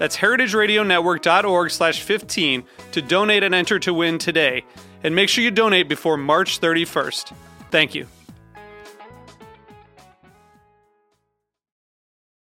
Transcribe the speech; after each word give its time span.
That's 0.00 0.16
heritageradionetwork.org 0.16 1.70
slash 1.70 2.00
15 2.00 2.64
to 2.92 3.02
donate 3.02 3.42
and 3.42 3.54
enter 3.54 3.78
to 3.80 3.92
win 3.92 4.16
today. 4.16 4.64
And 5.04 5.14
make 5.14 5.28
sure 5.28 5.44
you 5.44 5.50
donate 5.50 5.90
before 5.90 6.16
March 6.16 6.58
31st. 6.58 7.34
Thank 7.70 7.94
you. 7.94 8.06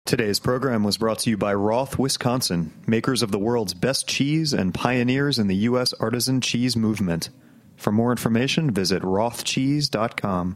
Today's 0.05 0.39
program 0.39 0.83
was 0.83 0.97
brought 0.97 1.19
to 1.19 1.31
you 1.31 1.37
by 1.37 1.55
Roth, 1.55 1.97
Wisconsin, 1.97 2.71
makers 2.85 3.23
of 3.23 3.31
the 3.31 3.39
world's 3.39 3.73
best 3.73 4.07
cheese 4.07 4.53
and 4.53 4.71
pioneers 4.71 5.39
in 5.39 5.47
the 5.47 5.55
U.S. 5.55 5.91
artisan 5.93 6.41
cheese 6.41 6.77
movement. 6.77 7.29
For 7.77 7.91
more 7.91 8.11
information, 8.11 8.69
visit 8.69 9.01
rothcheese.com. 9.01 10.55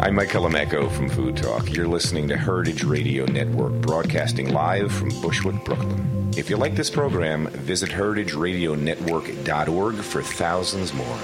I'm 0.00 0.14
Mike 0.14 0.30
Colameco 0.30 0.90
from 0.90 1.10
Food 1.10 1.36
Talk. 1.36 1.70
You're 1.70 1.86
listening 1.86 2.26
to 2.28 2.36
Heritage 2.38 2.84
Radio 2.84 3.26
Network, 3.26 3.74
broadcasting 3.82 4.50
live 4.50 4.90
from 4.90 5.10
Bushwick, 5.20 5.62
Brooklyn. 5.62 6.30
If 6.38 6.48
you 6.48 6.56
like 6.56 6.74
this 6.74 6.88
program, 6.88 7.48
visit 7.48 7.90
heritageradionetwork.org 7.90 9.94
for 9.96 10.22
thousands 10.22 10.94
more. 10.94 11.18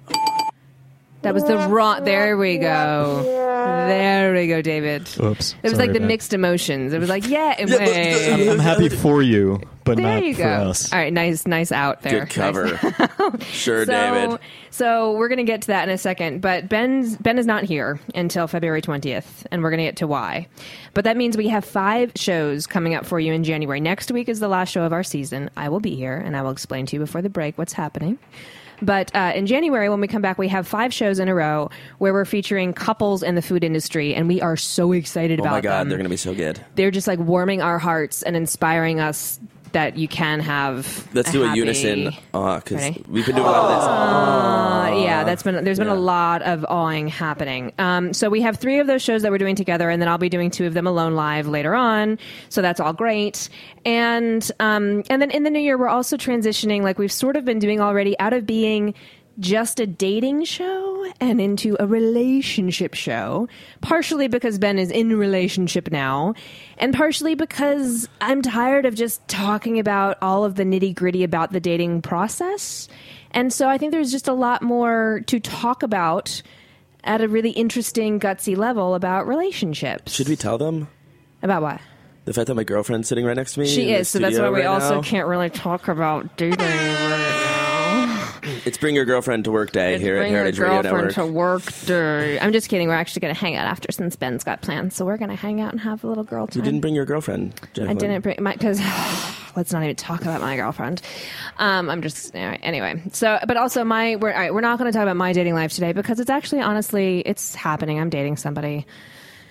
that 1.22 1.34
was 1.34 1.44
the 1.44 1.56
wrong. 1.68 2.04
There 2.04 2.36
we 2.36 2.58
go. 2.58 3.22
There 3.24 4.32
we 4.32 4.46
go, 4.48 4.62
David. 4.62 5.02
Oops. 5.20 5.52
It 5.52 5.62
was 5.62 5.72
Sorry, 5.72 5.74
like 5.86 5.92
the 5.92 5.98
Ben. 6.00 6.08
mixed 6.08 6.32
emotions. 6.32 6.92
It 6.92 6.98
was 6.98 7.08
like, 7.08 7.28
yeah, 7.28 7.54
it 7.58 7.68
Yeah, 7.70 7.76
wait. 7.78 8.32
I'm, 8.48 8.48
I'm 8.52 8.58
happy 8.58 8.88
for 8.88 9.20
you, 9.22 9.60
but 9.84 9.96
there 9.96 10.06
not 10.06 10.24
you 10.24 10.34
for 10.34 10.42
go. 10.42 10.48
us. 10.70 10.92
All 10.92 10.98
right, 10.98 11.12
nice, 11.12 11.46
nice 11.46 11.70
out 11.72 12.00
there. 12.02 12.20
Good 12.24 12.30
cover. 12.30 12.76
sure, 13.42 13.84
So, 13.84 13.92
David. 13.92 14.40
so 14.70 15.12
we're 15.12 15.28
gonna 15.28 15.44
get 15.44 15.62
to 15.62 15.66
that 15.68 15.88
in 15.88 15.94
a 15.94 15.98
second. 15.98 16.40
But 16.40 16.68
Ben's 16.68 17.16
Ben 17.18 17.38
is 17.38 17.46
not 17.46 17.64
here 17.64 18.00
until 18.14 18.46
February 18.46 18.80
twentieth, 18.80 19.46
and 19.50 19.62
we're 19.62 19.70
gonna 19.70 19.82
get 19.84 19.96
to 19.96 20.06
why. 20.06 20.48
But 20.94 21.04
that 21.04 21.16
means 21.18 21.36
we 21.36 21.48
have 21.48 21.64
five 21.64 22.12
shows 22.16 22.66
coming 22.66 22.94
up 22.94 23.04
for 23.04 23.20
you 23.20 23.32
in 23.32 23.44
January. 23.44 23.80
Next 23.80 24.10
week 24.10 24.28
is 24.28 24.40
the 24.40 24.48
last 24.48 24.70
show 24.70 24.82
of 24.84 24.92
our 24.92 25.02
season. 25.04 25.50
I 25.56 25.68
will 25.68 25.80
be 25.80 25.94
here, 25.94 26.16
and 26.16 26.36
I 26.36 26.42
will 26.42 26.50
explain 26.50 26.86
to 26.86 26.96
you 26.96 27.00
before 27.00 27.20
the 27.22 27.30
break 27.30 27.58
what's 27.58 27.74
happening. 27.74 28.18
But 28.82 29.14
uh, 29.14 29.32
in 29.34 29.46
January, 29.46 29.88
when 29.88 30.00
we 30.00 30.08
come 30.08 30.22
back, 30.22 30.38
we 30.38 30.48
have 30.48 30.66
five 30.66 30.92
shows 30.92 31.18
in 31.18 31.28
a 31.28 31.34
row 31.34 31.70
where 31.98 32.12
we're 32.12 32.24
featuring 32.24 32.72
couples 32.72 33.22
in 33.22 33.34
the 33.34 33.42
food 33.42 33.62
industry, 33.64 34.14
and 34.14 34.28
we 34.28 34.40
are 34.40 34.56
so 34.56 34.92
excited 34.92 35.40
Oh 35.40 35.42
about 35.42 35.52
Oh 35.52 35.56
my 35.56 35.60
God, 35.60 35.80
them 35.80 35.88
they're 35.88 35.98
going 35.98 36.04
to 36.04 36.10
be 36.10 36.16
so 36.16 36.34
good. 36.34 36.60
they're 36.76 36.90
just 36.90 37.06
like 37.06 37.18
warming 37.18 37.60
our 37.62 37.78
hearts 37.78 38.22
and 38.22 38.36
inspiring 38.36 39.00
us 39.00 39.38
that 39.72 39.96
you 39.96 40.08
can 40.08 40.40
have. 40.40 41.08
Let's 41.14 41.30
do 41.32 41.42
a 41.42 41.46
happy- 41.48 41.58
unison 41.60 42.04
because 42.32 42.70
Ready? 42.72 43.04
we've 43.08 43.26
been 43.26 43.36
doing 43.36 43.46
a 43.46 43.50
lot 43.50 43.70
of 43.70 43.78
this. 43.78 43.86
Uh, 43.88 45.02
yeah, 45.04 45.24
that's 45.24 45.42
been 45.42 45.64
there's 45.64 45.78
been 45.78 45.88
a 45.88 45.94
lot 45.94 46.42
of 46.42 46.64
awing 46.68 47.08
happening. 47.08 47.72
Um, 47.78 48.12
so 48.12 48.28
we 48.28 48.40
have 48.42 48.56
three 48.58 48.78
of 48.78 48.86
those 48.86 49.02
shows 49.02 49.22
that 49.22 49.30
we're 49.30 49.38
doing 49.38 49.56
together, 49.56 49.88
and 49.90 50.00
then 50.02 50.08
I'll 50.08 50.18
be 50.18 50.28
doing 50.28 50.50
two 50.50 50.66
of 50.66 50.74
them 50.74 50.86
alone 50.86 51.14
live 51.14 51.46
later 51.46 51.74
on. 51.74 52.18
So 52.48 52.62
that's 52.62 52.80
all 52.80 52.92
great. 52.92 53.48
And 53.84 54.50
um, 54.60 55.04
and 55.08 55.22
then 55.22 55.30
in 55.30 55.44
the 55.44 55.50
new 55.50 55.60
year, 55.60 55.78
we're 55.78 55.88
also 55.88 56.16
transitioning, 56.16 56.82
like 56.82 56.98
we've 56.98 57.12
sort 57.12 57.36
of 57.36 57.44
been 57.44 57.58
doing 57.58 57.80
already, 57.80 58.18
out 58.18 58.32
of 58.32 58.46
being 58.46 58.94
just 59.40 59.80
a 59.80 59.86
dating 59.86 60.44
show 60.44 61.10
and 61.20 61.40
into 61.40 61.76
a 61.80 61.86
relationship 61.86 62.94
show. 62.94 63.48
Partially 63.80 64.28
because 64.28 64.58
Ben 64.58 64.78
is 64.78 64.90
in 64.90 65.16
relationship 65.16 65.90
now, 65.90 66.34
and 66.78 66.94
partially 66.94 67.34
because 67.34 68.08
I'm 68.20 68.42
tired 68.42 68.86
of 68.86 68.94
just 68.94 69.26
talking 69.28 69.78
about 69.78 70.18
all 70.22 70.44
of 70.44 70.54
the 70.54 70.64
nitty 70.64 70.94
gritty 70.94 71.24
about 71.24 71.52
the 71.52 71.60
dating 71.60 72.02
process. 72.02 72.88
And 73.32 73.52
so 73.52 73.68
I 73.68 73.78
think 73.78 73.92
there's 73.92 74.12
just 74.12 74.28
a 74.28 74.32
lot 74.32 74.62
more 74.62 75.22
to 75.26 75.40
talk 75.40 75.82
about 75.82 76.42
at 77.04 77.20
a 77.22 77.28
really 77.28 77.50
interesting, 77.50 78.20
gutsy 78.20 78.56
level 78.56 78.94
about 78.94 79.26
relationships. 79.26 80.12
Should 80.12 80.28
we 80.28 80.36
tell 80.36 80.58
them 80.58 80.88
About 81.42 81.62
what? 81.62 81.80
the 82.26 82.34
fact 82.34 82.48
that 82.48 82.54
my 82.54 82.64
girlfriend's 82.64 83.08
sitting 83.08 83.24
right 83.24 83.36
next 83.36 83.54
to 83.54 83.60
me? 83.60 83.66
She 83.66 83.92
is, 83.92 84.08
so 84.08 84.18
that's 84.18 84.38
why 84.38 84.50
we 84.50 84.58
right 84.58 84.66
also 84.66 84.96
now? 84.96 85.02
can't 85.02 85.26
really 85.26 85.48
talk 85.50 85.88
about 85.88 86.36
dating. 86.36 86.58
It's 88.64 88.76
Bring 88.76 88.94
Your 88.94 89.04
Girlfriend 89.04 89.44
to 89.44 89.50
Work 89.52 89.72
Day 89.72 89.98
here 89.98 90.16
at 90.16 90.20
bring 90.20 90.32
your 90.32 90.40
Heritage 90.40 90.58
Radio 90.58 90.82
girlfriend 90.82 91.08
Network. 91.08 91.14
to 91.14 91.26
work 91.26 91.62
day. 91.86 92.38
I'm 92.38 92.52
just 92.52 92.68
kidding. 92.68 92.88
We're 92.88 92.94
actually 92.94 93.20
going 93.20 93.34
to 93.34 93.40
hang 93.40 93.56
out 93.56 93.66
after 93.66 93.90
since 93.90 94.16
Ben's 94.16 94.44
got 94.44 94.60
plans. 94.60 94.94
So 94.94 95.04
we're 95.06 95.16
going 95.16 95.30
to 95.30 95.36
hang 95.36 95.60
out 95.60 95.72
and 95.72 95.80
have 95.80 96.04
a 96.04 96.06
little 96.06 96.24
girl 96.24 96.46
time. 96.46 96.58
You 96.58 96.64
didn't 96.64 96.80
bring 96.80 96.94
your 96.94 97.06
girlfriend, 97.06 97.54
I 97.80 97.94
didn't 97.94 98.20
bring 98.20 98.36
my 98.40 98.52
because 98.52 98.80
let's 99.56 99.72
not 99.72 99.82
even 99.82 99.96
talk 99.96 100.22
about 100.22 100.40
my 100.40 100.56
girlfriend. 100.56 101.00
Um, 101.58 101.88
I'm 101.88 102.02
just 102.02 102.34
anyway, 102.34 102.58
anyway. 102.62 103.02
So, 103.12 103.38
but 103.46 103.56
also 103.56 103.82
my 103.84 104.16
we're 104.16 104.32
all 104.32 104.38
right, 104.38 104.52
we're 104.52 104.60
not 104.60 104.78
going 104.78 104.90
to 104.92 104.96
talk 104.96 105.04
about 105.04 105.16
my 105.16 105.32
dating 105.32 105.54
life 105.54 105.72
today 105.72 105.92
because 105.92 106.20
it's 106.20 106.30
actually 106.30 106.60
honestly 106.60 107.20
it's 107.20 107.54
happening. 107.54 107.98
I'm 107.98 108.10
dating 108.10 108.36
somebody. 108.36 108.86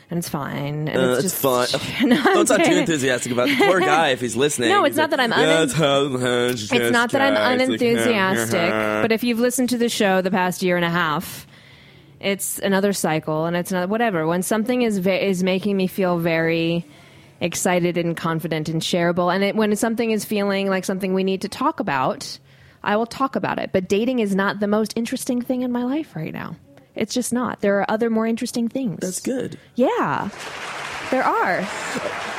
And 0.10 0.18
it's 0.18 0.30
fine. 0.30 0.88
And 0.88 0.98
Uh, 0.98 1.02
it's 1.16 1.26
it's 1.26 1.42
just 1.42 1.42
fun. 1.42 1.68
No, 2.10 2.24
Don't 2.24 2.48
sound 2.48 2.64
too 2.64 2.72
enthusiastic 2.74 3.32
about 3.32 3.48
the 3.50 3.56
poor 3.58 3.80
guy 3.94 4.10
if 4.10 4.22
he's 4.22 4.36
listening. 4.36 4.70
No, 4.70 4.84
it's 4.86 4.98
not 4.98 5.12
like, 5.12 5.18
that 5.18 5.20
I'm 5.20 5.32
"Yeah, 5.32 5.66
unen- 5.66 6.72
it's 6.72 6.92
not 6.92 7.12
that 7.12 7.22
I'm 7.22 7.36
unenthusiastic, 7.54 8.72
but 9.04 9.12
if 9.12 9.24
you've 9.24 9.40
listened 9.40 9.70
to 9.70 9.78
the 9.78 9.90
show 9.90 10.22
the 10.22 10.32
past 10.32 10.64
year 10.64 10.76
and 10.76 10.86
a 10.86 10.90
half, 10.90 11.46
it's 12.20 12.60
another 12.60 12.92
cycle, 12.94 13.46
and 13.46 13.56
it's 13.56 13.72
not 13.72 13.90
whatever. 13.90 14.28
When 14.28 14.42
something 14.44 14.82
is 14.82 14.98
ve- 14.98 15.22
is 15.28 15.44
making 15.44 15.78
me 15.78 15.88
feel 15.88 16.18
very 16.18 16.86
excited 17.42 17.98
and 17.98 18.18
confident 18.18 18.68
and 18.68 18.82
shareable, 18.82 19.34
and 19.34 19.44
it, 19.44 19.56
when 19.56 19.74
something 19.76 20.12
is 20.12 20.26
feeling 20.26 20.68
like 20.70 20.84
something 20.86 21.14
we 21.14 21.24
need 21.24 21.42
to 21.42 21.48
talk 21.50 21.80
about, 21.80 22.38
I 22.84 22.98
will 22.98 23.06
talk 23.06 23.36
about 23.38 23.60
it. 23.60 23.72
But 23.72 23.88
dating 23.88 24.20
is 24.20 24.36
not 24.36 24.60
the 24.60 24.68
most 24.68 24.94
interesting 24.98 25.42
thing 25.42 25.62
in 25.62 25.72
my 25.72 25.84
life 25.84 26.16
right 26.16 26.34
now. 26.34 26.56
It's 26.96 27.14
just 27.14 27.32
not. 27.32 27.62
There 27.62 27.80
are 27.80 27.90
other 27.90 28.10
more 28.10 28.28
interesting 28.28 28.68
things. 28.68 29.00
That's 29.00 29.22
good. 29.22 29.58
Yeah, 29.76 30.30
there 31.12 31.24
are. 31.24 31.64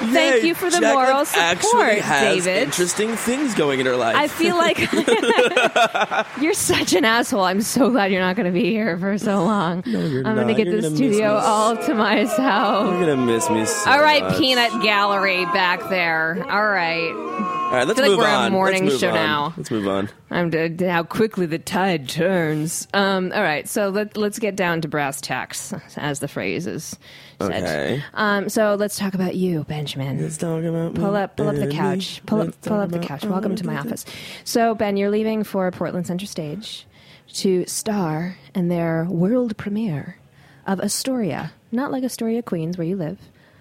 Thank 0.01 0.45
you 0.45 0.55
for 0.55 0.71
the 0.71 0.81
Jacqueline 0.81 0.95
moral 0.95 1.25
support, 1.25 1.99
David. 2.03 2.63
Interesting 2.63 3.17
things 3.17 3.55
going 3.55 3.81
in 3.81 3.87
her 3.87 3.97
life. 3.97 4.17
I 4.17 4.29
feel 4.29 4.57
like 4.57 4.79
you're 6.43 6.55
such 6.55 6.95
an 6.95 7.05
asshole. 7.05 7.43
I'm 7.43 7.61
so 7.63 7.91
glad 7.91 8.11
you're 8.11 8.23
not 8.23 8.37
going 8.37 8.47
to 8.47 8.53
be 8.53 8.71
here 8.71 8.97
for 8.99 9.19
so 9.19 9.45
long. 9.45 9.83
No, 9.87 10.01
you're 10.01 10.27
I'm 10.27 10.37
going 10.37 10.49
to 10.49 10.55
get 10.55 10.69
You're 10.69 10.81
the 10.81 10.91
studio 10.95 11.35
all 11.35 11.77
to 11.77 11.95
myself. 11.95 12.91
You're 12.91 13.01
gonna 13.01 13.17
miss 13.17 13.51
me. 13.51 13.67
So 13.67 13.91
All 13.91 14.01
right, 14.01 14.23
much. 14.23 14.39
peanut 14.39 14.71
gallery 14.83 15.45
back 15.47 15.89
there. 15.91 16.45
All 16.51 16.69
right, 16.69 17.13
All 17.71 17.77
right, 17.77 17.87
let's 17.87 18.01
feel 18.01 18.09
like 18.09 18.19
move 18.19 18.27
we're 18.27 18.33
a 18.33 18.37
on. 18.37 18.51
morning 18.53 18.83
let's 18.83 18.95
move 18.95 19.01
show 19.01 19.09
on. 19.11 19.15
now. 19.15 19.55
Let's 19.57 19.71
move 19.71 19.87
on. 19.87 20.09
I'm 20.29 20.51
d- 20.51 20.85
how 20.87 21.05
quickly 21.05 21.47
the 21.47 21.61
tide 21.61 22.09
turns. 22.09 22.89
Um, 22.93 23.31
all 23.33 23.43
right, 23.43 23.69
so 23.69 23.91
let, 23.91 24.17
let's 24.17 24.41
get 24.41 24.57
down 24.57 24.81
to 24.81 24.89
brass 24.89 25.21
tacks, 25.21 25.73
as 25.97 26.19
the 26.19 26.27
phrase 26.27 26.67
is 26.67 26.99
said. 27.41 27.63
Okay. 27.63 28.03
Um, 28.15 28.49
so 28.49 28.75
let's 28.75 28.99
talk 28.99 29.15
about 29.15 29.37
you, 29.37 29.63
Benjamin. 29.63 30.21
Let's 30.21 30.37
talk 30.37 30.65
about 30.65 30.97
Pull 30.97 31.15
up, 31.15 31.37
pull 31.37 31.49
up 31.49 31.55
the 31.55 31.69
couch. 31.71 32.21
Pull 32.27 32.41
up, 32.41 32.61
pull 32.63 32.81
up 32.81 32.91
the 32.91 32.99
couch. 32.99 33.25
Welcome 33.25 33.55
to 33.55 33.65
my 33.65 33.79
office. 33.79 34.05
So, 34.43 34.75
Ben, 34.75 34.97
you're 34.97 35.11
leaving 35.11 35.45
for 35.45 35.71
Portland 35.71 36.09
Center 36.09 36.27
Stage 36.27 36.87
to 37.35 37.65
star 37.67 38.37
in 38.53 38.67
their 38.67 39.05
world 39.05 39.57
premiere 39.57 40.17
of 40.67 40.81
Astoria, 40.81 41.53
not 41.71 41.93
like 41.93 42.03
Astoria, 42.03 42.43
Queens, 42.43 42.77
where 42.77 42.87
you 42.89 42.97
live, 42.97 43.21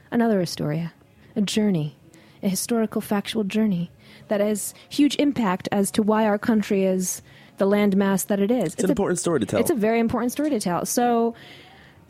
another 0.09 0.41
Astoria, 0.41 0.94
a 1.35 1.41
journey, 1.41 1.95
a 2.41 2.50
historical, 2.50 3.01
factual 3.01 3.44
journey 3.44 3.91
that 4.29 4.39
has 4.41 4.73
huge 4.89 5.15
impact 5.17 5.67
as 5.71 5.91
to 5.91 6.01
why 6.03 6.25
our 6.25 6.37
country 6.39 6.85
is 6.85 7.21
the 7.57 7.65
landmass 7.65 8.27
that 8.27 8.39
it 8.39 8.49
is. 8.51 8.73
It's 8.73 8.83
an 8.83 8.89
a- 8.89 8.93
important 8.93 9.19
story 9.19 9.41
to 9.41 9.45
tell. 9.45 9.59
It's 9.59 9.69
a 9.69 9.75
very 9.75 9.99
important 9.99 10.31
story 10.31 10.49
to 10.51 10.59
tell. 10.59 10.85
So. 10.85 11.35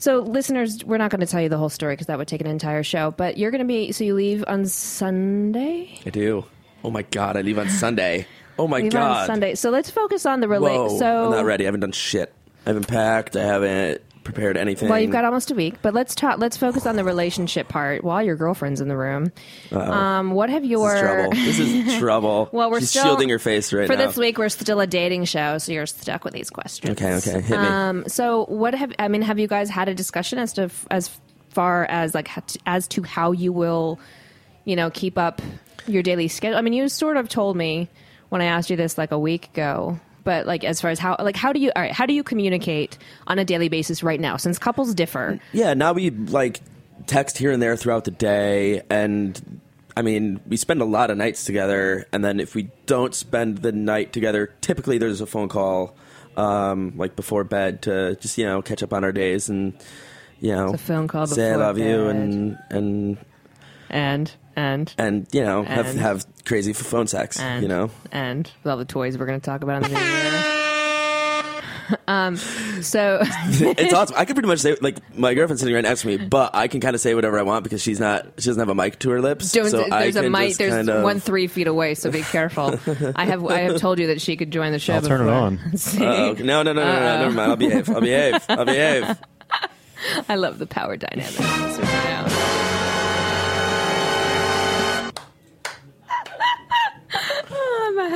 So, 0.01 0.19
listeners, 0.19 0.81
we're 0.85 0.97
not 0.97 1.11
going 1.11 1.19
to 1.19 1.25
tell 1.25 1.41
you 1.41 1.49
the 1.49 1.57
whole 1.57 1.67
story 1.67 1.93
because 1.93 2.07
that 2.07 2.17
would 2.17 2.29
take 2.29 2.39
an 2.39 2.47
entire 2.47 2.83
show. 2.83 3.11
But 3.11 3.37
you're 3.37 3.51
going 3.51 3.59
to 3.59 3.67
be 3.67 3.91
so 3.91 4.05
you 4.05 4.15
leave 4.15 4.45
on 4.47 4.65
Sunday. 4.65 5.99
I 6.05 6.09
do. 6.09 6.45
Oh 6.85 6.89
my 6.89 7.01
god, 7.01 7.35
I 7.35 7.41
leave 7.41 7.59
on 7.59 7.67
Sunday. 7.69 8.25
Oh 8.57 8.67
my 8.67 8.79
Leave 8.79 8.91
god. 8.91 9.21
on 9.21 9.27
Sunday. 9.27 9.55
So 9.55 9.69
let's 9.69 9.89
focus 9.89 10.25
on 10.25 10.41
the 10.41 10.47
relate. 10.47 10.97
So 10.99 11.25
I'm 11.25 11.31
not 11.31 11.45
ready. 11.45 11.63
I 11.63 11.67
haven't 11.67 11.79
done 11.81 11.91
shit. 11.93 12.33
I 12.65 12.69
haven't 12.69 12.87
packed. 12.87 13.35
I 13.37 13.43
haven't 13.43 14.01
prepared 14.33 14.57
anything. 14.57 14.89
Well, 14.89 14.99
you've 14.99 15.11
got 15.11 15.25
almost 15.25 15.51
a 15.51 15.55
week, 15.55 15.75
but 15.81 15.93
let's 15.93 16.13
talk. 16.15 16.37
Let's 16.39 16.57
focus 16.57 16.85
on 16.85 16.95
the 16.95 17.03
relationship 17.03 17.67
part 17.67 18.03
while 18.03 18.21
your 18.21 18.35
girlfriend's 18.35 18.81
in 18.81 18.87
the 18.87 18.97
room. 18.97 19.31
Um, 19.71 20.31
what 20.31 20.49
have 20.49 20.61
this 20.61 20.71
your 20.71 20.95
is 20.95 21.01
trouble. 21.01 21.31
This 21.31 21.59
is 21.59 21.97
trouble. 21.99 22.49
Well, 22.51 22.69
we're 22.71 22.79
She's 22.79 22.91
still 22.91 23.03
shielding 23.03 23.29
her 23.29 23.39
face 23.39 23.73
right 23.73 23.87
for 23.87 23.95
now. 23.95 24.07
this 24.07 24.17
week. 24.17 24.37
We're 24.37 24.49
still 24.49 24.79
a 24.79 24.87
dating 24.87 25.25
show, 25.25 25.57
so 25.57 25.71
you're 25.71 25.85
stuck 25.85 26.23
with 26.23 26.33
these 26.33 26.49
questions. 26.49 26.91
Okay, 26.91 27.13
okay, 27.15 27.41
hit 27.41 27.49
me. 27.49 27.55
Um, 27.57 28.03
so 28.07 28.45
what 28.45 28.75
have 28.75 28.93
I 28.99 29.07
mean? 29.07 29.21
Have 29.21 29.39
you 29.39 29.47
guys 29.47 29.69
had 29.69 29.89
a 29.89 29.93
discussion 29.95 30.39
as 30.39 30.53
to 30.53 30.69
as 30.91 31.09
far 31.49 31.85
as 31.85 32.13
like 32.13 32.29
as 32.65 32.87
to 32.89 33.03
how 33.03 33.31
you 33.31 33.51
will, 33.51 33.99
you 34.65 34.75
know, 34.75 34.89
keep 34.89 35.17
up 35.17 35.41
your 35.87 36.03
daily 36.03 36.27
schedule? 36.27 36.57
I 36.57 36.61
mean, 36.61 36.73
you 36.73 36.87
sort 36.89 37.17
of 37.17 37.29
told 37.29 37.57
me 37.57 37.89
when 38.29 38.41
I 38.41 38.45
asked 38.45 38.69
you 38.69 38.75
this 38.75 38.97
like 38.97 39.11
a 39.11 39.19
week 39.19 39.47
ago. 39.53 39.99
But 40.29 40.45
like 40.45 40.63
as 40.63 40.79
far 40.79 40.91
as 40.91 40.99
how 40.99 41.15
like 41.17 41.35
how 41.35 41.51
do 41.51 41.59
you 41.59 41.71
all 41.75 41.81
right 41.81 41.91
how 41.91 42.05
do 42.05 42.13
you 42.13 42.23
communicate 42.23 42.99
on 43.25 43.39
a 43.39 43.43
daily 43.43 43.67
basis 43.67 44.03
right 44.03 44.19
now 44.19 44.37
since 44.37 44.59
couples 44.59 44.93
differ? 44.93 45.39
Yeah, 45.53 45.73
now 45.73 45.93
we 45.93 46.11
like 46.11 46.59
text 47.07 47.39
here 47.39 47.51
and 47.51 47.59
there 47.59 47.75
throughout 47.75 48.03
the 48.03 48.11
day, 48.11 48.83
and 48.91 49.59
I 49.97 50.03
mean, 50.03 50.39
we 50.47 50.55
spend 50.55 50.83
a 50.83 50.85
lot 50.85 51.09
of 51.09 51.17
nights 51.17 51.45
together. 51.45 52.05
And 52.13 52.23
then 52.23 52.39
if 52.39 52.53
we 52.53 52.69
don't 52.85 53.15
spend 53.15 53.63
the 53.63 53.71
night 53.71 54.13
together, 54.13 54.53
typically 54.61 54.99
there's 54.99 55.19
a 55.19 55.25
phone 55.25 55.49
call, 55.49 55.95
um, 56.37 56.93
like 56.95 57.15
before 57.15 57.43
bed 57.43 57.81
to 57.81 58.15
just 58.17 58.37
you 58.37 58.45
know 58.45 58.61
catch 58.61 58.83
up 58.83 58.93
on 58.93 59.03
our 59.03 59.11
days 59.11 59.49
and 59.49 59.73
you 60.39 60.51
know 60.51 60.75
a 60.75 60.77
phone 60.77 61.07
call 61.07 61.25
say 61.25 61.53
I 61.53 61.55
love 61.55 61.79
you 61.79 62.07
and 62.07 62.55
and 62.69 63.17
and 63.89 64.31
and? 64.55 64.93
And 64.99 65.27
you 65.31 65.41
know 65.41 65.63
have 65.63 65.95
have 65.95 66.27
crazy 66.49 66.73
for 66.73 66.83
phone 66.83 67.07
sex. 67.07 67.39
and 67.39 67.61
you 67.63 67.69
know, 67.69 67.89
and 68.11 68.51
with 68.63 68.71
all 68.71 68.77
the 68.77 68.83
toys 68.83 69.17
we're 69.17 69.25
going 69.27 69.39
to 69.39 69.45
talk 69.45 69.63
about 69.63 69.83
in 69.85 69.93
the 69.93 69.97
new 69.97 70.03
year. 70.05 70.55
um, 72.07 72.35
so 72.81 73.19
it's 73.23 73.93
awesome. 73.93 74.15
I 74.17 74.25
can 74.25 74.33
pretty 74.35 74.47
much 74.47 74.59
say 74.59 74.75
like 74.81 74.97
my 75.17 75.33
girlfriend's 75.35 75.61
sitting 75.61 75.75
right 75.75 75.83
next 75.83 76.01
to 76.01 76.07
me, 76.07 76.17
but 76.17 76.53
I 76.55 76.67
can 76.67 76.81
kind 76.81 76.95
of 76.95 77.01
say 77.01 77.15
whatever 77.15 77.39
I 77.39 77.43
want 77.43 77.63
because 77.63 77.81
she's 77.81 77.99
not. 77.99 78.25
She 78.39 78.45
doesn't 78.49 78.59
have 78.59 78.69
a 78.69 78.75
mic 78.75 78.99
to 78.99 79.11
her 79.11 79.21
lips. 79.21 79.51
Don't, 79.51 79.69
so 79.69 79.85
there's 79.89 80.15
a 80.15 80.29
mic. 80.29 80.57
There's 80.57 80.73
kind 80.73 80.89
of, 80.89 81.03
one 81.03 81.19
three 81.19 81.47
feet 81.47 81.67
away, 81.67 81.95
so 81.95 82.11
be 82.11 82.21
careful. 82.21 82.79
I 83.15 83.25
have 83.25 83.45
I 83.45 83.59
have 83.59 83.79
told 83.79 83.99
you 83.99 84.07
that 84.07 84.21
she 84.21 84.35
could 84.35 84.51
join 84.51 84.71
the 84.71 84.79
show. 84.79 84.95
I'll 84.95 85.01
turn 85.01 85.21
it 85.21 85.29
on. 85.31 85.59
See? 85.77 86.03
Oh, 86.03 86.29
okay. 86.31 86.43
No, 86.43 86.63
no, 86.63 86.73
no, 86.73 86.83
no, 86.83 86.99
no, 86.99 87.19
never 87.21 87.31
mind. 87.35 87.51
I'll 87.51 87.57
behave. 87.57 87.89
I'll 87.89 88.01
behave. 88.01 88.45
I'll 88.49 88.65
behave. 88.65 89.17
I 90.29 90.35
love 90.35 90.59
the 90.59 90.67
power 90.67 90.97
dynamic. 90.97 92.28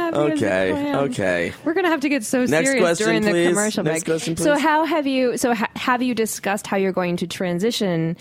Happy 0.03 0.17
as 0.33 0.41
a 0.41 0.45
Okay, 0.45 0.95
okay. 0.95 1.53
We're 1.63 1.73
gonna 1.73 1.89
have 1.89 2.01
to 2.01 2.09
get 2.09 2.23
so 2.23 2.39
Next 2.45 2.67
serious 2.67 2.81
question, 2.83 3.05
during 3.07 3.21
the 3.23 3.31
please. 3.31 3.47
commercial 3.49 3.83
Next 3.83 4.03
break. 4.03 4.05
question, 4.19 4.37
So 4.37 4.57
how 4.57 4.85
have 4.85 5.07
you? 5.07 5.37
So 5.37 5.53
ha- 5.53 5.71
have 5.75 6.01
you 6.01 6.13
discussed 6.15 6.67
how 6.67 6.77
you're 6.77 6.91
going 6.91 7.17
to 7.17 7.27
transition 7.27 8.17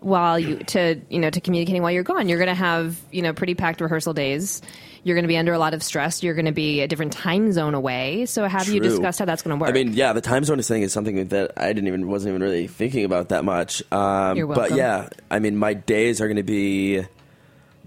while 0.00 0.38
you 0.38 0.58
to 0.58 1.00
you 1.08 1.18
know 1.18 1.28
to 1.30 1.40
communicating 1.40 1.82
while 1.82 1.90
you're 1.92 2.02
gone? 2.04 2.28
You're 2.28 2.38
gonna 2.38 2.54
have 2.54 3.00
you 3.10 3.22
know 3.22 3.32
pretty 3.32 3.54
packed 3.54 3.80
rehearsal 3.80 4.14
days. 4.14 4.62
You're 5.04 5.14
going 5.14 5.24
to 5.24 5.28
be 5.28 5.38
under 5.38 5.52
a 5.52 5.58
lot 5.60 5.74
of 5.74 5.82
stress. 5.82 6.24
You're 6.24 6.34
going 6.34 6.46
to 6.46 6.52
be 6.52 6.80
a 6.80 6.88
different 6.88 7.12
time 7.12 7.52
zone 7.52 7.72
away. 7.74 8.26
So 8.26 8.46
have 8.46 8.68
you 8.68 8.80
discussed 8.80 9.20
how 9.20 9.24
that's 9.24 9.42
going 9.42 9.56
to 9.56 9.60
work? 9.62 9.70
I 9.70 9.72
mean, 9.72 9.92
yeah, 9.94 10.12
the 10.12 10.20
time 10.20 10.42
zone 10.44 10.60
thing 10.60 10.82
is 10.82 10.92
something 10.92 11.28
that 11.28 11.52
I 11.56 11.68
didn't 11.68 11.86
even 11.86 12.08
wasn't 12.08 12.32
even 12.32 12.42
really 12.42 12.66
thinking 12.66 13.04
about 13.04 13.28
that 13.30 13.44
much. 13.44 13.80
Um, 13.92 14.36
You're 14.36 14.48
welcome. 14.48 14.70
But 14.70 14.76
yeah, 14.76 15.08
I 15.30 15.38
mean, 15.38 15.56
my 15.56 15.72
days 15.72 16.20
are 16.20 16.26
going 16.26 16.36
to 16.36 16.42
be 16.42 17.04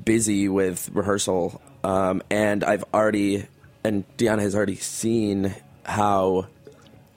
busy 0.03 0.47
with 0.47 0.89
rehearsal, 0.94 1.61
um, 1.83 2.22
and 2.30 2.63
I've 2.63 2.83
already 2.94 3.45
and 3.83 4.04
Deanna 4.18 4.42
has 4.42 4.56
already 4.56 4.76
seen 4.76 5.54
how. 5.83 6.47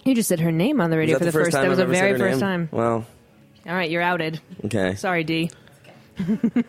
you 0.04 0.14
just 0.14 0.28
said 0.28 0.40
her 0.40 0.52
name 0.52 0.80
on 0.80 0.90
the 0.90 0.96
radio 0.98 1.18
for 1.18 1.24
the 1.24 1.30
the 1.30 1.32
first 1.32 1.52
time 1.52 1.62
That 1.62 1.68
was 1.68 1.78
a 1.78 1.86
very 1.86 2.18
first 2.18 2.40
time. 2.40 2.68
Well, 2.72 3.06
All 3.66 3.74
right, 3.74 3.90
you're 3.90 4.02
outed. 4.02 4.40
okay. 4.64 4.94
Sorry, 4.94 5.24
D. 5.24 5.50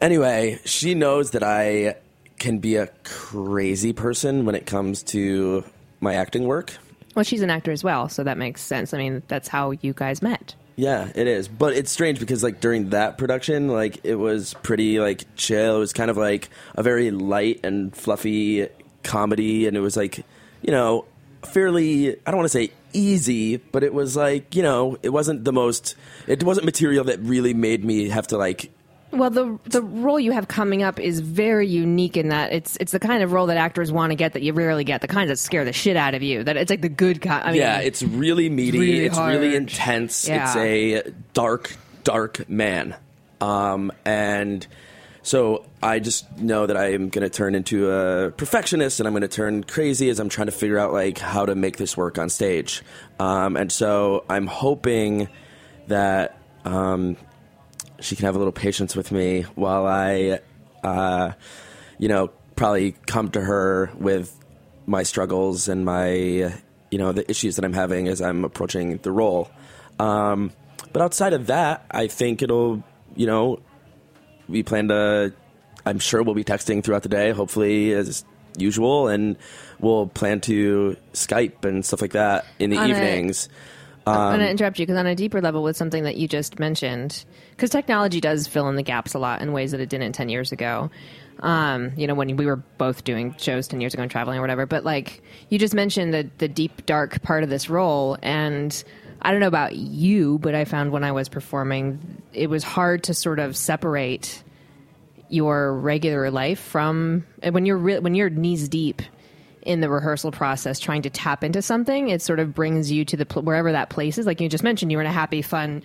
Anyway, 0.00 0.60
she 0.64 0.94
knows 0.94 1.32
that 1.32 1.42
I 1.42 1.96
can 2.38 2.58
be 2.58 2.76
a 2.76 2.86
crazy 3.02 3.92
person 3.92 4.44
when 4.44 4.54
it 4.54 4.64
comes 4.64 5.02
to 5.04 5.64
my 6.00 6.14
acting 6.14 6.44
work. 6.44 6.76
Well, 7.16 7.24
she's 7.24 7.42
an 7.42 7.50
actor 7.50 7.72
as 7.72 7.82
well, 7.82 8.08
so 8.08 8.22
that 8.22 8.38
makes 8.38 8.62
sense. 8.62 8.94
I 8.94 8.98
mean, 8.98 9.22
that's 9.26 9.48
how 9.48 9.72
you 9.80 9.92
guys 9.92 10.22
met. 10.22 10.54
Yeah, 10.78 11.10
it 11.12 11.26
is. 11.26 11.48
But 11.48 11.74
it's 11.74 11.90
strange 11.90 12.20
because 12.20 12.44
like 12.44 12.60
during 12.60 12.90
that 12.90 13.18
production, 13.18 13.66
like 13.66 13.98
it 14.04 14.14
was 14.14 14.54
pretty 14.62 15.00
like 15.00 15.24
chill. 15.34 15.76
It 15.76 15.80
was 15.80 15.92
kind 15.92 16.08
of 16.08 16.16
like 16.16 16.50
a 16.76 16.84
very 16.84 17.10
light 17.10 17.58
and 17.64 17.94
fluffy 17.94 18.68
comedy 19.02 19.66
and 19.66 19.76
it 19.76 19.80
was 19.80 19.96
like, 19.96 20.24
you 20.62 20.70
know, 20.70 21.04
fairly 21.44 22.12
I 22.12 22.30
don't 22.30 22.36
want 22.36 22.44
to 22.44 22.56
say 22.56 22.70
easy, 22.92 23.56
but 23.56 23.82
it 23.82 23.92
was 23.92 24.16
like, 24.16 24.54
you 24.54 24.62
know, 24.62 24.96
it 25.02 25.08
wasn't 25.08 25.44
the 25.44 25.52
most 25.52 25.96
it 26.28 26.44
wasn't 26.44 26.64
material 26.64 27.02
that 27.06 27.18
really 27.22 27.54
made 27.54 27.84
me 27.84 28.10
have 28.10 28.28
to 28.28 28.38
like 28.38 28.70
Well, 29.10 29.30
the 29.30 29.58
the 29.64 29.80
role 29.80 30.20
you 30.20 30.32
have 30.32 30.48
coming 30.48 30.82
up 30.82 31.00
is 31.00 31.20
very 31.20 31.66
unique 31.66 32.16
in 32.16 32.28
that 32.28 32.52
it's 32.52 32.76
it's 32.76 32.92
the 32.92 33.00
kind 33.00 33.22
of 33.22 33.32
role 33.32 33.46
that 33.46 33.56
actors 33.56 33.90
want 33.90 34.10
to 34.10 34.16
get 34.16 34.34
that 34.34 34.42
you 34.42 34.52
rarely 34.52 34.84
get. 34.84 35.00
The 35.00 35.08
kinds 35.08 35.28
that 35.28 35.38
scare 35.38 35.64
the 35.64 35.72
shit 35.72 35.96
out 35.96 36.14
of 36.14 36.22
you. 36.22 36.44
That 36.44 36.56
it's 36.58 36.70
like 36.70 36.82
the 36.82 36.90
good 36.90 37.22
kind. 37.22 37.42
I 37.42 37.52
mean, 37.52 37.60
yeah, 37.60 37.80
it's 37.80 38.02
really 38.02 38.50
meaty. 38.50 38.78
really 38.78 39.06
It's 39.06 39.18
really, 39.18 39.56
intense. 39.56 40.28
Yeah. 40.28 40.44
It's 40.44 40.56
a 40.56 41.10
dark, 41.32 41.74
dark 42.04 42.48
man. 42.50 42.96
Um, 43.40 43.92
and 44.04 44.66
so 45.22 45.64
I 45.82 45.98
just 46.00 46.38
know 46.38 46.66
that 46.66 46.76
I 46.76 46.92
am 46.92 47.08
going 47.08 47.22
to 47.22 47.30
turn 47.30 47.54
into 47.54 47.90
a 47.90 48.30
perfectionist 48.30 49.00
and 49.00 49.06
I'm 49.06 49.12
going 49.12 49.22
to 49.22 49.28
turn 49.28 49.64
crazy 49.64 50.08
as 50.10 50.20
I'm 50.20 50.28
trying 50.28 50.46
to 50.46 50.52
figure 50.52 50.78
out 50.78 50.92
like 50.92 51.18
how 51.18 51.46
to 51.46 51.54
make 51.54 51.76
this 51.76 51.96
work 51.96 52.18
on 52.18 52.28
stage. 52.28 52.82
Um, 53.18 53.56
and 53.56 53.70
so 53.70 54.24
I'm 54.28 54.46
hoping 54.46 55.28
that 55.86 56.38
um, 56.64 57.16
she 58.00 58.16
can 58.16 58.26
have 58.26 58.34
a 58.34 58.38
little 58.38 58.52
patience 58.52 58.94
with 58.94 59.12
me 59.12 59.42
while 59.54 59.86
I, 59.86 60.40
uh, 60.82 61.32
you 61.98 62.08
know, 62.08 62.30
probably 62.56 62.92
come 63.06 63.30
to 63.30 63.40
her 63.40 63.90
with 63.98 64.34
my 64.86 65.02
struggles 65.02 65.68
and 65.68 65.84
my, 65.84 66.08
you 66.10 66.98
know, 66.98 67.12
the 67.12 67.28
issues 67.30 67.56
that 67.56 67.64
I'm 67.64 67.72
having 67.72 68.08
as 68.08 68.20
I'm 68.20 68.44
approaching 68.44 68.98
the 68.98 69.12
role. 69.12 69.50
Um, 69.98 70.52
but 70.92 71.02
outside 71.02 71.32
of 71.32 71.48
that, 71.48 71.84
I 71.90 72.06
think 72.06 72.42
it'll, 72.42 72.82
you 73.14 73.26
know, 73.26 73.60
we 74.48 74.62
plan 74.62 74.88
to. 74.88 75.32
I'm 75.84 75.98
sure 75.98 76.22
we'll 76.22 76.34
be 76.34 76.44
texting 76.44 76.82
throughout 76.82 77.02
the 77.02 77.08
day, 77.08 77.30
hopefully 77.30 77.92
as 77.92 78.24
usual, 78.56 79.08
and 79.08 79.36
we'll 79.78 80.06
plan 80.06 80.40
to 80.42 80.96
Skype 81.12 81.64
and 81.64 81.84
stuff 81.84 82.00
like 82.00 82.12
that 82.12 82.44
in 82.58 82.70
the 82.70 82.78
On 82.78 82.90
evenings. 82.90 83.48
I'm 83.48 83.54
Um, 84.08 84.20
I'm 84.20 84.28
going 84.30 84.46
to 84.46 84.50
interrupt 84.50 84.78
you 84.78 84.86
because 84.86 84.98
on 84.98 85.06
a 85.06 85.14
deeper 85.14 85.40
level, 85.40 85.62
with 85.62 85.76
something 85.76 86.04
that 86.04 86.16
you 86.16 86.28
just 86.28 86.58
mentioned, 86.58 87.24
because 87.50 87.70
technology 87.70 88.20
does 88.20 88.46
fill 88.46 88.68
in 88.68 88.76
the 88.76 88.82
gaps 88.82 89.14
a 89.14 89.18
lot 89.18 89.42
in 89.42 89.52
ways 89.52 89.72
that 89.72 89.80
it 89.80 89.88
didn't 89.88 90.12
ten 90.12 90.28
years 90.28 90.52
ago. 90.52 90.90
Um, 91.40 91.92
you 91.96 92.06
know, 92.06 92.14
when 92.14 92.36
we 92.36 92.46
were 92.46 92.56
both 92.56 93.04
doing 93.04 93.34
shows 93.38 93.68
ten 93.68 93.80
years 93.80 93.94
ago 93.94 94.02
and 94.02 94.10
traveling 94.10 94.38
or 94.38 94.40
whatever. 94.40 94.66
But 94.66 94.84
like 94.84 95.22
you 95.48 95.58
just 95.58 95.74
mentioned, 95.74 96.12
the 96.12 96.28
the 96.38 96.48
deep 96.48 96.86
dark 96.86 97.22
part 97.22 97.44
of 97.44 97.50
this 97.50 97.70
role, 97.70 98.18
and 98.22 98.82
I 99.22 99.30
don't 99.30 99.40
know 99.40 99.48
about 99.48 99.76
you, 99.76 100.38
but 100.38 100.54
I 100.54 100.64
found 100.64 100.92
when 100.92 101.04
I 101.04 101.12
was 101.12 101.28
performing, 101.28 102.22
it 102.32 102.48
was 102.48 102.64
hard 102.64 103.04
to 103.04 103.14
sort 103.14 103.38
of 103.38 103.56
separate 103.56 104.42
your 105.28 105.74
regular 105.74 106.30
life 106.30 106.60
from 106.60 107.26
when 107.42 107.66
you're 107.66 107.76
re- 107.76 107.98
when 107.98 108.14
you're 108.14 108.30
knees 108.30 108.68
deep 108.68 109.02
in 109.68 109.80
the 109.80 109.88
rehearsal 109.88 110.32
process 110.32 110.80
trying 110.80 111.02
to 111.02 111.10
tap 111.10 111.44
into 111.44 111.60
something 111.60 112.08
it 112.08 112.22
sort 112.22 112.40
of 112.40 112.54
brings 112.54 112.90
you 112.90 113.04
to 113.04 113.16
the 113.16 113.26
pl- 113.26 113.42
wherever 113.42 113.70
that 113.70 113.90
place 113.90 114.18
is 114.18 114.26
like 114.26 114.40
you 114.40 114.48
just 114.48 114.64
mentioned 114.64 114.90
you 114.90 114.98
were 114.98 115.02
in 115.02 115.08
a 115.08 115.12
happy 115.12 115.42
fun 115.42 115.82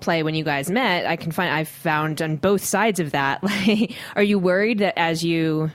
play 0.00 0.22
when 0.22 0.34
you 0.34 0.44
guys 0.44 0.70
met 0.70 1.06
i 1.06 1.16
can 1.16 1.30
find 1.30 1.52
i've 1.52 1.68
found 1.68 2.22
on 2.22 2.36
both 2.36 2.64
sides 2.64 3.00
of 3.00 3.12
that 3.12 3.42
like 3.66 3.92
are 4.16 4.22
you 4.22 4.38
worried 4.38 4.78
that 4.78 4.98
as 4.98 5.22
you 5.22 5.70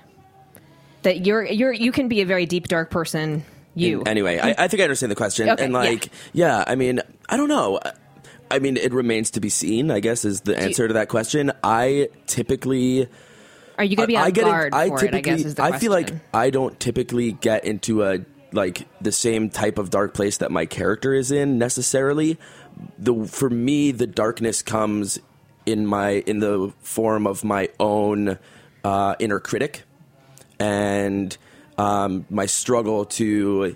that 1.03 1.25
you're 1.25 1.45
you're 1.45 1.74
you 1.74 1.91
can 1.91 2.07
be 2.07 2.22
a 2.22 2.25
very 2.25 2.45
deep 2.45 2.67
dark 2.67 2.89
person 2.89 3.43
you 3.75 4.03
Anyway, 4.05 4.39
I, 4.39 4.53
I 4.57 4.67
think 4.67 4.81
I 4.81 4.83
understand 4.83 5.12
the 5.12 5.15
question. 5.15 5.50
Okay, 5.50 5.63
and 5.63 5.74
yeah. 5.74 5.79
like, 5.79 6.10
yeah. 6.31 6.63
I 6.67 6.75
mean, 6.75 7.01
I 7.27 7.38
don't 7.38 7.50
know. 7.50 7.79
I 8.51 8.60
mean, 8.60 8.77
it 8.77 8.93
remains 8.93 9.31
to 9.31 9.39
be 9.39 9.50
seen. 9.50 9.89
I 9.89 10.00
guess 10.00 10.25
is 10.25 10.41
the 10.41 10.57
answer 10.57 10.88
to 10.88 10.93
that 10.95 11.10
question. 11.10 11.51
I 11.63 12.10
typically, 12.27 13.07
are 13.77 13.84
you 13.84 13.96
going 13.96 14.08
to 14.08 14.12
be 14.12 14.18
on 14.18 14.24
I 14.24 14.32
get. 14.32 14.46
guard 14.46 14.74
I 14.74 14.89
for 14.89 14.98
typically, 15.00 15.20
it 15.20 15.34
i 15.34 15.36
guess 15.38 15.46
is 15.46 15.56
the 15.56 15.63
I 15.63 15.77
feel 15.77 15.92
like. 15.92 16.13
I 16.34 16.50
don't 16.50 16.80
typically 16.80 17.34
get 17.34 17.65
into 17.65 18.03
a 18.03 18.20
like 18.51 18.88
the 19.01 19.12
same 19.12 19.50
type 19.50 19.77
of 19.77 19.89
dark 19.89 20.13
place 20.13 20.38
that 20.38 20.51
my 20.51 20.65
character 20.65 21.13
is 21.13 21.32
in 21.32 21.58
necessarily. 21.58 22.38
The 22.98 23.25
for 23.25 23.50
me, 23.50 23.92
the 23.92 24.08
darkness 24.08 24.62
comes 24.62 25.20
in 25.65 25.86
my 25.86 26.24
in 26.25 26.39
the 26.39 26.74
form 26.80 27.27
of 27.27 27.44
my 27.44 27.70
own 27.80 28.38
uh, 28.84 29.15
inner 29.20 29.39
critic 29.39 29.84
and 30.60 31.36
um, 31.77 32.25
my 32.30 32.46
struggle 32.46 33.06
to 33.06 33.75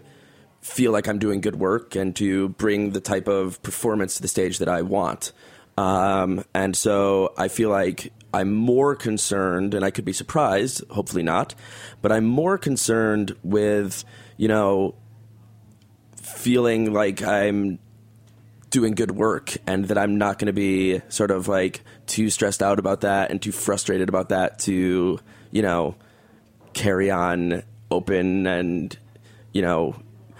feel 0.61 0.91
like 0.91 1.07
I'm 1.07 1.19
doing 1.19 1.41
good 1.41 1.55
work 1.55 1.95
and 1.95 2.15
to 2.17 2.49
bring 2.49 2.91
the 2.91 2.99
type 2.99 3.27
of 3.27 3.61
performance 3.63 4.15
to 4.15 4.21
the 4.21 4.27
stage 4.27 4.59
that 4.59 4.69
I 4.69 4.81
want. 4.81 5.31
Um, 5.77 6.43
and 6.53 6.75
so 6.75 7.33
I 7.37 7.47
feel 7.47 7.69
like 7.69 8.11
I'm 8.33 8.53
more 8.53 8.95
concerned, 8.95 9.73
and 9.73 9.85
I 9.85 9.91
could 9.91 10.05
be 10.05 10.13
surprised, 10.13 10.83
hopefully 10.89 11.23
not, 11.23 11.55
but 12.01 12.11
I'm 12.11 12.25
more 12.25 12.57
concerned 12.57 13.35
with, 13.43 14.03
you 14.35 14.47
know, 14.47 14.95
feeling 16.15 16.93
like 16.93 17.23
I'm 17.23 17.79
doing 18.69 18.93
good 18.93 19.11
work 19.11 19.55
and 19.65 19.85
that 19.85 19.97
I'm 19.97 20.17
not 20.17 20.39
going 20.39 20.47
to 20.47 20.53
be 20.53 21.01
sort 21.09 21.31
of 21.31 21.47
like 21.47 21.81
too 22.05 22.29
stressed 22.29 22.61
out 22.61 22.79
about 22.79 23.01
that 23.01 23.31
and 23.31 23.41
too 23.41 23.51
frustrated 23.51 24.09
about 24.09 24.29
that 24.29 24.59
to, 24.59 25.19
you 25.51 25.61
know, 25.61 25.95
carry 26.73 27.09
on 27.09 27.63
open 27.89 28.45
and, 28.45 28.97
you 29.53 29.61
know, 29.61 29.95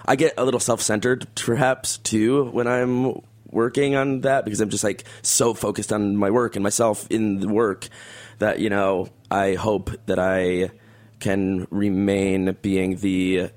I 0.06 0.16
get 0.16 0.34
a 0.38 0.46
little 0.46 0.60
self 0.60 0.82
centered 0.82 1.28
perhaps 1.36 1.98
too 1.98 2.46
when 2.46 2.68
I'm 2.68 3.22
working 3.50 3.96
on 3.96 4.22
that 4.22 4.46
because 4.46 4.62
I'm 4.62 4.70
just 4.70 4.84
like 4.84 5.04
so 5.22 5.54
focused 5.54 5.92
on 5.94 6.16
my 6.16 6.30
work 6.30 6.56
and 6.56 6.64
myself 6.64 7.08
in 7.10 7.40
the 7.40 7.48
work 7.48 7.88
that, 8.40 8.60
you 8.60 8.70
know, 8.70 9.10
I 9.32 9.56
hope 9.56 9.92
that 10.06 10.20
I 10.20 10.72
can 11.20 11.68
remain 11.72 12.56
being 12.62 12.98
the 12.98 13.50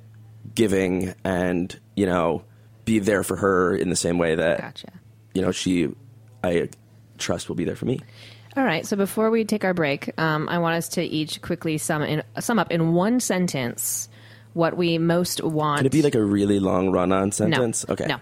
giving 0.55 1.15
and, 1.25 1.79
you 1.97 2.07
know, 2.07 2.45
be 2.85 2.99
there 2.99 3.23
for 3.23 3.37
her 3.37 3.77
in 3.77 3.91
the 3.91 3.97
same 3.97 4.19
way 4.19 4.35
that 4.35 4.61
gotcha 4.61 4.89
you 5.35 5.43
know 5.43 5.53
she 5.53 5.89
I 6.43 6.69
trust 7.19 7.49
will 7.49 7.57
be 7.57 7.65
there 7.65 7.77
for 7.77 7.87
me. 7.87 8.01
All 8.57 8.65
right. 8.65 8.85
So 8.87 8.97
before 8.97 9.31
we 9.31 9.45
take 9.45 9.65
our 9.65 9.75
break, 9.75 10.19
um, 10.19 10.49
I 10.49 10.59
want 10.59 10.77
us 10.77 10.89
to 10.91 11.03
each 11.03 11.41
quickly 11.41 11.79
sum 11.79 12.03
in, 12.03 12.23
sum 12.41 12.59
up 12.59 12.73
in 12.73 12.95
one 12.95 13.21
sentence 13.21 14.09
what 14.55 14.77
we 14.77 14.99
most 14.99 15.43
want. 15.43 15.79
Can 15.79 15.87
it 15.87 15.93
be 15.93 16.03
like 16.03 16.15
a 16.15 16.25
really 16.25 16.59
long 16.59 16.91
run-on 16.91 17.33
sentence? 17.33 17.87
No. 17.89 17.93
Okay. 17.93 18.07
No. 18.07 18.19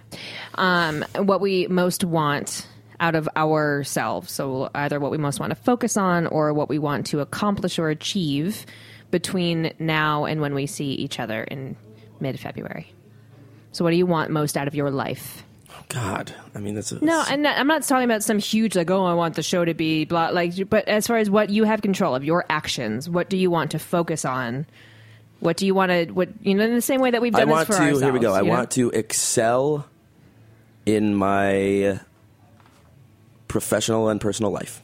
Um, 0.55 1.05
what 1.17 1.41
we 1.41 1.67
most 1.69 2.05
want 2.05 2.67
out 3.01 3.15
of 3.15 3.29
ourselves. 3.37 4.33
So 4.33 4.71
either 4.75 5.01
what 5.01 5.11
we 5.11 5.19
most 5.19 5.41
want 5.41 5.51
to 5.51 5.57
focus 5.57 5.97
on 5.97 6.27
or 6.27 6.53
what 6.53 6.69
we 6.69 6.79
want 6.79 7.07
to 7.07 7.21
accomplish 7.21 7.79
or 7.79 7.89
achieve 7.89 8.67
between 9.11 9.73
now 9.79 10.25
and 10.25 10.41
when 10.41 10.55
we 10.55 10.67
see 10.67 10.93
each 10.93 11.19
other 11.21 11.45
in 11.45 11.77
mid 12.21 12.39
February. 12.39 12.93
So 13.73 13.85
what 13.85 13.91
do 13.91 13.97
you 13.97 14.07
want 14.07 14.31
most 14.31 14.57
out 14.57 14.69
of 14.69 14.75
your 14.75 14.91
life? 14.91 15.45
God, 15.89 16.35
I 16.55 16.59
mean 16.59 16.75
that's 16.75 16.93
a, 16.93 17.03
No, 17.03 17.25
and 17.31 17.47
I'm 17.47 17.67
not 17.67 17.83
talking 17.83 18.05
about 18.05 18.23
some 18.23 18.39
huge 18.39 18.77
like, 18.77 18.91
oh, 18.91 19.05
I 19.05 19.15
want 19.15 19.37
the 19.37 19.43
show 19.43 19.65
to 19.65 19.73
be 19.75 20.05
blah. 20.05 20.31
Like, 20.31 20.69
but 20.69 20.87
as 20.89 21.07
far 21.07 21.17
as 21.17 21.31
what 21.31 21.51
you 21.51 21.65
have 21.65 21.81
control 21.81 22.15
of 22.15 22.25
your 22.25 22.45
actions, 22.51 23.09
what 23.09 23.31
do 23.31 23.37
you 23.37 23.51
want 23.51 23.71
to 23.71 23.79
focus 23.79 24.25
on? 24.25 24.67
What 25.41 25.57
do 25.57 25.67
you 25.67 25.75
want 25.75 25.91
to? 25.93 26.07
What 26.11 26.29
you 26.43 26.55
know, 26.55 26.65
in 26.65 26.75
the 26.75 26.83
same 26.83 27.01
way 27.01 27.11
that 27.13 27.21
we've 27.23 27.35
I 27.35 27.41
done 27.41 27.49
want 27.51 27.69
this 27.69 27.77
to. 27.77 27.81
for 27.81 27.87
ourselves. 27.87 28.03
here 28.03 28.13
we 28.13 28.19
go. 28.21 28.35
I 28.35 28.41
know? 28.43 28.49
want 28.49 28.71
to 28.73 28.91
excel 28.91 29.87
in 30.85 31.15
my 31.15 32.01
professional 33.47 34.09
and 34.09 34.21
personal 34.21 34.51
life. 34.51 34.83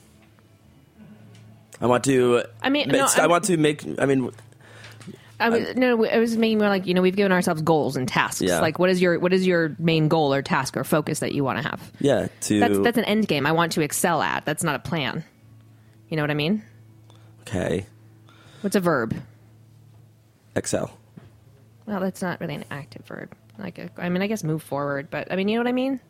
I 1.81 1.87
want 1.87 2.05
to. 2.05 2.45
I 2.63 2.71
mean, 2.71 2.89
no, 2.89 3.05
I 3.05 3.21
I'm- 3.21 3.31
want 3.31 3.45
to 3.45 3.57
make. 3.57 3.85
I 3.99 4.07
mean, 4.07 4.31
I 5.41 5.49
was, 5.49 5.75
no, 5.77 6.05
I 6.07 6.19
was 6.19 6.37
making 6.37 6.59
more 6.59 6.69
like 6.69 6.87
you 6.87 6.95
know 6.95 7.03
we've 7.03 7.17
given 7.17 7.33
ourselves 7.33 7.61
goals 7.63 7.97
and 7.97 8.07
tasks. 8.07 8.41
Yeah. 8.41 8.61
Like, 8.61 8.79
what 8.79 8.91
is 8.91 9.03
your 9.03 9.19
what 9.19 9.33
is 9.33 9.45
your 9.47 9.75
main 9.81 10.07
goal 10.09 10.33
or 10.33 10.41
task 10.41 10.77
or 10.77 10.85
focus 10.85 11.19
that 11.19 11.33
you 11.33 11.43
want 11.43 11.61
to 11.61 11.69
have? 11.69 11.93
yeah. 12.01 12.29
To 12.43 12.61
That's 12.61 12.79
that's 12.79 12.99
an 12.99 13.05
end 13.05 13.27
game. 13.27 13.45
I 13.45 13.53
want 13.53 13.73
to 13.73 13.81
excel 13.81 14.23
at. 14.23 14.45
That's 14.47 14.63
not 14.63 14.77
a 14.77 14.79
plan. 14.79 15.25
You 16.09 16.17
know 16.17 16.23
what 16.23 16.31
I 16.31 16.35
mean? 16.35 16.63
okay. 17.43 17.87
What's 18.61 18.77
a 18.77 18.81
verb? 18.81 19.15
Excel. 20.57 20.97
Well, 21.87 22.01
that's 22.01 22.23
not 22.23 22.41
really 22.41 22.55
an 22.55 22.65
active 22.71 23.05
verb. 23.07 23.35
Like, 23.59 23.91
I 23.99 24.09
mean, 24.09 24.23
I 24.23 24.27
guess 24.27 24.43
move 24.43 24.63
forward, 24.63 25.09
but 25.11 25.31
I 25.31 25.37
mean, 25.37 25.49
you 25.49 25.57
know 25.57 25.61
what 25.63 25.69
I 25.69 25.73
mean? 25.73 26.01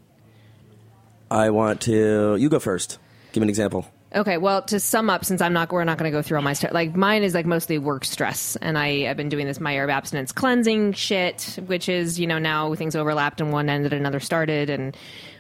I 1.30 1.50
want 1.50 1.80
to. 1.82 2.36
You 2.36 2.48
go 2.48 2.58
first. 2.58 2.98
Give 3.32 3.40
me 3.40 3.46
an 3.46 3.48
example. 3.50 3.86
Okay, 4.14 4.36
well, 4.36 4.62
to 4.62 4.78
sum 4.78 5.10
up, 5.10 5.24
since 5.24 5.40
I'm 5.40 5.52
not, 5.52 5.72
we're 5.72 5.82
not 5.82 5.98
going 5.98 6.10
to 6.10 6.16
go 6.16 6.22
through 6.22 6.36
all 6.36 6.44
my 6.44 6.52
stuff. 6.52 6.72
Like 6.72 6.94
mine 6.94 7.24
is 7.24 7.34
like 7.34 7.46
mostly 7.46 7.78
work 7.78 8.04
stress, 8.04 8.54
and 8.56 8.78
I 8.78 9.00
have 9.02 9.16
been 9.16 9.28
doing 9.28 9.46
this 9.46 9.58
my 9.58 9.76
herb 9.76 9.90
abstinence 9.90 10.30
cleansing 10.30 10.92
shit, 10.92 11.58
which 11.66 11.88
is 11.88 12.20
you 12.20 12.28
know 12.28 12.38
now 12.38 12.72
things 12.76 12.94
overlapped 12.94 13.40
and 13.40 13.50
one 13.52 13.68
ended, 13.68 13.92
and 13.92 14.00
another 14.00 14.20
started, 14.20 14.70
and 14.70 14.96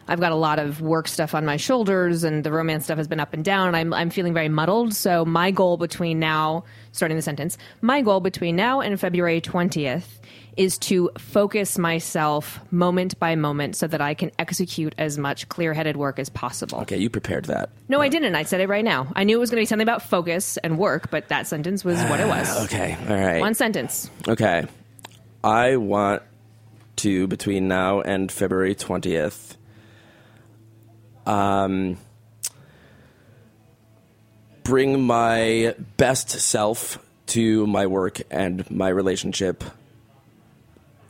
I've 0.08 0.20
got 0.20 0.32
a 0.32 0.36
lot 0.36 0.58
of 0.58 0.80
work 0.80 1.08
stuff 1.08 1.34
on 1.34 1.44
my 1.44 1.56
shoulders, 1.56 2.24
and 2.24 2.44
the 2.44 2.52
romance 2.52 2.84
stuff 2.84 2.98
has 2.98 3.08
been 3.08 3.20
up 3.20 3.32
and 3.32 3.44
down. 3.44 3.68
And 3.68 3.76
I'm 3.76 3.92
I'm 3.92 4.10
feeling 4.10 4.34
very 4.34 4.48
muddled. 4.48 4.94
So 4.94 5.24
my 5.24 5.50
goal 5.50 5.76
between 5.76 6.18
now, 6.18 6.64
starting 6.92 7.16
the 7.16 7.22
sentence, 7.22 7.58
my 7.80 8.02
goal 8.02 8.20
between 8.20 8.56
now 8.56 8.80
and 8.80 8.98
February 8.98 9.40
20th 9.40 10.04
is 10.56 10.78
to 10.78 11.10
focus 11.18 11.78
myself 11.78 12.60
moment 12.70 13.18
by 13.18 13.34
moment 13.34 13.74
so 13.76 13.86
that 13.88 14.00
I 14.00 14.14
can 14.14 14.30
execute 14.38 14.94
as 14.98 15.18
much 15.18 15.48
clear-headed 15.48 15.96
work 15.96 16.18
as 16.20 16.28
possible. 16.28 16.78
Okay, 16.82 16.96
you 16.96 17.10
prepared 17.10 17.46
that. 17.46 17.70
No, 17.88 18.00
I 18.00 18.08
didn't. 18.08 18.36
I 18.36 18.44
said 18.44 18.60
it 18.60 18.68
right 18.68 18.84
now. 18.84 19.08
I 19.16 19.24
knew 19.24 19.36
it 19.36 19.40
was 19.40 19.50
going 19.50 19.58
to 19.58 19.62
be 19.62 19.66
something 19.66 19.82
about 19.82 20.02
focus 20.02 20.56
and 20.58 20.78
work, 20.78 21.10
but 21.10 21.28
that 21.28 21.48
sentence 21.48 21.84
was 21.84 22.00
what 22.04 22.20
it 22.20 22.28
was. 22.28 22.44
Okay. 22.64 22.96
All 23.08 23.16
right. 23.16 23.40
One 23.40 23.54
sentence. 23.54 24.10
Okay. 24.28 24.64
I 25.42 25.76
want 25.76 26.22
to, 26.96 27.26
between 27.26 27.68
now 27.68 28.00
and 28.00 28.30
February 28.30 28.74
20th, 28.74 29.56
um, 31.26 31.96
bring 34.62 35.02
my 35.02 35.74
best 35.96 36.30
self 36.30 36.98
to 37.26 37.66
my 37.66 37.86
work 37.86 38.20
and 38.30 38.68
my 38.70 38.88
relationship. 38.88 39.64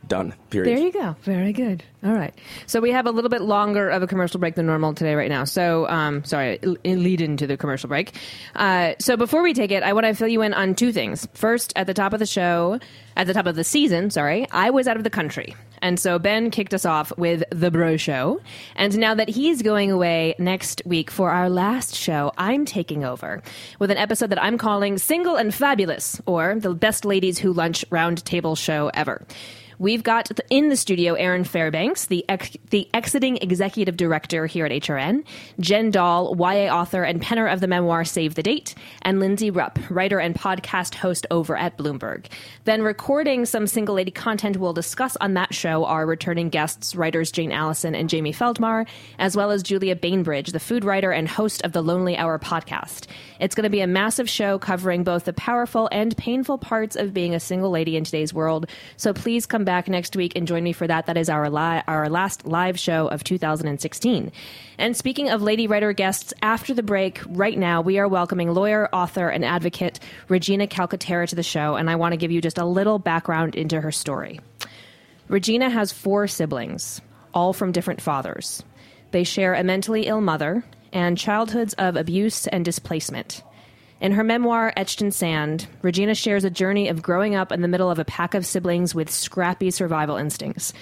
Done. 0.07 0.35
Period. 0.51 0.77
There 0.77 0.85
you 0.85 0.91
go. 0.91 1.15
Very 1.23 1.51
good. 1.51 1.83
All 2.03 2.13
right. 2.13 2.33
So 2.67 2.79
we 2.79 2.91
have 2.91 3.07
a 3.07 3.11
little 3.11 3.29
bit 3.29 3.41
longer 3.41 3.89
of 3.89 4.03
a 4.03 4.07
commercial 4.07 4.39
break 4.39 4.53
than 4.53 4.67
normal 4.67 4.93
today, 4.93 5.15
right 5.15 5.29
now. 5.29 5.45
So, 5.45 5.89
um, 5.89 6.23
sorry, 6.25 6.59
lead 6.59 7.21
into 7.21 7.47
the 7.47 7.57
commercial 7.57 7.89
break. 7.89 8.15
Uh, 8.55 8.93
so 8.99 9.17
before 9.17 9.41
we 9.41 9.55
take 9.55 9.71
it, 9.71 9.81
I 9.81 9.93
want 9.93 10.05
to 10.05 10.13
fill 10.13 10.27
you 10.27 10.43
in 10.43 10.53
on 10.53 10.75
two 10.75 10.91
things. 10.91 11.27
First, 11.33 11.73
at 11.75 11.87
the 11.87 11.95
top 11.95 12.13
of 12.13 12.19
the 12.19 12.27
show, 12.27 12.79
at 13.17 13.25
the 13.25 13.33
top 13.33 13.47
of 13.47 13.55
the 13.55 13.63
season, 13.63 14.11
sorry, 14.11 14.47
I 14.51 14.69
was 14.69 14.87
out 14.87 14.97
of 14.97 15.03
the 15.03 15.09
country. 15.09 15.55
And 15.85 15.99
so 15.99 16.17
Ben 16.17 16.49
kicked 16.49 16.73
us 16.73 16.83
off 16.83 17.15
with 17.15 17.43
The 17.51 17.69
Bro 17.69 17.97
Show. 17.97 18.41
And 18.75 18.97
now 18.97 19.13
that 19.13 19.29
he's 19.29 19.61
going 19.61 19.91
away 19.91 20.33
next 20.39 20.81
week 20.83 21.11
for 21.11 21.29
our 21.29 21.47
last 21.47 21.93
show, 21.93 22.31
I'm 22.39 22.65
taking 22.65 23.05
over 23.05 23.43
with 23.77 23.91
an 23.91 23.97
episode 23.97 24.31
that 24.31 24.41
I'm 24.41 24.57
calling 24.57 24.97
Single 24.97 25.35
and 25.35 25.53
Fabulous, 25.53 26.19
or 26.25 26.55
The 26.57 26.73
Best 26.73 27.05
Ladies 27.05 27.37
Who 27.37 27.53
Lunch 27.53 27.85
Round 27.91 28.25
Table 28.25 28.55
Show 28.55 28.89
Ever. 28.95 29.27
We've 29.77 30.03
got 30.03 30.31
in 30.49 30.69
the 30.69 30.75
studio 30.75 31.15
Erin 31.15 31.43
Fairbanks, 31.43 32.05
the 32.05 32.23
ex- 32.29 32.55
the 32.69 32.87
exiting 32.93 33.37
executive 33.37 33.97
director 33.97 34.45
here 34.45 34.65
at 34.65 34.71
HRN, 34.71 35.25
Jen 35.59 35.91
Doll, 35.91 36.35
YA 36.37 36.73
author 36.73 37.03
and 37.03 37.21
penner 37.21 37.51
of 37.51 37.59
the 37.59 37.67
memoir 37.67 38.05
Save 38.05 38.35
the 38.35 38.43
Date, 38.43 38.73
and 39.01 39.19
Lindsey 39.19 39.51
Rupp, 39.51 39.77
writer 39.89 40.19
and 40.19 40.33
podcast 40.33 40.95
host 40.95 41.25
over 41.29 41.57
at 41.57 41.77
Bloomberg. 41.77 42.27
Then 42.63 42.83
recording 42.83 43.45
some 43.45 43.67
single 43.67 43.95
lady 43.95 44.11
content 44.11 44.57
we'll 44.57 44.73
discuss 44.73 45.17
on 45.17 45.33
that 45.33 45.53
show 45.53 45.83
are 45.85 46.05
returning 46.05 46.49
guests, 46.49 46.95
writers 46.95 47.31
Jane 47.31 47.51
Allison 47.51 47.95
and 47.95 48.09
Jamie 48.09 48.33
Feldmar, 48.33 48.87
as 49.19 49.35
well 49.35 49.51
as 49.51 49.61
Julia 49.61 49.95
Bainbridge, 49.95 50.51
the 50.51 50.59
food 50.59 50.85
writer 50.85 51.11
and 51.11 51.27
host 51.27 51.61
of 51.63 51.73
the 51.73 51.83
Lonely 51.83 52.15
Hour 52.15 52.39
podcast. 52.39 53.07
It's 53.41 53.55
going 53.55 53.63
to 53.63 53.69
be 53.69 53.81
a 53.81 53.87
massive 53.87 54.29
show 54.29 54.57
covering 54.57 55.03
both 55.03 55.25
the 55.25 55.33
powerful 55.33 55.89
and 55.91 56.15
painful 56.15 56.57
parts 56.57 56.95
of 56.95 57.13
being 57.13 57.35
a 57.35 57.39
single 57.39 57.71
lady 57.71 57.97
in 57.97 58.05
today's 58.05 58.33
world. 58.33 58.69
So 58.95 59.11
please 59.13 59.45
come 59.45 59.64
back 59.65 59.89
next 59.89 60.15
week 60.15 60.33
and 60.35 60.47
join 60.47 60.63
me 60.63 60.71
for 60.71 60.87
that. 60.87 61.07
That 61.07 61.17
is 61.17 61.29
our 61.29 61.49
li- 61.49 61.83
our 61.87 62.07
last 62.09 62.45
live 62.45 62.79
show 62.79 63.07
of 63.07 63.23
2016. 63.23 64.31
And 64.77 64.95
speaking 64.95 65.29
of 65.29 65.41
lady 65.41 65.67
writer 65.67 65.91
guests, 65.91 66.33
after 66.41 66.73
the 66.73 66.83
break, 66.83 67.19
right 67.27 67.57
now, 67.57 67.81
we 67.81 67.99
are 67.99 68.07
welcoming 68.07 68.53
lawyer, 68.53 68.87
author, 68.93 69.27
and 69.27 69.43
advocate 69.43 69.99
Regina 70.29 70.67
Calcaterra 70.67 71.27
to 71.27 71.35
the 71.35 71.43
show, 71.43 71.75
and 71.75 71.89
I 71.89 71.95
want 71.95 72.13
to 72.13 72.17
give 72.17 72.31
you 72.31 72.41
just 72.41 72.57
a 72.57 72.65
little 72.65 72.99
background 72.99 73.55
into 73.55 73.81
her 73.81 73.91
story. 73.91 74.39
Regina 75.27 75.69
has 75.69 75.91
four 75.91 76.27
siblings, 76.27 77.01
all 77.33 77.51
from 77.51 77.71
different 77.71 78.01
fathers. 78.01 78.63
They 79.11 79.23
share 79.23 79.53
a 79.53 79.63
mentally 79.63 80.07
ill 80.07 80.21
mother 80.21 80.63
and 80.93 81.17
childhoods 81.17 81.73
of 81.75 81.95
abuse 81.95 82.47
and 82.47 82.63
displacement. 82.63 83.43
In 84.01 84.11
her 84.11 84.23
memoir, 84.23 84.73
Etched 84.75 85.01
in 85.01 85.11
Sand, 85.11 85.67
Regina 85.81 86.15
shares 86.15 86.43
a 86.43 86.49
journey 86.49 86.89
of 86.89 87.01
growing 87.01 87.33
up 87.33 87.51
in 87.51 87.61
the 87.61 87.67
middle 87.67 87.89
of 87.89 87.97
a 87.97 88.05
pack 88.05 88.33
of 88.33 88.45
siblings 88.45 88.93
with 88.93 89.09
scrappy 89.09 89.71
survival 89.71 90.17
instincts. 90.17 90.73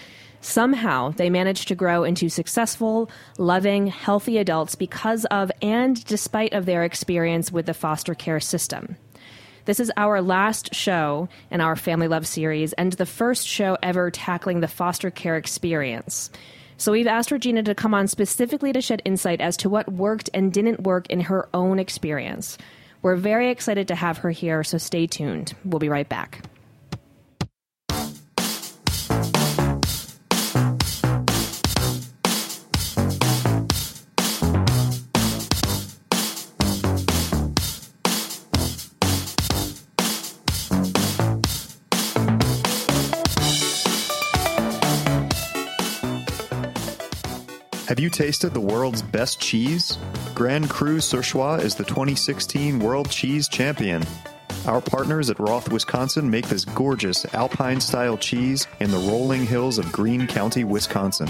Somehow, 0.41 1.12
they 1.12 1.29
managed 1.29 1.67
to 1.70 1.75
grow 1.75 2.03
into 2.03 2.27
successful, 2.27 3.10
loving, 3.38 3.88
healthy 3.88 4.39
adults 4.39 4.75
because 4.75 5.25
of 5.25 5.51
and 5.62 6.03
despite 6.05 6.53
of 6.53 6.65
their 6.65 6.84
experience 6.84 7.51
with 7.51 7.65
the 7.67 7.74
foster 7.74 8.15
care 8.15 8.39
system. 8.39 8.98
This 9.65 9.79
is 9.79 9.91
our 9.96 10.22
last 10.22 10.75
show 10.75 11.29
in 11.50 11.62
our 11.62 11.77
Family 11.77 12.10
Love 12.10 12.27
series 12.27 12.74
and 12.74 12.91
the 12.93 13.05
first 13.05 13.48
show 13.48 13.77
ever 13.82 14.12
tackling 14.12 14.60
the 14.60 14.67
foster 14.67 15.10
care 15.10 15.38
experience. 15.38 16.29
So 16.75 16.91
we've 16.91 17.08
asked 17.08 17.32
Regina 17.32 17.63
to 17.63 17.75
come 17.75 17.93
on 17.93 18.08
specifically 18.08 18.74
to 18.74 18.82
shed 18.82 19.01
insight 19.05 19.39
as 19.39 19.55
to 19.58 19.70
what 19.70 19.93
worked 19.93 20.29
and 20.34 20.51
didn't 20.51 20.84
work 20.84 21.08
in 21.08 21.22
her 21.22 21.48
own 21.53 21.79
experience. 21.79 22.58
We're 23.04 23.18
very 23.18 23.50
excited 23.50 23.90
to 23.90 23.96
have 23.96 24.20
her 24.20 24.32
here, 24.32 24.64
so 24.64 24.78
stay 24.78 25.08
tuned. 25.08 25.54
We'll 25.66 25.80
be 25.80 25.90
right 25.90 26.08
back. 26.08 26.42
You 48.04 48.10
tasted 48.10 48.54
the 48.54 48.60
world's 48.60 49.02
best 49.02 49.40
cheese? 49.40 49.98
Grand 50.36 50.70
Cru 50.70 50.98
Surchoix 50.98 51.62
is 51.62 51.74
the 51.74 51.86
2016 51.86 52.78
World 52.80 53.10
Cheese 53.10 53.48
Champion. 53.48 54.04
Our 54.66 54.82
partners 54.82 55.30
at 55.30 55.40
Roth, 55.40 55.72
Wisconsin 55.72 56.30
make 56.30 56.50
this 56.50 56.66
gorgeous 56.66 57.26
alpine 57.34 57.80
style 57.80 58.18
cheese 58.18 58.68
in 58.82 58.92
the 58.92 58.98
rolling 58.98 59.46
hills 59.46 59.78
of 59.78 59.90
Green 59.94 60.28
County, 60.28 60.66
Wisconsin. 60.66 61.30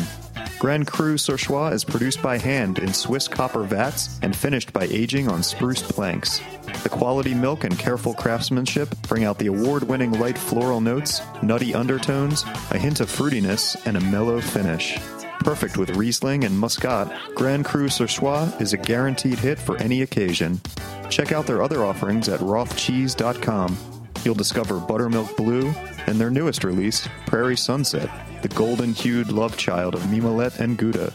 Grand 0.58 0.88
Cru 0.88 1.16
Surchoix 1.16 1.72
is 1.74 1.86
produced 1.86 2.24
by 2.24 2.40
hand 2.40 2.80
in 2.80 2.92
Swiss 2.92 3.28
copper 3.28 3.62
vats 3.62 4.18
and 4.24 4.36
finished 4.36 4.74
by 4.74 4.86
aging 4.86 5.28
on 5.28 5.44
spruce 5.44 5.84
planks. 5.84 6.42
The 6.82 6.90
quality 6.90 7.36
milk 7.36 7.66
and 7.66 7.78
careful 7.78 8.16
craftsmanship 8.16 8.90
bring 9.04 9.26
out 9.26 9.38
the 9.38 9.46
award 9.46 9.84
winning 9.84 10.14
light 10.14 10.40
floral 10.40 10.82
notes, 10.82 11.22
nutty 11.44 11.76
undertones, 11.76 12.42
a 12.72 12.80
hint 12.80 13.00
of 13.00 13.12
fruitiness, 13.12 13.80
and 13.86 13.96
a 13.96 14.02
mellow 14.02 14.42
finish. 14.42 14.98
Perfect 15.44 15.78
with 15.78 15.98
Riesling 15.98 16.46
and 16.46 16.58
Muscat, 16.58 17.12
Grand 17.36 17.66
Cru 17.66 17.88
Surchoix 17.88 18.62
is 18.62 18.72
a 18.72 18.78
guaranteed 18.78 19.38
hit 19.38 19.60
for 19.60 19.76
any 19.78 20.02
occasion. 20.02 20.62
Check 21.10 21.34
out 21.34 21.46
their 21.46 21.62
other 21.62 21.84
offerings 21.84 22.30
at 22.30 22.40
rothcheese.com. 22.40 23.78
You'll 24.24 24.36
discover 24.36 24.80
Buttermilk 24.80 25.36
Blue 25.36 25.74
and 26.08 26.20
their 26.20 26.30
newest 26.30 26.64
release, 26.64 27.10
Prairie 27.26 27.58
Sunset, 27.58 28.10
the 28.42 28.48
golden 28.48 28.94
hued 28.94 29.34
love 29.34 29.58
child 29.58 29.96
of 29.96 30.02
Mimolette 30.04 30.60
and 30.60 30.78
Gouda. 30.78 31.12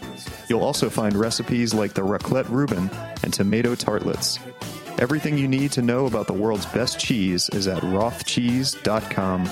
You'll 0.51 0.63
also 0.63 0.91
find 0.91 1.17
recipes 1.17 1.73
like 1.73 1.95
the 1.95 2.03
raclette 2.03 2.51
Reuben 2.51 2.91
and 3.23 3.33
tomato 3.33 3.75
tartlets. 3.75 4.39
Everything 4.99 5.39
you 5.39 5.49
need 5.49 5.73
to 5.73 5.81
know 5.81 6.05
about 6.05 6.27
the 6.27 6.35
world's 6.35 6.67
best 6.67 7.01
cheese 7.01 7.49
is 7.51 7.67
at 7.67 7.83
rothcheese.com. 7.83 9.49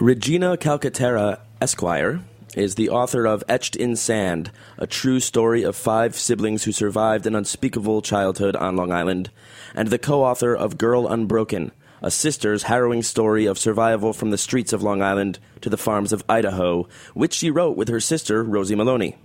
Regina 0.00 0.56
Calcaterra, 0.56 1.40
Esquire, 1.60 2.24
is 2.56 2.76
the 2.76 2.88
author 2.88 3.26
of 3.26 3.44
Etched 3.50 3.76
in 3.76 3.96
Sand, 3.96 4.50
a 4.78 4.86
true 4.86 5.20
story 5.20 5.62
of 5.62 5.76
five 5.76 6.16
siblings 6.16 6.64
who 6.64 6.72
survived 6.72 7.26
an 7.26 7.34
unspeakable 7.34 8.00
childhood 8.00 8.56
on 8.56 8.76
Long 8.76 8.90
Island, 8.90 9.30
and 9.74 9.88
the 9.88 9.98
co 9.98 10.24
author 10.24 10.56
of 10.56 10.78
Girl 10.78 11.06
Unbroken, 11.06 11.70
a 12.00 12.10
sister's 12.10 12.62
harrowing 12.62 13.02
story 13.02 13.44
of 13.44 13.58
survival 13.58 14.14
from 14.14 14.30
the 14.30 14.38
streets 14.38 14.72
of 14.72 14.82
Long 14.82 15.02
Island 15.02 15.38
to 15.60 15.68
the 15.68 15.76
farms 15.76 16.14
of 16.14 16.24
Idaho, 16.30 16.88
which 17.12 17.34
she 17.34 17.50
wrote 17.50 17.76
with 17.76 17.88
her 17.88 18.00
sister, 18.00 18.42
Rosie 18.42 18.74
Maloney. 18.74 19.18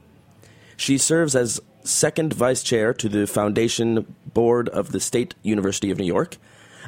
She 0.75 0.97
serves 0.97 1.37
as 1.37 1.61
second 1.85 2.33
vice 2.33 2.63
chair 2.63 2.93
to 2.95 3.07
the 3.07 3.27
Foundation 3.27 4.13
Board 4.33 4.67
of 4.67 4.91
the 4.91 4.99
State 4.99 5.35
University 5.41 5.89
of 5.89 5.99
New 5.99 6.05
York, 6.05 6.35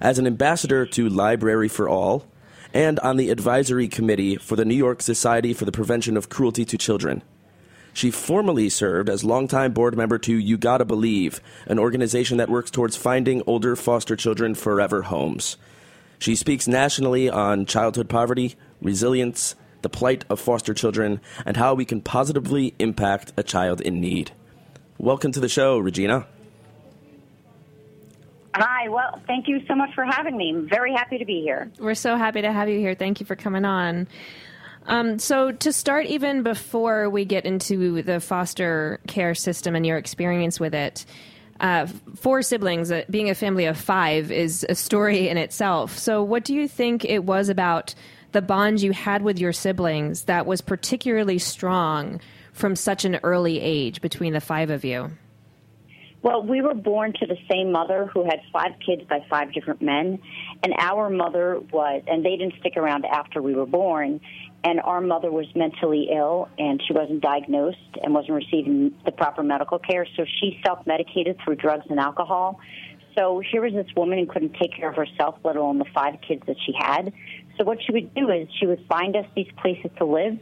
as 0.01 0.19
an 0.19 0.27
ambassador 0.27 0.85
to 0.87 1.07
Library 1.07 1.69
for 1.69 1.87
All, 1.87 2.25
and 2.73 2.99
on 2.99 3.17
the 3.17 3.29
advisory 3.29 3.87
committee 3.87 4.35
for 4.35 4.55
the 4.55 4.65
New 4.65 4.75
York 4.75 5.01
Society 5.01 5.53
for 5.53 5.65
the 5.65 5.71
Prevention 5.71 6.17
of 6.17 6.29
Cruelty 6.29 6.65
to 6.65 6.77
Children. 6.77 7.23
She 7.93 8.11
formerly 8.11 8.69
served 8.69 9.09
as 9.09 9.23
longtime 9.23 9.73
board 9.73 9.97
member 9.97 10.19
to 10.19 10.35
You 10.35 10.57
Gotta 10.57 10.85
Believe, 10.85 11.41
an 11.65 11.79
organization 11.79 12.37
that 12.37 12.49
works 12.49 12.69
towards 12.69 12.95
finding 12.95 13.41
older 13.47 13.75
foster 13.75 14.15
children 14.15 14.53
forever 14.53 15.01
homes. 15.03 15.57
She 16.19 16.35
speaks 16.35 16.67
nationally 16.67 17.29
on 17.29 17.65
childhood 17.65 18.09
poverty, 18.09 18.55
resilience, 18.81 19.55
the 19.81 19.89
plight 19.89 20.25
of 20.29 20.39
foster 20.39 20.73
children, 20.73 21.21
and 21.45 21.57
how 21.57 21.73
we 21.73 21.85
can 21.85 22.01
positively 22.01 22.75
impact 22.79 23.33
a 23.37 23.43
child 23.43 23.81
in 23.81 23.99
need. 23.99 24.31
Welcome 24.99 25.31
to 25.31 25.39
the 25.39 25.49
show, 25.49 25.77
Regina. 25.77 26.27
Hi, 28.59 28.89
well, 28.89 29.21
thank 29.27 29.47
you 29.47 29.61
so 29.67 29.75
much 29.75 29.93
for 29.93 30.03
having 30.03 30.35
me. 30.35 30.49
I'm 30.49 30.67
very 30.67 30.91
happy 30.91 31.19
to 31.19 31.25
be 31.25 31.41
here. 31.41 31.71
We're 31.77 31.93
so 31.93 32.17
happy 32.17 32.41
to 32.41 32.51
have 32.51 32.67
you 32.67 32.79
here. 32.79 32.95
Thank 32.95 33.19
you 33.19 33.25
for 33.27 33.35
coming 33.35 33.65
on. 33.65 34.07
Um, 34.87 35.19
so, 35.19 35.51
to 35.51 35.71
start, 35.71 36.07
even 36.07 36.41
before 36.41 37.07
we 37.07 37.23
get 37.23 37.45
into 37.45 38.01
the 38.01 38.19
foster 38.19 38.99
care 39.05 39.35
system 39.35 39.75
and 39.75 39.85
your 39.85 39.97
experience 39.97 40.59
with 40.59 40.73
it, 40.73 41.05
uh, 41.59 41.85
four 42.15 42.41
siblings, 42.41 42.91
uh, 42.91 43.03
being 43.11 43.29
a 43.29 43.35
family 43.35 43.65
of 43.65 43.77
five, 43.77 44.31
is 44.31 44.65
a 44.67 44.73
story 44.73 45.29
in 45.29 45.37
itself. 45.37 45.95
So, 45.95 46.23
what 46.23 46.43
do 46.43 46.55
you 46.55 46.67
think 46.67 47.05
it 47.05 47.25
was 47.25 47.49
about 47.49 47.93
the 48.31 48.41
bond 48.41 48.81
you 48.81 48.91
had 48.91 49.21
with 49.21 49.37
your 49.37 49.53
siblings 49.53 50.23
that 50.23 50.47
was 50.47 50.61
particularly 50.61 51.37
strong 51.37 52.21
from 52.53 52.75
such 52.75 53.05
an 53.05 53.19
early 53.21 53.59
age 53.59 54.01
between 54.01 54.33
the 54.33 54.41
five 54.41 54.71
of 54.71 54.83
you? 54.83 55.11
Well, 56.23 56.41
we 56.41 56.61
were 56.61 56.73
born 56.73 57.13
to 57.19 57.27
the 57.27 57.37
same 57.49 57.71
mother 57.71 58.09
who 58.11 58.23
had 58.23 58.41
five 58.51 58.71
kids 58.83 59.03
by 59.07 59.23
five 59.29 59.53
different 59.53 59.81
men. 59.81 60.19
And 60.63 60.73
our 60.79 61.09
mother 61.09 61.59
was, 61.71 62.03
and 62.07 62.25
they 62.25 62.35
didn't 62.37 62.55
stick 62.59 62.75
around 62.75 63.05
after 63.05 63.41
we 63.41 63.53
were 63.53 63.67
born. 63.67 64.19
And 64.63 64.81
our 64.81 64.99
mother 64.99 65.31
was 65.31 65.45
mentally 65.55 66.09
ill 66.11 66.49
and 66.57 66.81
she 66.85 66.93
wasn't 66.93 67.21
diagnosed 67.21 67.77
and 68.03 68.13
wasn't 68.13 68.33
receiving 68.33 68.93
the 69.05 69.11
proper 69.11 69.43
medical 69.43 69.77
care. 69.77 70.05
So 70.17 70.25
she 70.41 70.59
self 70.65 70.85
medicated 70.87 71.37
through 71.43 71.57
drugs 71.57 71.85
and 71.89 71.99
alcohol. 71.99 72.59
So 73.17 73.39
here 73.51 73.61
was 73.61 73.73
this 73.73 73.87
woman 73.95 74.19
who 74.19 74.25
couldn't 74.25 74.55
take 74.59 74.75
care 74.75 74.89
of 74.89 74.95
herself, 74.95 75.35
let 75.43 75.55
alone 75.55 75.77
the 75.77 75.85
five 75.93 76.15
kids 76.27 76.43
that 76.47 76.57
she 76.65 76.73
had. 76.77 77.13
So 77.57 77.63
what 77.63 77.79
she 77.83 77.91
would 77.91 78.13
do 78.13 78.29
is 78.29 78.47
she 78.59 78.65
would 78.65 78.83
find 78.89 79.15
us 79.15 79.25
these 79.35 79.49
places 79.61 79.91
to 79.97 80.05
live 80.05 80.37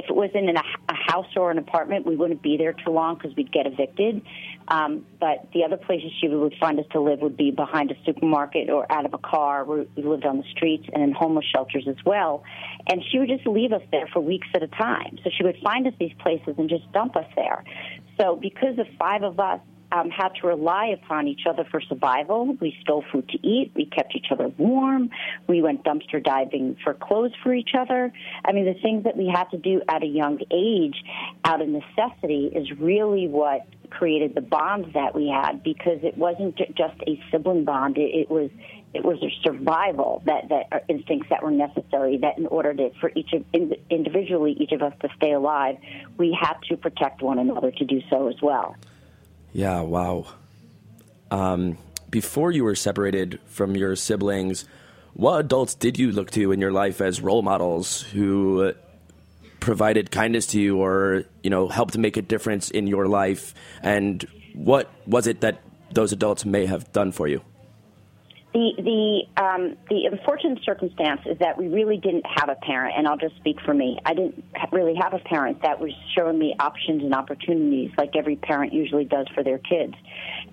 if 0.00 0.08
it 0.08 0.16
was 0.16 0.30
in 0.32 0.48
a, 0.48 0.62
a 0.88 0.94
house 0.94 1.26
or 1.36 1.50
an 1.50 1.58
apartment, 1.58 2.06
we 2.06 2.16
wouldn't 2.16 2.40
be 2.40 2.56
there 2.56 2.72
too 2.72 2.90
long 2.90 3.16
because 3.16 3.36
we'd 3.36 3.52
get 3.52 3.66
evicted. 3.66 4.22
Um, 4.68 5.04
but 5.18 5.48
the 5.52 5.64
other 5.64 5.76
places 5.76 6.10
she 6.20 6.28
would 6.28 6.54
find 6.58 6.78
us 6.78 6.86
to 6.92 7.00
live 7.00 7.20
would 7.20 7.36
be 7.36 7.50
behind 7.50 7.90
a 7.90 7.94
supermarket 8.06 8.70
or 8.70 8.90
out 8.90 9.04
of 9.04 9.12
a 9.12 9.18
car. 9.18 9.64
We 9.64 9.86
lived 10.02 10.24
on 10.24 10.38
the 10.38 10.44
streets 10.50 10.86
and 10.92 11.02
in 11.02 11.12
homeless 11.12 11.44
shelters 11.54 11.86
as 11.86 12.02
well. 12.06 12.44
And 12.88 13.02
she 13.10 13.18
would 13.18 13.28
just 13.28 13.46
leave 13.46 13.72
us 13.72 13.82
there 13.92 14.08
for 14.12 14.20
weeks 14.20 14.48
at 14.54 14.62
a 14.62 14.68
time. 14.68 15.18
So 15.22 15.30
she 15.36 15.44
would 15.44 15.58
find 15.62 15.86
us 15.86 15.94
these 16.00 16.14
places 16.18 16.54
and 16.56 16.70
just 16.70 16.90
dump 16.92 17.16
us 17.16 17.26
there. 17.36 17.62
So 18.18 18.36
because 18.36 18.76
the 18.76 18.86
five 18.98 19.22
of 19.22 19.38
us 19.38 19.60
um, 19.92 20.10
had 20.10 20.30
to 20.40 20.46
rely 20.46 20.86
upon 20.86 21.28
each 21.28 21.42
other 21.48 21.64
for 21.70 21.80
survival. 21.80 22.56
We 22.60 22.76
stole 22.82 23.04
food 23.12 23.28
to 23.30 23.46
eat. 23.46 23.72
We 23.74 23.86
kept 23.86 24.14
each 24.14 24.26
other 24.30 24.48
warm. 24.48 25.10
We 25.46 25.62
went 25.62 25.84
dumpster 25.84 26.22
diving 26.22 26.76
for 26.82 26.94
clothes 26.94 27.32
for 27.42 27.54
each 27.54 27.70
other. 27.78 28.12
I 28.44 28.52
mean, 28.52 28.66
the 28.66 28.80
things 28.80 29.04
that 29.04 29.16
we 29.16 29.26
had 29.26 29.50
to 29.50 29.58
do 29.58 29.82
at 29.88 30.02
a 30.02 30.06
young 30.06 30.38
age 30.50 31.02
out 31.44 31.60
of 31.60 31.68
necessity 31.68 32.50
is 32.54 32.70
really 32.78 33.28
what 33.28 33.66
created 33.90 34.34
the 34.34 34.40
bond 34.40 34.92
that 34.94 35.14
we 35.14 35.28
had 35.28 35.62
because 35.62 35.98
it 36.02 36.16
wasn't 36.16 36.56
just 36.56 36.94
a 37.06 37.20
sibling 37.30 37.64
bond. 37.64 37.98
It, 37.98 38.14
it 38.14 38.30
was 38.30 38.50
it 38.92 39.04
was 39.04 39.18
a 39.22 39.30
survival 39.42 40.22
that 40.26 40.48
that 40.48 40.66
are 40.72 40.82
instincts 40.88 41.28
that 41.30 41.42
were 41.42 41.50
necessary. 41.50 42.18
That 42.18 42.38
in 42.38 42.46
order 42.46 42.72
to 42.74 42.90
for 43.00 43.10
each 43.14 43.32
of 43.32 43.44
individually 43.90 44.56
each 44.58 44.72
of 44.72 44.82
us 44.82 44.94
to 45.02 45.08
stay 45.16 45.32
alive, 45.32 45.76
we 46.16 46.36
had 46.40 46.54
to 46.68 46.76
protect 46.76 47.22
one 47.22 47.38
another 47.38 47.70
to 47.70 47.84
do 47.84 48.00
so 48.08 48.28
as 48.28 48.40
well. 48.42 48.76
Yeah. 49.52 49.80
Wow. 49.80 50.26
Um, 51.30 51.78
before 52.10 52.50
you 52.50 52.64
were 52.64 52.74
separated 52.74 53.40
from 53.46 53.76
your 53.76 53.96
siblings, 53.96 54.64
what 55.14 55.40
adults 55.40 55.74
did 55.74 55.98
you 55.98 56.12
look 56.12 56.30
to 56.32 56.52
in 56.52 56.60
your 56.60 56.72
life 56.72 57.00
as 57.00 57.20
role 57.20 57.42
models 57.42 58.02
who 58.02 58.74
provided 59.60 60.10
kindness 60.10 60.46
to 60.46 60.60
you 60.60 60.78
or 60.78 61.24
you 61.42 61.50
know 61.50 61.68
helped 61.68 61.96
make 61.98 62.16
a 62.16 62.22
difference 62.22 62.70
in 62.70 62.86
your 62.86 63.06
life 63.06 63.54
and 63.82 64.26
what 64.54 64.90
was 65.06 65.26
it 65.26 65.42
that 65.42 65.60
those 65.92 66.12
adults 66.12 66.46
may 66.46 66.64
have 66.64 66.90
done 66.92 67.12
for 67.12 67.28
you 67.28 67.42
the 68.52 68.72
the 68.78 69.42
um, 69.42 69.76
the 69.88 70.06
unfortunate 70.10 70.58
circumstance 70.64 71.20
is 71.26 71.38
that 71.38 71.56
we 71.56 71.68
really 71.68 71.98
didn't 71.98 72.24
have 72.36 72.48
a 72.48 72.56
parent, 72.56 72.94
and 72.96 73.06
I'll 73.06 73.16
just 73.16 73.36
speak 73.36 73.60
for 73.64 73.72
me. 73.72 73.98
I 74.04 74.14
didn't 74.14 74.44
really 74.72 74.94
have 75.00 75.14
a 75.14 75.20
parent 75.20 75.62
that 75.62 75.80
was 75.80 75.92
showing 76.16 76.38
me 76.38 76.56
options 76.58 77.02
and 77.02 77.14
opportunities 77.14 77.92
like 77.96 78.16
every 78.16 78.36
parent 78.36 78.72
usually 78.72 79.04
does 79.04 79.26
for 79.34 79.44
their 79.44 79.58
kids, 79.58 79.94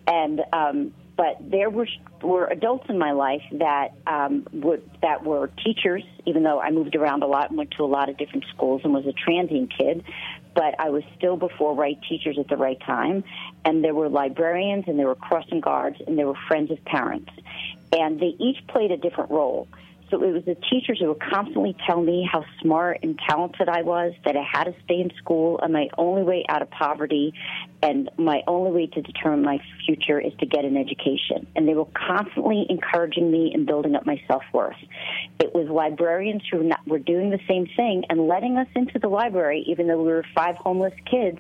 and 0.06 0.42
um, 0.54 0.94
but 1.18 1.38
there 1.42 1.72
were 1.72 1.88
were 2.22 2.46
adults 2.46 2.86
in 2.90 3.00
my 3.00 3.12
life 3.12 3.42
that 3.54 3.94
um, 4.06 4.46
would 4.54 4.88
that 5.02 5.24
were 5.24 5.50
teachers. 5.66 6.04
Even 6.26 6.44
though 6.44 6.60
I 6.60 6.70
moved 6.70 6.96
around 6.96 7.24
a 7.24 7.28
lot 7.28 7.50
and 7.50 7.58
went 7.58 7.72
to 7.72 7.84
a 7.84 7.86
lot 7.86 8.10
of 8.10 8.18
different 8.18 8.46
schools 8.54 8.82
and 8.84 8.94
was 8.94 9.08
a 9.08 9.14
transient 9.14 9.74
kid, 9.76 10.04
but 10.58 10.74
I 10.80 10.90
was 10.90 11.04
still 11.16 11.38
before 11.38 11.76
right 11.76 12.00
teachers 12.10 12.40
at 12.40 12.48
the 12.48 12.58
right 12.58 12.80
time. 12.82 13.24
And 13.64 13.84
there 13.84 13.94
were 13.94 14.10
librarians, 14.10 14.86
and 14.88 14.98
there 14.98 15.06
were 15.06 15.14
crossing 15.14 15.62
guards, 15.62 15.98
and 16.08 16.18
there 16.18 16.26
were 16.26 16.40
friends 16.48 16.72
of 16.72 16.84
parents, 16.84 17.30
and 17.94 18.20
they 18.20 18.36
each 18.40 18.66
played 18.68 18.90
a 18.90 18.98
different 18.98 19.30
role. 19.30 19.68
So 20.10 20.24
it 20.24 20.32
was 20.32 20.46
the 20.46 20.56
teachers 20.56 21.00
who 21.02 21.08
would 21.08 21.20
constantly 21.20 21.76
tell 21.86 22.02
me 22.02 22.28
how 22.32 22.46
smart 22.62 23.00
and 23.04 23.20
talented 23.28 23.68
I 23.68 23.82
was, 23.82 24.14
that 24.26 24.38
I 24.38 24.44
had 24.44 24.66
to 24.66 24.76
stay 24.86 25.02
in 25.02 25.12
school, 25.18 25.60
and 25.62 25.74
my 25.74 25.90
only 25.98 26.24
way 26.24 26.46
out 26.48 26.62
of 26.62 26.70
poverty 26.70 27.34
and 27.84 28.10
my 28.18 28.42
only 28.48 28.72
way 28.72 28.88
to 28.88 29.02
determine 29.02 29.44
my 29.44 29.60
future 29.86 30.20
is 30.20 30.34
to 30.40 30.46
get 30.46 30.66
an 30.66 30.78
education. 30.78 31.46
And 31.56 31.68
they 31.68 31.74
were 31.74 31.88
constantly 31.94 32.66
encouraging 32.70 33.30
me 33.32 33.52
and 33.54 33.66
building 33.66 33.96
up 33.96 34.06
my 34.06 34.22
self 34.28 34.44
worth. 34.54 34.78
It 35.40 35.54
was 35.54 35.68
librarians 35.70 36.42
who 36.50 36.60
were, 36.60 36.70
were 36.86 37.00
doing 37.00 37.30
the 37.30 37.40
same 37.48 37.68
thing 37.76 38.04
and 38.10 38.28
letting 38.28 38.58
us 38.58 38.68
into 38.76 39.00
the 39.00 39.10
library, 39.10 39.64
even 39.68 39.88
though 39.88 40.02
we 40.02 40.08
were 40.08 40.26
five 40.34 40.56
homeless 40.56 40.94
kids, 41.10 41.38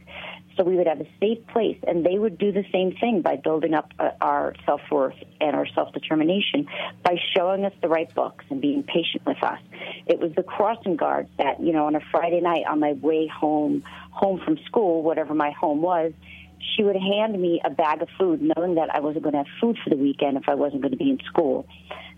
so 0.57 0.63
we 0.63 0.75
would 0.75 0.87
have 0.87 0.99
a 0.99 1.07
safe 1.19 1.45
place, 1.47 1.77
and 1.87 2.05
they 2.05 2.17
would 2.17 2.37
do 2.37 2.51
the 2.51 2.65
same 2.71 2.93
thing 2.99 3.21
by 3.21 3.35
building 3.35 3.73
up 3.73 3.93
uh, 3.99 4.09
our 4.19 4.55
self 4.65 4.81
worth 4.91 5.15
and 5.39 5.55
our 5.55 5.67
self 5.67 5.93
determination 5.93 6.67
by 7.03 7.15
showing 7.35 7.63
us 7.63 7.73
the 7.81 7.87
right 7.87 8.13
books 8.15 8.43
and 8.49 8.59
being 8.59 8.83
patient 8.83 9.25
with 9.25 9.41
us. 9.43 9.59
It 10.07 10.19
was 10.19 10.33
the 10.35 10.43
crossing 10.43 10.95
guards 10.95 11.29
that, 11.37 11.61
you 11.61 11.71
know, 11.71 11.85
on 11.85 11.95
a 11.95 12.01
Friday 12.11 12.41
night 12.41 12.65
on 12.67 12.79
my 12.79 12.93
way 12.93 13.27
home, 13.27 13.83
home 14.11 14.41
from 14.43 14.57
school, 14.65 15.03
whatever 15.03 15.33
my 15.33 15.51
home 15.51 15.81
was, 15.81 16.11
she 16.75 16.83
would 16.83 16.95
hand 16.95 17.39
me 17.39 17.61
a 17.63 17.69
bag 17.69 18.01
of 18.01 18.09
food, 18.17 18.41
knowing 18.41 18.75
that 18.75 18.93
I 18.93 18.99
wasn't 18.99 19.23
going 19.23 19.33
to 19.33 19.39
have 19.39 19.47
food 19.61 19.77
for 19.83 19.89
the 19.89 19.97
weekend 19.97 20.37
if 20.37 20.49
I 20.49 20.55
wasn't 20.55 20.81
going 20.81 20.91
to 20.91 20.97
be 20.97 21.11
in 21.11 21.19
school. 21.25 21.67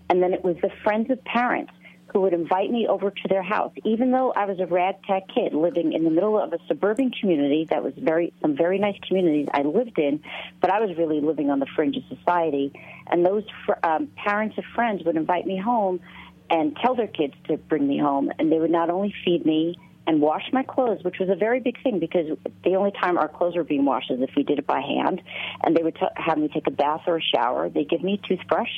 And 0.08 0.22
then 0.22 0.32
it 0.32 0.42
was 0.42 0.56
the 0.62 0.70
friends 0.82 1.10
of 1.10 1.22
parents 1.24 1.72
who 2.12 2.20
would 2.22 2.32
invite 2.32 2.70
me 2.70 2.86
over 2.88 3.10
to 3.10 3.28
their 3.28 3.42
house, 3.42 3.72
even 3.84 4.10
though 4.10 4.32
I 4.32 4.46
was 4.46 4.58
a 4.58 4.66
ragtag 4.66 5.24
kid 5.34 5.54
living 5.54 5.92
in 5.92 6.04
the 6.04 6.10
middle 6.10 6.38
of 6.40 6.52
a 6.52 6.58
suburban 6.66 7.10
community 7.10 7.66
that 7.70 7.82
was 7.82 7.94
very 7.96 8.32
some 8.42 8.56
very 8.56 8.78
nice 8.78 8.98
communities 9.06 9.48
I 9.52 9.62
lived 9.62 9.98
in, 9.98 10.22
but 10.60 10.70
I 10.70 10.80
was 10.80 10.96
really 10.96 11.20
living 11.20 11.50
on 11.50 11.60
the 11.60 11.66
fringe 11.76 11.96
of 11.96 12.02
society. 12.18 12.72
And 13.06 13.24
those 13.24 13.44
fr- 13.66 13.74
um, 13.82 14.08
parents 14.16 14.58
of 14.58 14.64
friends 14.74 15.04
would 15.04 15.16
invite 15.16 15.46
me 15.46 15.58
home 15.58 16.00
and 16.48 16.76
tell 16.76 16.94
their 16.96 17.06
kids 17.06 17.34
to 17.48 17.56
bring 17.56 17.86
me 17.86 17.98
home, 17.98 18.32
and 18.38 18.50
they 18.50 18.58
would 18.58 18.72
not 18.72 18.90
only 18.90 19.14
feed 19.24 19.46
me 19.46 19.76
and 20.06 20.20
wash 20.20 20.42
my 20.52 20.64
clothes, 20.64 21.04
which 21.04 21.18
was 21.20 21.28
a 21.28 21.36
very 21.36 21.60
big 21.60 21.80
thing 21.82 22.00
because 22.00 22.26
the 22.64 22.74
only 22.74 22.90
time 22.90 23.16
our 23.16 23.28
clothes 23.28 23.54
were 23.54 23.62
being 23.62 23.84
washed 23.84 24.10
is 24.10 24.20
if 24.20 24.30
we 24.36 24.42
did 24.42 24.58
it 24.58 24.66
by 24.66 24.80
hand. 24.80 25.22
And 25.62 25.76
they 25.76 25.82
would 25.82 25.94
t- 25.94 26.06
have 26.16 26.38
me 26.38 26.48
take 26.48 26.66
a 26.66 26.72
bath 26.72 27.02
or 27.06 27.18
a 27.18 27.22
shower. 27.22 27.68
They 27.68 27.84
give 27.84 28.02
me 28.02 28.20
a 28.20 28.26
toothbrush 28.26 28.70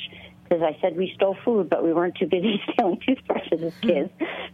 because 0.53 0.63
I 0.63 0.79
said 0.81 0.95
we 0.95 1.11
stole 1.15 1.35
food, 1.43 1.69
but 1.69 1.83
we 1.83 1.93
weren't 1.93 2.15
too 2.15 2.27
busy 2.27 2.61
stealing 2.73 2.99
toothbrushes 3.05 3.63
as 3.63 3.73
mm-hmm. 3.73 3.87
kids. 3.87 4.09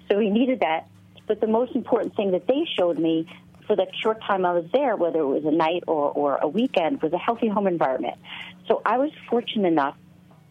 So 0.09 0.17
we 0.17 0.29
needed 0.29 0.61
that. 0.61 0.87
But 1.27 1.41
the 1.41 1.47
most 1.47 1.75
important 1.75 2.15
thing 2.15 2.31
that 2.31 2.47
they 2.47 2.65
showed 2.77 2.97
me 2.97 3.27
for 3.67 3.75
that 3.75 3.89
short 4.01 4.21
time 4.21 4.45
I 4.45 4.53
was 4.53 4.65
there, 4.73 4.95
whether 4.95 5.19
it 5.19 5.27
was 5.27 5.43
a 5.45 5.51
night 5.51 5.83
or, 5.87 6.11
or 6.11 6.37
a 6.37 6.47
weekend, 6.47 7.01
was 7.01 7.13
a 7.13 7.17
healthy 7.17 7.47
home 7.47 7.67
environment. 7.67 8.17
So 8.67 8.81
I 8.85 8.97
was 8.97 9.11
fortunate 9.29 9.67
enough 9.67 9.95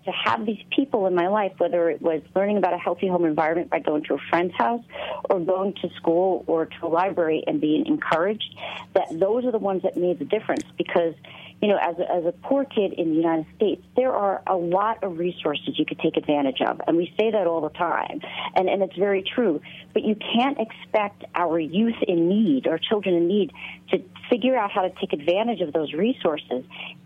to 0.05 0.13
have 0.13 0.47
these 0.47 0.63
people 0.75 1.07
in 1.07 1.15
my 1.15 1.29
life, 1.29 1.53
whether 1.59 1.91
it 1.91 2.01
was 2.01 2.23
learning 2.37 2.59
about 2.59 2.73
a 2.73 2.79
healthy 2.79 3.09
home 3.09 3.25
environment 3.25 3.71
by 3.71 3.81
going 3.81 4.05
to 4.05 4.15
a 4.15 4.19
friend's 4.31 4.55
house 4.55 4.83
or 5.29 5.41
going 5.41 5.75
to 5.83 5.91
school 5.97 6.45
or 6.47 6.67
to 6.67 6.87
a 6.87 6.89
library 6.89 7.43
and 7.47 7.61
being 7.61 7.87
encouraged, 7.87 8.55
that 8.95 9.09
those 9.11 9.45
are 9.45 9.53
the 9.53 9.59
ones 9.59 9.83
that 9.83 9.97
made 9.97 10.19
the 10.19 10.25
difference 10.25 10.65
because 10.77 11.15
you 11.61 11.69
know, 11.69 11.79
as 11.81 11.99
a, 11.99 12.13
as 12.13 12.25
a 12.25 12.33
poor 12.33 12.65
kid 12.65 12.93
in 12.93 13.11
the 13.11 13.17
United 13.17 13.47
States, 13.57 13.83
there 13.97 14.13
are 14.13 14.43
a 14.47 14.57
lot 14.57 15.03
of 15.03 15.19
resources 15.19 15.79
you 15.79 15.85
could 15.85 15.99
take 15.99 16.17
advantage 16.17 16.61
of. 16.61 16.81
And 16.87 16.97
we 16.97 17.13
say 17.19 17.31
that 17.33 17.47
all 17.47 17.61
the 17.61 17.71
time. 17.71 18.21
And, 18.55 18.69
and 18.69 18.83
it's 18.83 18.97
very 18.97 19.23
true. 19.23 19.61
But 19.93 20.05
you 20.05 20.15
can't 20.15 20.59
expect 20.59 21.25
our 21.35 21.59
youth 21.59 21.97
in 22.07 22.29
need 22.29 22.67
or 22.67 22.79
children 22.79 23.17
in 23.17 23.27
need 23.27 23.53
to 23.91 23.99
figure 24.31 24.57
out 24.57 24.71
how 24.71 24.83
to 24.83 24.91
take 25.01 25.13
advantage 25.13 25.61
of 25.61 25.73
those 25.73 25.93
resources 25.93 26.65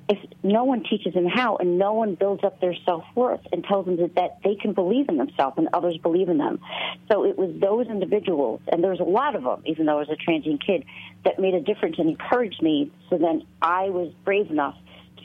if 0.08 0.18
no 0.42 0.64
one 0.64 0.82
teaches 0.82 1.14
them 1.14 1.26
how 1.26 1.56
and 1.56 1.78
no 1.78 1.92
one 1.92 2.14
builds 2.14 2.42
up 2.44 2.60
their 2.60 2.74
self 2.84 3.04
worth 3.14 3.40
and 3.52 3.64
tells 3.64 3.86
them 3.86 3.96
that, 3.96 4.14
that 4.16 4.38
they 4.44 4.54
can 4.56 4.72
believe 4.72 5.08
in 5.08 5.16
themselves 5.16 5.56
and 5.56 5.68
others 5.72 5.96
believe 5.98 6.28
in 6.28 6.38
them. 6.38 6.60
So 7.10 7.24
it 7.24 7.38
was 7.38 7.50
those 7.60 7.86
individuals, 7.86 8.60
and 8.68 8.82
there 8.82 8.90
was 8.90 9.00
a 9.00 9.04
lot 9.04 9.36
of 9.36 9.44
them, 9.44 9.62
even 9.64 9.86
though 9.86 9.96
I 9.96 10.00
was 10.00 10.10
a 10.10 10.16
transient 10.16 10.64
kid, 10.64 10.84
that 11.24 11.38
made 11.38 11.54
a 11.54 11.60
difference 11.60 11.96
and 11.98 12.08
encouraged 12.08 12.60
me. 12.62 12.90
So 13.10 13.18
then 13.18 13.46
I 13.60 13.90
was 13.90 14.12
brave 14.24 14.50
enough 14.50 14.76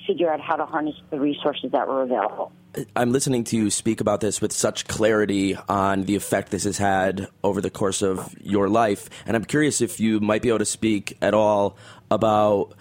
figure 0.08 0.32
out 0.32 0.40
how 0.40 0.56
to 0.56 0.66
harness 0.66 0.96
the 1.12 1.20
resources 1.20 1.72
that 1.72 1.88
were 1.88 2.02
available. 2.02 2.52
I'm 2.96 3.12
listening 3.12 3.44
to 3.46 3.58
you 3.58 3.70
speak 3.70 4.02
about 4.02 4.22
this 4.22 4.40
with 4.42 4.52
such 4.52 4.88
clarity 4.88 5.56
on 5.68 6.04
the 6.04 6.16
effect 6.16 6.52
this 6.52 6.64
has 6.64 6.78
had 6.78 7.28
over 7.44 7.60
the 7.62 7.70
course 7.70 8.02
of 8.02 8.34
your 8.42 8.70
life. 8.70 9.10
And 9.26 9.36
I'm 9.36 9.46
curious 9.46 9.82
if 9.82 10.00
you 10.00 10.20
might 10.20 10.42
be 10.42 10.50
able 10.50 10.60
to 10.60 10.66
speak 10.66 11.18
at 11.22 11.34
all 11.34 11.78
about 12.10 12.74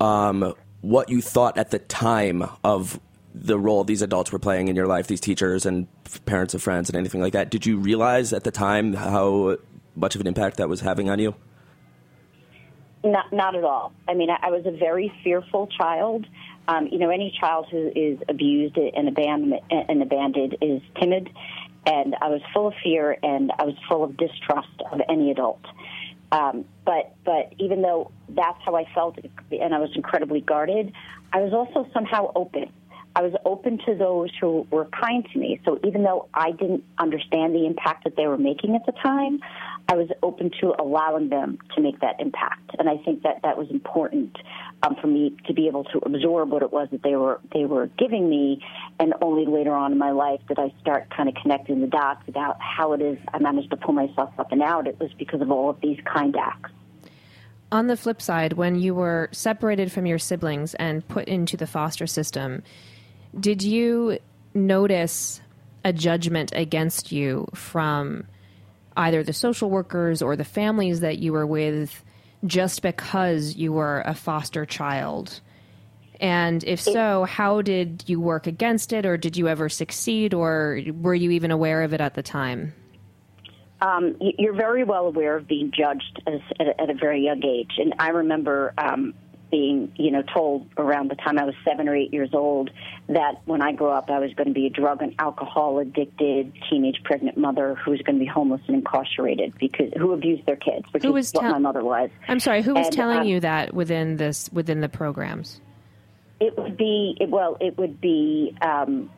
um, 0.00 0.54
what 0.80 1.08
you 1.08 1.20
thought 1.20 1.58
at 1.58 1.70
the 1.70 1.78
time 1.78 2.48
of 2.64 3.00
the 3.34 3.58
role 3.58 3.84
these 3.84 4.02
adults 4.02 4.32
were 4.32 4.38
playing 4.38 4.68
in 4.68 4.76
your 4.76 4.86
life, 4.86 5.06
these 5.06 5.20
teachers 5.20 5.64
and 5.64 5.86
parents 6.26 6.54
of 6.54 6.62
friends 6.62 6.88
and 6.88 6.96
anything 6.96 7.20
like 7.20 7.32
that. 7.32 7.50
Did 7.50 7.66
you 7.66 7.78
realize 7.78 8.32
at 8.32 8.44
the 8.44 8.50
time 8.50 8.94
how 8.94 9.56
much 9.94 10.14
of 10.14 10.20
an 10.20 10.26
impact 10.26 10.56
that 10.56 10.68
was 10.68 10.80
having 10.80 11.08
on 11.08 11.18
you? 11.18 11.34
Not, 13.02 13.32
not 13.32 13.54
at 13.54 13.64
all. 13.64 13.92
I 14.08 14.14
mean, 14.14 14.28
I, 14.30 14.50
was 14.50 14.66
a 14.66 14.72
very 14.72 15.12
fearful 15.24 15.68
child. 15.68 16.26
Um, 16.68 16.86
you 16.86 16.98
know, 16.98 17.10
any 17.10 17.36
child 17.40 17.66
who 17.70 17.90
is 17.94 18.18
abused 18.28 18.76
and 18.76 19.08
abandoned, 19.08 19.60
and 19.70 20.02
abandoned 20.02 20.56
is 20.60 20.82
timid, 21.00 21.30
and 21.86 22.14
I 22.20 22.28
was 22.28 22.40
full 22.52 22.68
of 22.68 22.74
fear 22.82 23.16
and 23.22 23.50
I 23.58 23.64
was 23.64 23.74
full 23.88 24.04
of 24.04 24.16
distrust 24.16 24.68
of 24.92 25.00
any 25.08 25.30
adult. 25.30 25.64
Um, 26.32 26.64
but 26.84 27.14
but 27.24 27.52
even 27.58 27.82
though 27.82 28.12
that's 28.28 28.58
how 28.64 28.76
I 28.76 28.84
felt, 28.94 29.18
and 29.50 29.74
I 29.74 29.78
was 29.78 29.90
incredibly 29.96 30.40
guarded, 30.40 30.92
I 31.32 31.40
was 31.40 31.52
also 31.52 31.90
somehow 31.92 32.30
open. 32.36 32.70
I 33.16 33.22
was 33.22 33.32
open 33.44 33.78
to 33.86 33.96
those 33.96 34.30
who 34.40 34.66
were 34.70 34.84
kind 34.86 35.26
to 35.32 35.38
me. 35.38 35.60
So 35.64 35.80
even 35.84 36.04
though 36.04 36.28
I 36.32 36.52
didn't 36.52 36.84
understand 36.98 37.54
the 37.54 37.66
impact 37.66 38.04
that 38.04 38.14
they 38.14 38.28
were 38.28 38.38
making 38.38 38.76
at 38.76 38.86
the 38.86 38.92
time, 38.92 39.40
I 39.88 39.94
was 39.94 40.08
open 40.22 40.50
to 40.60 40.74
allowing 40.78 41.28
them 41.28 41.58
to 41.74 41.80
make 41.80 42.00
that 42.00 42.20
impact. 42.20 42.76
And 42.78 42.88
I 42.88 42.96
think 42.98 43.22
that 43.22 43.40
that 43.42 43.58
was 43.58 43.68
important 43.70 44.36
um, 44.82 44.96
for 45.00 45.06
me 45.06 45.36
to 45.46 45.52
be 45.52 45.66
able 45.66 45.84
to 45.84 45.98
absorb 45.98 46.50
what 46.50 46.62
it 46.62 46.72
was 46.72 46.88
that 46.92 47.02
they 47.02 47.16
were 47.16 47.40
they 47.52 47.64
were 47.64 47.86
giving 47.98 48.28
me. 48.28 48.62
And 48.98 49.14
only 49.20 49.46
later 49.46 49.72
on 49.72 49.92
in 49.92 49.98
my 49.98 50.12
life 50.12 50.40
did 50.48 50.58
I 50.58 50.72
start 50.80 51.10
kind 51.10 51.28
of 51.28 51.34
connecting 51.34 51.80
the 51.80 51.86
dots 51.86 52.22
about 52.28 52.60
how 52.60 52.92
it 52.92 53.00
is 53.00 53.18
I 53.32 53.38
managed 53.38 53.70
to 53.70 53.76
pull 53.76 53.94
myself 53.94 54.32
up 54.38 54.52
and 54.52 54.62
out. 54.62 54.86
It 54.86 54.98
was 55.00 55.12
because 55.18 55.40
of 55.40 55.50
all 55.50 55.70
of 55.70 55.80
these 55.80 55.98
kind 56.04 56.36
acts. 56.36 56.70
On 57.72 57.86
the 57.86 57.96
flip 57.96 58.20
side, 58.20 58.54
when 58.54 58.80
you 58.80 58.94
were 58.94 59.28
separated 59.30 59.92
from 59.92 60.04
your 60.04 60.18
siblings 60.18 60.74
and 60.74 61.06
put 61.06 61.28
into 61.28 61.56
the 61.56 61.68
foster 61.68 62.06
system, 62.06 62.64
did 63.38 63.62
you 63.62 64.18
notice 64.54 65.40
a 65.84 65.92
judgment 65.92 66.52
against 66.54 67.12
you 67.12 67.46
from 67.54 68.24
either 69.00 69.22
the 69.22 69.32
social 69.32 69.70
workers 69.70 70.22
or 70.22 70.36
the 70.36 70.44
families 70.44 71.00
that 71.00 71.18
you 71.18 71.32
were 71.32 71.46
with 71.46 72.04
just 72.44 72.82
because 72.82 73.56
you 73.56 73.72
were 73.72 74.02
a 74.06 74.14
foster 74.14 74.64
child? 74.64 75.40
And 76.20 76.62
if 76.64 76.80
so, 76.80 77.24
how 77.24 77.62
did 77.62 78.04
you 78.06 78.20
work 78.20 78.46
against 78.46 78.92
it, 78.92 79.06
or 79.06 79.16
did 79.16 79.38
you 79.38 79.48
ever 79.48 79.70
succeed, 79.70 80.34
or 80.34 80.80
were 80.92 81.14
you 81.14 81.30
even 81.30 81.50
aware 81.50 81.82
of 81.82 81.94
it 81.94 82.00
at 82.02 82.14
the 82.14 82.22
time? 82.22 82.74
Um, 83.80 84.16
you're 84.20 84.54
very 84.54 84.84
well 84.84 85.06
aware 85.06 85.36
of 85.36 85.48
being 85.48 85.72
judged 85.74 86.22
as, 86.26 86.40
at, 86.58 86.66
a, 86.66 86.80
at, 86.82 86.90
a, 86.90 86.94
very 86.94 87.24
young 87.24 87.42
age, 87.42 87.72
and 87.78 87.94
I 87.98 88.10
remember 88.10 88.74
um, 88.76 89.14
being, 89.50 89.92
you 89.96 90.10
know, 90.10 90.22
told 90.22 90.66
around 90.76 91.10
the 91.10 91.16
time 91.16 91.38
I 91.38 91.44
was 91.44 91.54
seven 91.64 91.88
or 91.88 91.96
eight 91.96 92.12
years 92.12 92.30
old 92.32 92.70
that 93.08 93.40
when 93.44 93.62
I 93.62 93.72
grew 93.72 93.90
up, 93.90 94.10
I 94.10 94.18
was 94.18 94.32
going 94.34 94.48
to 94.48 94.54
be 94.54 94.66
a 94.66 94.70
drug 94.70 95.02
and 95.02 95.14
alcohol 95.18 95.78
addicted 95.78 96.52
teenage 96.68 97.02
pregnant 97.04 97.36
mother 97.36 97.74
who 97.74 97.90
was 97.90 98.00
going 98.02 98.18
to 98.18 98.24
be 98.24 98.30
homeless 98.30 98.60
and 98.66 98.76
incarcerated 98.76 99.54
because 99.58 99.92
who 99.96 100.12
abused 100.12 100.46
their 100.46 100.56
kids, 100.56 100.86
which 100.92 101.02
who 101.02 101.16
is 101.16 101.32
what 101.32 101.44
my 101.44 101.58
mother 101.58 101.84
was. 101.84 102.10
I'm 102.28 102.40
sorry, 102.40 102.62
who 102.62 102.74
was 102.74 102.86
and, 102.86 102.96
telling 102.96 103.20
um, 103.20 103.26
you 103.26 103.40
that 103.40 103.74
within 103.74 104.16
this 104.16 104.50
within 104.52 104.80
the 104.80 104.88
programs? 104.88 105.60
It 106.40 106.56
would 106.56 106.76
be 106.76 107.16
it, 107.20 107.28
well, 107.28 107.56
it 107.60 107.76
would 107.76 108.00
be 108.00 108.56
um, 108.62 109.10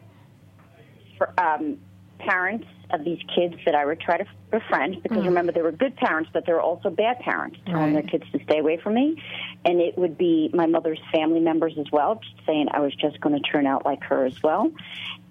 for, 1.18 1.32
um, 1.38 1.78
parents 2.18 2.66
of 2.92 3.04
these 3.04 3.20
kids 3.34 3.54
that 3.64 3.74
I 3.74 3.84
would 3.84 4.00
try 4.00 4.18
to 4.18 4.24
befriend 4.50 5.02
because 5.02 5.18
mm. 5.18 5.26
remember 5.26 5.52
they 5.52 5.62
were 5.62 5.72
good 5.72 5.96
parents, 5.96 6.30
but 6.32 6.46
they 6.46 6.52
were 6.52 6.60
also 6.60 6.90
bad 6.90 7.18
parents, 7.20 7.58
telling 7.66 7.94
right. 7.94 8.08
their 8.08 8.18
kids 8.18 8.30
to 8.32 8.42
stay 8.44 8.58
away 8.58 8.78
from 8.82 8.94
me. 8.94 9.22
And 9.64 9.80
it 9.80 9.96
would 9.96 10.18
be 10.18 10.50
my 10.52 10.66
mother's 10.66 11.00
family 11.12 11.40
members 11.40 11.74
as 11.78 11.86
well, 11.90 12.20
saying 12.46 12.68
I 12.72 12.80
was 12.80 12.94
just 12.94 13.20
going 13.20 13.34
to 13.34 13.40
turn 13.40 13.66
out 13.66 13.84
like 13.84 14.02
her 14.04 14.24
as 14.24 14.42
well. 14.42 14.70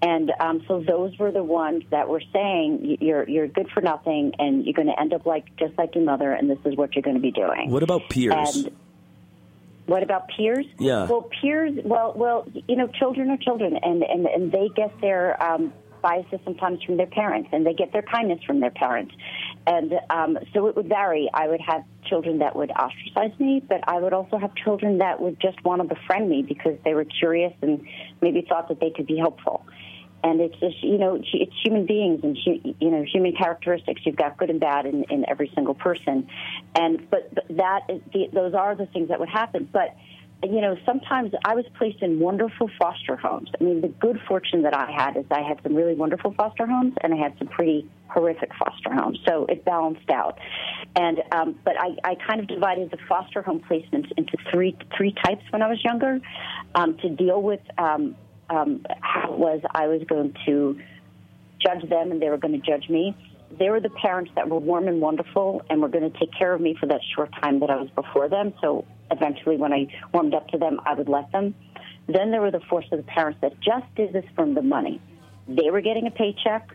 And 0.01 0.31
um, 0.39 0.63
so 0.67 0.81
those 0.81 1.17
were 1.19 1.31
the 1.31 1.43
ones 1.43 1.83
that 1.91 2.09
were 2.09 2.23
saying 2.33 2.97
you're 3.01 3.29
you're 3.29 3.47
good 3.47 3.69
for 3.69 3.81
nothing, 3.81 4.33
and 4.39 4.65
you're 4.65 4.73
going 4.73 4.87
to 4.87 4.99
end 4.99 5.13
up 5.13 5.27
like 5.27 5.55
just 5.57 5.77
like 5.77 5.93
your 5.93 6.03
mother, 6.03 6.31
and 6.31 6.49
this 6.49 6.57
is 6.65 6.75
what 6.75 6.95
you're 6.95 7.03
going 7.03 7.17
to 7.17 7.21
be 7.21 7.31
doing. 7.31 7.69
What 7.69 7.83
about 7.83 8.09
peers? 8.09 8.55
And, 8.55 8.75
what 9.85 10.03
about 10.03 10.29
peers? 10.29 10.65
Yeah. 10.79 11.05
Well, 11.05 11.29
peers. 11.41 11.73
Well, 11.83 12.13
well, 12.15 12.47
you 12.67 12.75
know, 12.77 12.87
children 12.87 13.29
are 13.29 13.37
children, 13.37 13.77
and 13.81 14.01
and 14.01 14.25
and 14.25 14.51
they 14.51 14.69
get 14.75 14.99
their 15.01 15.41
um, 15.43 15.73
biases 16.01 16.39
sometimes 16.43 16.83
from 16.83 16.97
their 16.97 17.07
parents, 17.07 17.49
and 17.51 17.65
they 17.65 17.73
get 17.73 17.91
their 17.93 18.01
kindness 18.01 18.43
from 18.45 18.59
their 18.59 18.71
parents. 18.71 19.13
And 19.67 19.93
um, 20.09 20.37
so 20.53 20.67
it 20.67 20.75
would 20.75 20.89
vary. 20.89 21.29
I 21.33 21.47
would 21.47 21.61
have 21.61 21.83
children 22.05 22.39
that 22.39 22.55
would 22.55 22.71
ostracize 22.71 23.39
me, 23.39 23.61
but 23.67 23.81
I 23.87 23.99
would 23.99 24.13
also 24.13 24.37
have 24.37 24.55
children 24.55 24.97
that 24.99 25.21
would 25.21 25.39
just 25.39 25.63
want 25.63 25.81
to 25.81 25.87
befriend 25.93 26.29
me 26.29 26.41
because 26.41 26.77
they 26.83 26.93
were 26.93 27.05
curious 27.05 27.53
and 27.61 27.85
maybe 28.21 28.45
thought 28.47 28.67
that 28.69 28.79
they 28.79 28.89
could 28.89 29.07
be 29.07 29.17
helpful. 29.17 29.65
And 30.23 30.39
it's 30.39 30.59
just, 30.59 30.83
you 30.83 30.99
know, 30.99 31.15
it's 31.15 31.53
human 31.63 31.85
beings 31.87 32.19
and, 32.23 32.37
you 32.45 32.91
know, 32.91 33.03
human 33.03 33.35
characteristics. 33.35 34.01
You've 34.05 34.17
got 34.17 34.37
good 34.37 34.51
and 34.51 34.59
bad 34.59 34.85
in, 34.85 35.03
in 35.05 35.27
every 35.27 35.51
single 35.55 35.73
person. 35.73 36.27
And, 36.75 37.09
but, 37.09 37.33
but 37.33 37.45
that, 37.57 37.81
is 37.89 38.01
those 38.31 38.53
are 38.53 38.75
the 38.75 38.85
things 38.85 39.09
that 39.09 39.19
would 39.19 39.29
happen. 39.29 39.67
But, 39.71 39.95
you 40.43 40.61
know, 40.61 40.75
sometimes 40.85 41.33
I 41.45 41.53
was 41.53 41.65
placed 41.77 42.01
in 42.01 42.19
wonderful 42.19 42.69
foster 42.79 43.15
homes. 43.15 43.49
I 43.59 43.63
mean, 43.63 43.81
the 43.81 43.89
good 43.89 44.19
fortune 44.27 44.63
that 44.63 44.75
I 44.75 44.91
had 44.91 45.15
is 45.15 45.25
I 45.29 45.41
had 45.41 45.61
some 45.61 45.75
really 45.75 45.93
wonderful 45.93 46.33
foster 46.33 46.65
homes, 46.65 46.93
and 47.01 47.13
I 47.13 47.17
had 47.17 47.37
some 47.37 47.47
pretty 47.47 47.87
horrific 48.07 48.51
foster 48.55 48.91
homes. 48.91 49.19
So 49.27 49.45
it 49.45 49.63
balanced 49.63 50.09
out. 50.09 50.39
And 50.95 51.21
um, 51.31 51.59
but 51.63 51.75
I, 51.79 51.95
I 52.03 52.15
kind 52.15 52.39
of 52.39 52.47
divided 52.47 52.89
the 52.89 52.97
foster 53.07 53.41
home 53.41 53.61
placements 53.69 54.11
into 54.17 54.35
three 54.51 54.75
three 54.97 55.13
types 55.23 55.43
when 55.51 55.61
I 55.61 55.67
was 55.67 55.83
younger, 55.83 56.19
um, 56.73 56.97
to 56.97 57.09
deal 57.09 57.41
with 57.41 57.61
um, 57.77 58.15
um, 58.49 58.85
how 59.01 59.33
it 59.33 59.37
was 59.37 59.61
I 59.73 59.87
was 59.87 60.01
going 60.07 60.35
to 60.45 60.79
judge 61.59 61.87
them, 61.87 62.11
and 62.11 62.21
they 62.21 62.29
were 62.29 62.37
going 62.37 62.59
to 62.59 62.65
judge 62.65 62.89
me 62.89 63.15
they 63.59 63.69
were 63.69 63.79
the 63.79 63.89
parents 63.89 64.31
that 64.35 64.49
were 64.49 64.59
warm 64.59 64.87
and 64.87 65.01
wonderful 65.01 65.61
and 65.69 65.81
were 65.81 65.89
going 65.89 66.09
to 66.09 66.19
take 66.19 66.31
care 66.37 66.53
of 66.53 66.61
me 66.61 66.75
for 66.79 66.85
that 66.87 67.01
short 67.15 67.31
time 67.41 67.59
that 67.59 67.69
I 67.69 67.75
was 67.75 67.89
before 67.89 68.29
them. 68.29 68.53
So 68.61 68.85
eventually, 69.11 69.57
when 69.57 69.73
I 69.73 69.87
warmed 70.13 70.33
up 70.33 70.47
to 70.49 70.57
them, 70.57 70.79
I 70.85 70.93
would 70.93 71.09
let 71.09 71.31
them. 71.31 71.55
Then 72.07 72.31
there 72.31 72.41
were 72.41 72.51
the 72.51 72.61
force 72.61 72.85
of 72.91 72.97
the 72.97 73.03
parents 73.03 73.39
that 73.41 73.59
just 73.59 73.85
did 73.95 74.13
this 74.13 74.25
from 74.35 74.53
the 74.53 74.61
money. 74.61 75.01
They 75.47 75.69
were 75.69 75.81
getting 75.81 76.07
a 76.07 76.11
paycheck, 76.11 76.69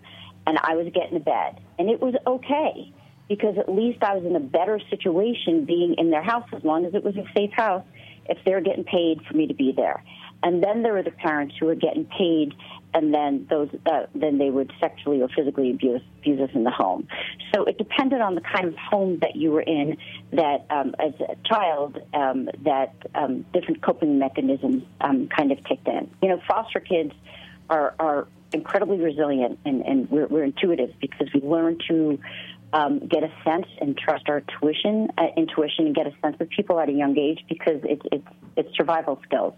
and 0.47 0.59
I 0.63 0.75
was 0.75 0.87
getting 0.95 1.17
a 1.17 1.21
bed. 1.21 1.61
And 1.79 1.91
it 1.91 2.01
was 2.01 2.15
okay 2.27 2.93
because 3.29 3.59
at 3.59 3.69
least 3.69 4.03
I 4.03 4.15
was 4.15 4.25
in 4.25 4.37
a 4.37 4.41
better 4.41 4.81
situation 4.91 5.65
being 5.65 5.95
in 5.99 6.11
their 6.11 6.23
house 6.23 6.49
as 6.55 6.63
long 6.63 6.85
as 6.85 6.95
it 6.95 7.03
was 7.03 7.17
a 7.17 7.25
safe 7.35 7.51
house 7.53 7.85
if 8.29 8.39
they're 8.45 8.61
getting 8.61 8.85
paid 8.85 9.21
for 9.29 9.37
me 9.37 9.47
to 9.47 9.55
be 9.55 9.73
there. 9.73 10.03
And 10.43 10.63
then 10.63 10.83
there 10.83 10.93
were 10.93 11.03
the 11.03 11.11
parents 11.11 11.55
who 11.59 11.67
were 11.67 11.75
getting 11.75 12.05
paid 12.05 12.55
and 12.95 13.13
then 13.13 13.47
those 13.51 13.69
uh, 13.87 14.07
then 14.15 14.39
they 14.39 14.51
would 14.51 14.73
sexually 14.81 15.21
or 15.21 15.29
physically 15.29 15.71
abuse 15.71 16.03
abuse 16.19 16.41
us 16.41 16.51
in 16.55 16.65
the 16.65 16.71
home. 16.71 17.07
So 17.55 17.65
it 17.65 17.79
depended 17.79 18.21
on 18.21 18.35
the 18.35 18.41
kind 18.41 18.67
of 18.67 18.75
home 18.77 19.19
that 19.21 19.37
you 19.37 19.51
were 19.53 19.63
in. 19.63 19.97
That 20.33 20.67
um, 20.71 20.95
as 20.99 21.13
a 21.21 21.37
child, 21.45 21.99
um, 22.15 22.49
that 22.65 22.95
um, 23.15 23.45
different 23.53 23.83
coping 23.83 24.19
mechanisms 24.19 24.83
um, 25.01 25.29
kind 25.29 25.53
of 25.53 25.63
kicked 25.65 25.89
in. 25.89 26.11
You 26.23 26.31
know, 26.31 26.43
foster 26.49 26.81
kids 26.81 27.13
are 27.69 27.95
are 27.99 28.29
incredibly 28.53 28.99
resilient 28.99 29.59
and, 29.65 29.83
and 29.83 30.11
we're, 30.11 30.27
we're 30.27 30.45
intuitive 30.45 30.95
because 31.01 31.29
we 31.35 31.41
learn 31.41 31.79
to 31.89 32.19
um, 32.77 32.99
get 32.99 33.25
a 33.25 33.33
sense 33.43 33.67
and 33.81 33.97
trust 33.97 34.29
our 34.29 34.43
tuition, 34.43 35.09
uh, 35.17 35.29
intuition 35.35 35.87
and 35.87 35.95
get 35.95 36.07
a 36.07 36.13
sense 36.21 36.37
of 36.41 36.49
people 36.51 36.79
at 36.79 36.91
a 36.91 36.93
young 36.93 37.17
age 37.17 37.41
because 37.49 37.81
it's, 37.85 38.03
it's, 38.13 38.27
it's 38.55 38.77
survival 38.77 39.19
skills. 39.25 39.55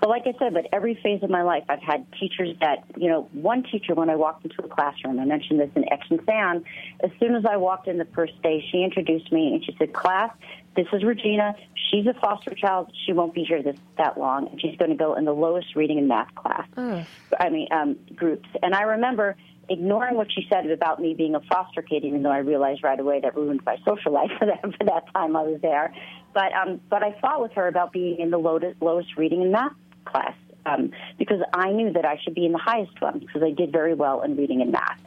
But 0.00 0.08
like 0.08 0.22
I 0.26 0.32
said, 0.38 0.54
but 0.54 0.68
every 0.72 0.98
phase 1.02 1.22
of 1.22 1.28
my 1.28 1.42
life, 1.42 1.64
I've 1.68 1.82
had 1.82 2.06
teachers 2.18 2.56
that, 2.60 2.84
you 2.96 3.10
know, 3.10 3.28
one 3.32 3.62
teacher 3.62 3.94
when 3.94 4.08
I 4.08 4.16
walked 4.16 4.44
into 4.44 4.64
a 4.64 4.68
classroom, 4.68 5.20
I 5.20 5.26
mentioned 5.26 5.60
this 5.60 5.68
in 5.76 5.84
Etched 5.92 6.12
in 6.12 6.24
Sand, 6.24 6.64
as 7.04 7.10
soon 7.20 7.34
as 7.34 7.44
I 7.44 7.58
walked 7.58 7.88
in 7.88 7.98
the 7.98 8.08
first 8.14 8.40
day, 8.42 8.66
she 8.72 8.82
introduced 8.82 9.30
me 9.30 9.52
and 9.52 9.62
she 9.62 9.76
said, 9.78 9.92
class, 9.92 10.30
this 10.74 10.86
is 10.94 11.04
Regina. 11.04 11.54
She's 11.90 12.06
a 12.06 12.14
foster 12.14 12.54
child. 12.54 12.90
She 13.04 13.12
won't 13.12 13.34
be 13.34 13.44
here 13.44 13.62
this 13.62 13.76
that 13.98 14.18
long, 14.18 14.48
and 14.48 14.58
she's 14.58 14.76
going 14.78 14.90
to 14.90 14.96
go 14.96 15.14
in 15.14 15.26
the 15.26 15.34
lowest 15.34 15.76
reading 15.76 15.98
and 15.98 16.08
math 16.08 16.34
class. 16.34 16.66
Mm. 16.76 17.04
I 17.38 17.50
mean, 17.50 17.68
um, 17.70 17.98
groups. 18.16 18.48
And 18.62 18.74
I 18.74 18.82
remember 18.82 19.36
ignoring 19.72 20.16
what 20.16 20.28
she 20.32 20.46
said 20.48 20.70
about 20.70 21.00
me 21.00 21.14
being 21.14 21.34
a 21.34 21.40
foster 21.40 21.82
kid, 21.82 22.04
even 22.04 22.22
though 22.22 22.30
I 22.30 22.38
realized 22.38 22.82
right 22.82 22.98
away 22.98 23.20
that 23.20 23.36
ruined 23.36 23.62
my 23.64 23.76
social 23.86 24.12
life 24.20 24.30
for 24.38 24.46
that 24.46 24.62
for 24.62 24.84
that 24.84 25.12
time 25.14 25.36
I 25.36 25.42
was 25.42 25.60
there. 25.60 25.94
But 26.34 26.52
um, 26.52 26.80
but 26.88 27.02
I 27.02 27.18
fought 27.20 27.42
with 27.42 27.52
her 27.52 27.66
about 27.66 27.92
being 27.92 28.18
in 28.18 28.30
the 28.30 28.38
lowest, 28.38 28.80
lowest 28.80 29.16
reading 29.16 29.42
and 29.42 29.52
math 29.52 29.72
class 30.04 30.34
um, 30.66 30.92
because 31.18 31.40
I 31.52 31.70
knew 31.70 31.92
that 31.92 32.04
I 32.04 32.18
should 32.22 32.34
be 32.34 32.46
in 32.46 32.52
the 32.52 32.58
highest 32.58 33.00
one 33.00 33.18
because 33.18 33.42
I 33.42 33.50
did 33.50 33.72
very 33.72 33.94
well 33.94 34.22
in 34.22 34.36
reading 34.36 34.62
and 34.62 34.72
math. 34.72 35.00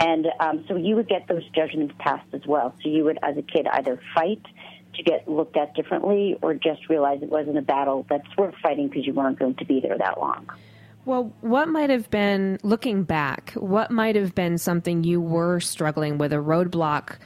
And 0.00 0.26
um, 0.40 0.64
so 0.68 0.76
you 0.76 0.96
would 0.96 1.08
get 1.08 1.26
those 1.28 1.48
judgments 1.54 1.94
passed 1.98 2.28
as 2.32 2.46
well. 2.46 2.74
So 2.82 2.88
you 2.88 3.04
would, 3.04 3.18
as 3.22 3.36
a 3.36 3.42
kid, 3.42 3.66
either 3.66 4.00
fight 4.14 4.42
to 4.94 5.02
get 5.02 5.28
looked 5.28 5.56
at 5.56 5.74
differently 5.74 6.36
or 6.42 6.54
just 6.54 6.88
realize 6.88 7.22
it 7.22 7.28
wasn't 7.28 7.56
a 7.58 7.62
battle 7.62 8.06
that's 8.08 8.36
worth 8.36 8.54
fighting 8.62 8.88
because 8.88 9.06
you 9.06 9.12
weren't 9.12 9.38
going 9.38 9.54
to 9.56 9.64
be 9.64 9.80
there 9.80 9.96
that 9.96 10.18
long. 10.18 10.50
Well, 11.08 11.32
what 11.40 11.68
might 11.68 11.88
have 11.88 12.10
been, 12.10 12.58
looking 12.62 13.02
back, 13.02 13.52
what 13.54 13.90
might 13.90 14.14
have 14.14 14.34
been 14.34 14.58
something 14.58 15.04
you 15.04 15.22
were 15.22 15.58
struggling 15.58 16.18
with, 16.18 16.34
a 16.34 16.36
roadblock 16.36 17.16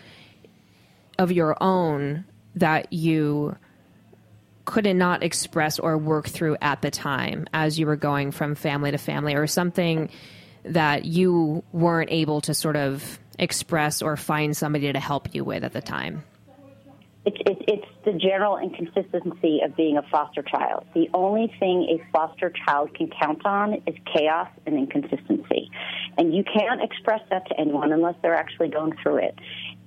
of 1.18 1.32
your 1.32 1.60
own 1.60 2.24
that 2.54 2.92
you 2.92 3.56
could 4.66 4.86
not 4.94 5.24
express 5.24 5.80
or 5.80 5.98
work 5.98 6.28
through 6.28 6.58
at 6.62 6.80
the 6.80 6.92
time 6.92 7.48
as 7.52 7.76
you 7.76 7.86
were 7.86 7.96
going 7.96 8.30
from 8.30 8.54
family 8.54 8.92
to 8.92 8.98
family, 8.98 9.34
or 9.34 9.48
something 9.48 10.10
that 10.64 11.04
you 11.04 11.64
weren't 11.72 12.12
able 12.12 12.40
to 12.42 12.54
sort 12.54 12.76
of 12.76 13.18
express 13.36 14.00
or 14.00 14.16
find 14.16 14.56
somebody 14.56 14.92
to 14.92 15.00
help 15.00 15.34
you 15.34 15.42
with 15.42 15.64
at 15.64 15.72
the 15.72 15.82
time? 15.82 16.22
It's, 17.24 17.36
it's, 17.46 17.60
it's 17.68 17.86
the 18.04 18.12
general 18.12 18.58
inconsistency 18.58 19.60
of 19.64 19.76
being 19.76 19.96
a 19.96 20.02
foster 20.10 20.42
child. 20.42 20.84
The 20.92 21.08
only 21.14 21.54
thing 21.60 22.00
a 22.00 22.12
foster 22.12 22.52
child 22.66 22.94
can 22.94 23.10
count 23.20 23.46
on 23.46 23.74
is 23.86 23.94
chaos 24.12 24.48
and 24.66 24.76
inconsistency. 24.76 25.70
And 26.18 26.34
you 26.34 26.42
can't 26.42 26.82
express 26.82 27.20
that 27.30 27.46
to 27.48 27.60
anyone 27.60 27.92
unless 27.92 28.16
they're 28.22 28.34
actually 28.34 28.70
going 28.70 28.96
through 29.02 29.18
it. 29.18 29.38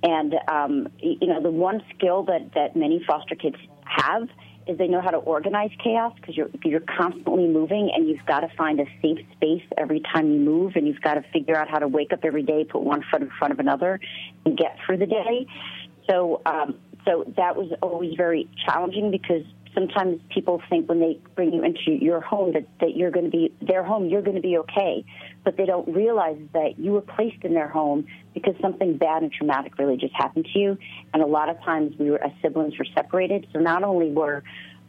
And, 0.02 0.34
um, 0.48 0.88
you 0.98 1.26
know, 1.26 1.42
the 1.42 1.50
one 1.50 1.82
skill 1.94 2.22
that, 2.24 2.54
that 2.54 2.74
many 2.74 3.04
foster 3.06 3.34
kids 3.34 3.56
have 3.84 4.28
is 4.66 4.78
they 4.78 4.88
know 4.88 5.00
how 5.00 5.10
to 5.10 5.18
organize 5.18 5.70
chaos 5.82 6.12
because 6.16 6.36
you're 6.36 6.50
you're 6.64 6.80
constantly 6.80 7.46
moving 7.46 7.90
and 7.94 8.08
you've 8.08 8.24
got 8.26 8.40
to 8.40 8.48
find 8.56 8.80
a 8.80 8.84
safe 9.00 9.24
space 9.36 9.62
every 9.78 10.00
time 10.12 10.32
you 10.32 10.40
move 10.40 10.72
and 10.74 10.86
you've 10.86 11.00
got 11.00 11.14
to 11.14 11.24
figure 11.32 11.56
out 11.56 11.68
how 11.68 11.78
to 11.78 11.86
wake 11.86 12.12
up 12.12 12.20
every 12.24 12.42
day, 12.42 12.64
put 12.64 12.82
one 12.82 13.04
foot 13.10 13.22
in 13.22 13.30
front 13.38 13.52
of 13.52 13.60
another, 13.60 14.00
and 14.44 14.58
get 14.58 14.76
through 14.84 14.96
the 14.96 15.06
day. 15.06 15.46
So 16.10 16.42
um, 16.46 16.78
so 17.06 17.24
that 17.36 17.56
was 17.56 17.72
always 17.82 18.14
very 18.14 18.48
challenging 18.66 19.10
because 19.10 19.44
sometimes 19.74 20.20
people 20.30 20.60
think 20.70 20.88
when 20.88 21.00
they 21.00 21.20
bring 21.34 21.52
you 21.52 21.62
into 21.62 21.92
your 21.92 22.20
home 22.20 22.52
that, 22.54 22.66
that 22.80 22.96
you're 22.96 23.10
going 23.10 23.26
to 23.26 23.30
be 23.30 23.52
their 23.60 23.84
home, 23.84 24.08
you're 24.08 24.22
going 24.22 24.36
to 24.36 24.42
be 24.42 24.56
okay. 24.58 25.04
But 25.44 25.56
they 25.56 25.66
don't 25.66 25.86
realize 25.94 26.38
that 26.54 26.78
you 26.78 26.92
were 26.92 27.02
placed 27.02 27.44
in 27.44 27.52
their 27.54 27.68
home 27.68 28.06
because 28.34 28.54
something 28.60 28.96
bad 28.96 29.22
and 29.22 29.30
traumatic 29.30 29.78
really 29.78 29.96
just 29.96 30.14
happened 30.14 30.46
to 30.52 30.58
you. 30.58 30.78
And 31.12 31.22
a 31.22 31.26
lot 31.26 31.50
of 31.50 31.62
times 31.62 31.94
we 31.98 32.10
were, 32.10 32.22
as 32.22 32.32
siblings, 32.42 32.78
were 32.78 32.86
separated. 32.94 33.46
So 33.52 33.60
not 33.60 33.84
only 33.84 34.10
were 34.10 34.42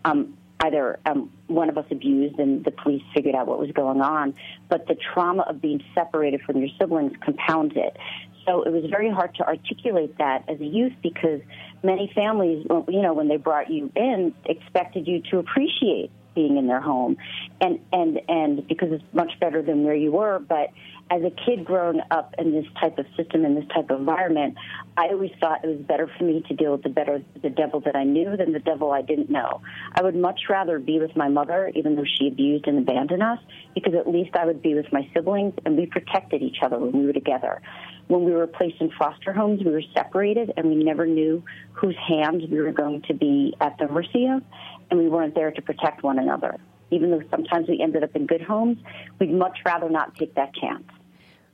um, 0.06 0.38
either 0.62 1.00
um, 1.06 1.32
one 1.48 1.70
of 1.70 1.78
us 1.78 1.86
abused 1.92 2.40
and 2.40 2.64
the 2.64 2.72
police 2.72 3.04
figured 3.14 3.36
out 3.36 3.48
what 3.48 3.60
was 3.60 3.72
going 3.72 4.02
on, 4.02 4.34
but 4.70 4.88
the 4.88 4.96
trauma 4.96 5.44
of 5.44 5.62
being 5.62 5.84
separated 5.94 6.42
from 6.42 6.58
your 6.58 6.70
siblings 6.80 7.14
compounds 7.24 7.74
it. 7.76 7.98
So 8.46 8.64
it 8.64 8.72
was 8.72 8.90
very 8.90 9.10
hard 9.10 9.36
to 9.36 9.48
articulate 9.48 10.18
that 10.18 10.46
as 10.48 10.60
a 10.62 10.66
youth 10.66 10.94
because 11.04 11.42
many 11.84 12.12
families, 12.16 12.66
you 12.88 13.02
know, 13.02 13.14
when 13.14 13.28
they 13.28 13.38
brought 13.38 13.70
you 13.70 13.92
in, 13.96 14.34
expected 14.46 15.08
you 15.08 15.22
to 15.32 15.40
appreciate 15.40 16.12
being 16.38 16.58
in 16.58 16.68
their 16.68 16.80
home, 16.80 17.18
and 17.60 17.80
and 17.92 18.22
and 18.30 18.68
because 18.68 18.92
it's 18.92 19.04
much 19.12 19.32
better 19.40 19.64
than 19.64 19.84
where 19.84 19.96
you 19.96 20.12
were. 20.12 20.38
But 20.38 20.70
as 21.10 21.24
a 21.24 21.32
kid 21.32 21.66
growing 21.66 22.00
up 22.12 22.36
in 22.38 22.52
this 22.52 22.66
type 22.80 23.00
of 23.00 23.08
system 23.18 23.44
in 23.44 23.56
this 23.56 23.66
type 23.74 23.90
of 23.90 24.00
environment, 24.00 24.56
I 24.98 25.08
always 25.08 25.32
thought 25.40 25.64
it 25.64 25.68
was 25.68 25.80
better 25.80 26.10
for 26.16 26.24
me 26.26 26.44
to 26.48 26.54
deal 26.54 26.74
with 26.74 26.84
the 26.84 26.90
better 26.90 27.24
the 27.42 27.50
devil 27.50 27.80
that 27.82 27.96
I 27.96 28.04
knew 28.04 28.38
than 28.38 28.54
the 28.54 28.60
devil 28.60 28.92
I 28.92 29.02
didn't 29.02 29.32
know. 29.32 29.62
I 29.94 30.04
would 30.04 30.16
much 30.16 30.42
rather 30.48 30.78
be 30.78 31.00
with 31.00 31.16
my 31.16 31.28
mother, 31.28 31.72
even 31.74 31.96
though 31.96 32.06
she 32.20 32.28
abused 32.28 32.68
and 32.68 32.78
abandoned 32.78 33.24
us, 33.24 33.40
because 33.74 33.96
at 33.96 34.08
least 34.08 34.36
I 34.36 34.46
would 34.46 34.62
be 34.62 34.76
with 34.76 34.94
my 34.94 35.10
siblings 35.14 35.56
and 35.66 35.76
we 35.76 35.88
protected 35.88 36.44
each 36.44 36.58
other 36.62 36.78
when 36.78 36.92
we 36.92 37.06
were 37.08 37.14
together. 37.14 37.64
When 38.08 38.24
we 38.24 38.32
were 38.32 38.48
placed 38.48 38.80
in 38.80 38.90
foster 38.98 39.34
homes, 39.34 39.62
we 39.64 39.72
were 39.72 39.84
separated 39.94 40.54
and 40.56 40.70
we 40.70 40.76
never 40.76 41.06
knew 41.06 41.44
whose 41.74 41.96
hands 42.08 42.44
we 42.50 42.62
were 42.62 42.72
going 42.72 43.02
to 43.04 43.14
be 43.14 43.54
at 43.60 43.78
the 43.80 43.88
mercy 43.88 44.28
of, 44.28 44.44
and 44.90 45.00
we 45.00 45.08
weren't 45.08 45.36
there 45.36 45.52
to 45.52 45.62
protect 45.62 46.04
one 46.04 46.20
another. 46.20 46.58
Even 46.92 47.12
though 47.12 47.24
sometimes 47.30 47.68
we 47.68 47.82
ended 47.82 48.04
up 48.04 48.16
in 48.16 48.26
good 48.26 48.42
homes, 48.42 48.78
we'd 49.20 49.32
much 49.32 49.60
rather 49.66 49.90
not 49.90 50.16
take 50.16 50.36
that 50.36 50.54
chance. 50.56 50.86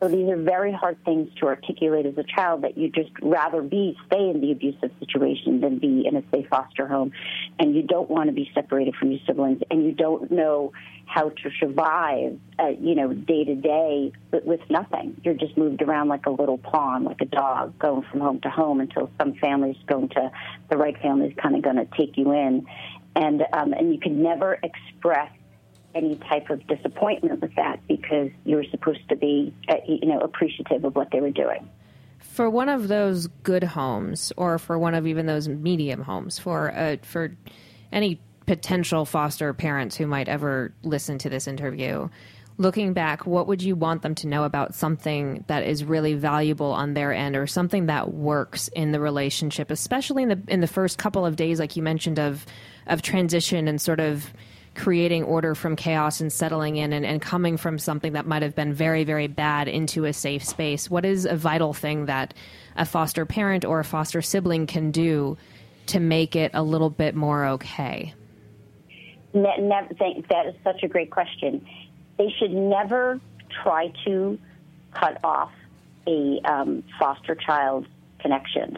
So 0.02 0.10
these 0.10 0.30
are 0.30 0.36
very 0.36 0.74
hard 0.74 0.98
things 1.06 1.34
to 1.40 1.46
articulate 1.46 2.06
as 2.06 2.18
a 2.18 2.24
child 2.24 2.64
that 2.64 2.78
you 2.78 2.90
just 2.90 3.12
rather 3.22 3.62
be 3.62 3.98
stay 4.08 4.30
in 4.30 4.42
the 4.42 4.52
abusive 4.52 4.92
situation 5.00 5.62
than 5.62 5.80
be 5.80 6.06
in 6.06 6.18
a 6.18 6.24
safe 6.30 6.48
foster 6.50 6.86
home, 6.86 7.14
and 7.58 7.74
you 7.74 7.84
don't 7.84 8.10
want 8.10 8.28
to 8.28 8.34
be 8.34 8.52
separated 8.54 8.96
from 8.96 9.12
your 9.12 9.22
siblings, 9.26 9.62
and 9.72 9.86
you 9.86 9.94
don't 9.94 10.30
know 10.30 10.74
how 11.06 11.30
to 11.30 11.50
survive, 11.58 12.38
uh, 12.60 12.70
you 12.82 12.96
know, 12.96 13.14
day 13.14 13.46
to 13.46 13.56
day 13.56 14.12
with 14.44 14.60
nothing. 14.70 15.16
You're 15.24 15.36
just 15.36 15.58
moved 15.58 15.82
around 15.82 16.10
like 16.10 16.26
a 16.26 16.32
little 16.32 16.58
pawn, 16.58 17.06
like 17.06 17.22
a 17.22 17.26
dog, 17.26 17.80
going 17.80 18.04
from 18.04 18.20
home 18.20 18.42
to 18.42 18.50
home 18.50 18.82
until 18.82 19.10
some 19.18 19.36
family's 19.36 19.78
going 19.88 20.10
to 20.10 20.32
the 20.70 20.76
right 20.76 21.00
family's 21.02 21.36
kind 21.42 21.56
of 21.56 21.62
going 21.62 21.78
to 21.78 21.88
take 21.98 22.18
you 22.18 22.34
in, 22.34 22.66
and 23.16 23.44
um, 23.54 23.74
and 23.74 23.94
you 23.94 24.00
can 24.00 24.22
never 24.22 24.60
express 24.64 25.32
any 25.96 26.16
type 26.16 26.50
of 26.50 26.66
disappointment 26.68 27.42
with 27.42 27.56
that 27.56 27.80
because 27.88 28.30
you 28.46 28.56
were 28.56 28.66
supposed 28.72 29.08
to 29.10 29.16
be, 29.16 29.54
uh, 29.70 29.76
you 29.88 30.08
know, 30.08 30.20
appreciative 30.20 30.84
of 30.84 30.96
what 30.96 31.12
they 31.12 31.22
were 31.22 31.30
doing. 31.30 31.70
For 32.20 32.50
one 32.50 32.70
of 32.70 32.88
those 32.88 33.28
good 33.44 33.64
homes, 33.64 34.34
or 34.38 34.58
for 34.58 34.80
one 34.80 34.96
of 34.96 35.06
even 35.06 35.26
those 35.26 35.48
medium 35.48 36.02
homes, 36.02 36.40
for 36.40 36.72
uh, 36.72 36.98
for 37.04 37.36
any 37.92 38.20
potential 38.46 39.06
foster 39.06 39.54
parents 39.54 39.96
who 39.96 40.08
might 40.08 40.28
ever 40.28 40.74
listen 40.84 41.18
to 41.20 41.30
this 41.30 41.48
interview, 41.48 42.10
looking 42.58 42.94
back, 42.94 43.26
what 43.26 43.48
would 43.48 43.62
you 43.62 43.76
want 43.76 44.02
them 44.02 44.16
to 44.16 44.28
know 44.28 44.44
about 44.44 44.76
something 44.76 45.44
that 45.48 45.64
is 45.64 45.84
really 45.84 46.14
valuable 46.14 46.72
on 46.72 46.94
their 46.94 47.12
end, 47.12 47.36
or 47.36 47.48
something 47.48 47.88
that 47.88 48.14
works 48.14 48.68
in 48.70 48.92
the 48.92 49.00
relationship, 49.00 49.72
especially 49.72 50.24
in 50.24 50.30
the 50.30 50.40
in 50.48 50.62
the 50.62 50.68
first 50.68 50.98
couple 50.98 51.26
of 51.26 51.36
days, 51.36 51.60
like 51.60 51.76
you 51.76 51.84
mentioned, 51.84 52.20
of 52.20 52.46
of 52.88 53.02
transition 53.02 53.68
and 53.68 53.82
sort 53.82 54.00
of 54.00 54.34
creating 54.76 55.24
order 55.24 55.54
from 55.54 55.76
chaos 55.76 56.20
and 56.20 56.34
settling 56.34 56.78
in 56.78 56.94
and, 56.94 57.06
and 57.06 57.22
coming 57.22 57.58
from 57.58 57.78
something 57.78 58.14
that 58.14 58.26
might 58.26 58.42
have 58.42 58.56
been 58.56 58.74
very, 58.74 59.04
very 59.04 59.28
bad 59.28 59.68
into 59.68 60.06
a 60.06 60.14
safe 60.14 60.44
space? 60.44 60.90
What 60.90 61.06
is 61.06 61.26
a 61.26 61.36
vital 61.36 61.74
thing 61.74 62.08
that 62.08 62.34
a 62.76 62.86
foster 62.86 63.26
parent 63.26 63.66
or 63.66 63.80
a 63.80 63.84
foster 63.84 64.22
sibling 64.22 64.66
can 64.66 64.90
do 64.90 65.38
to 65.88 66.00
make 66.00 66.36
it 66.36 66.52
a 66.54 66.64
little 66.64 66.90
bit 66.90 67.14
more 67.14 67.46
okay? 67.46 68.16
That 69.34 70.46
is 70.48 70.56
such 70.64 70.82
a 70.84 70.88
great 70.88 71.12
question. 71.12 71.66
They 72.18 72.34
should 72.38 72.52
never 72.52 73.20
try 73.64 73.92
to 74.06 74.38
cut 74.94 75.20
off 75.24 75.52
a 76.08 76.40
um, 76.46 76.84
foster 77.00 77.36
child's 77.36 77.88
connections, 78.20 78.78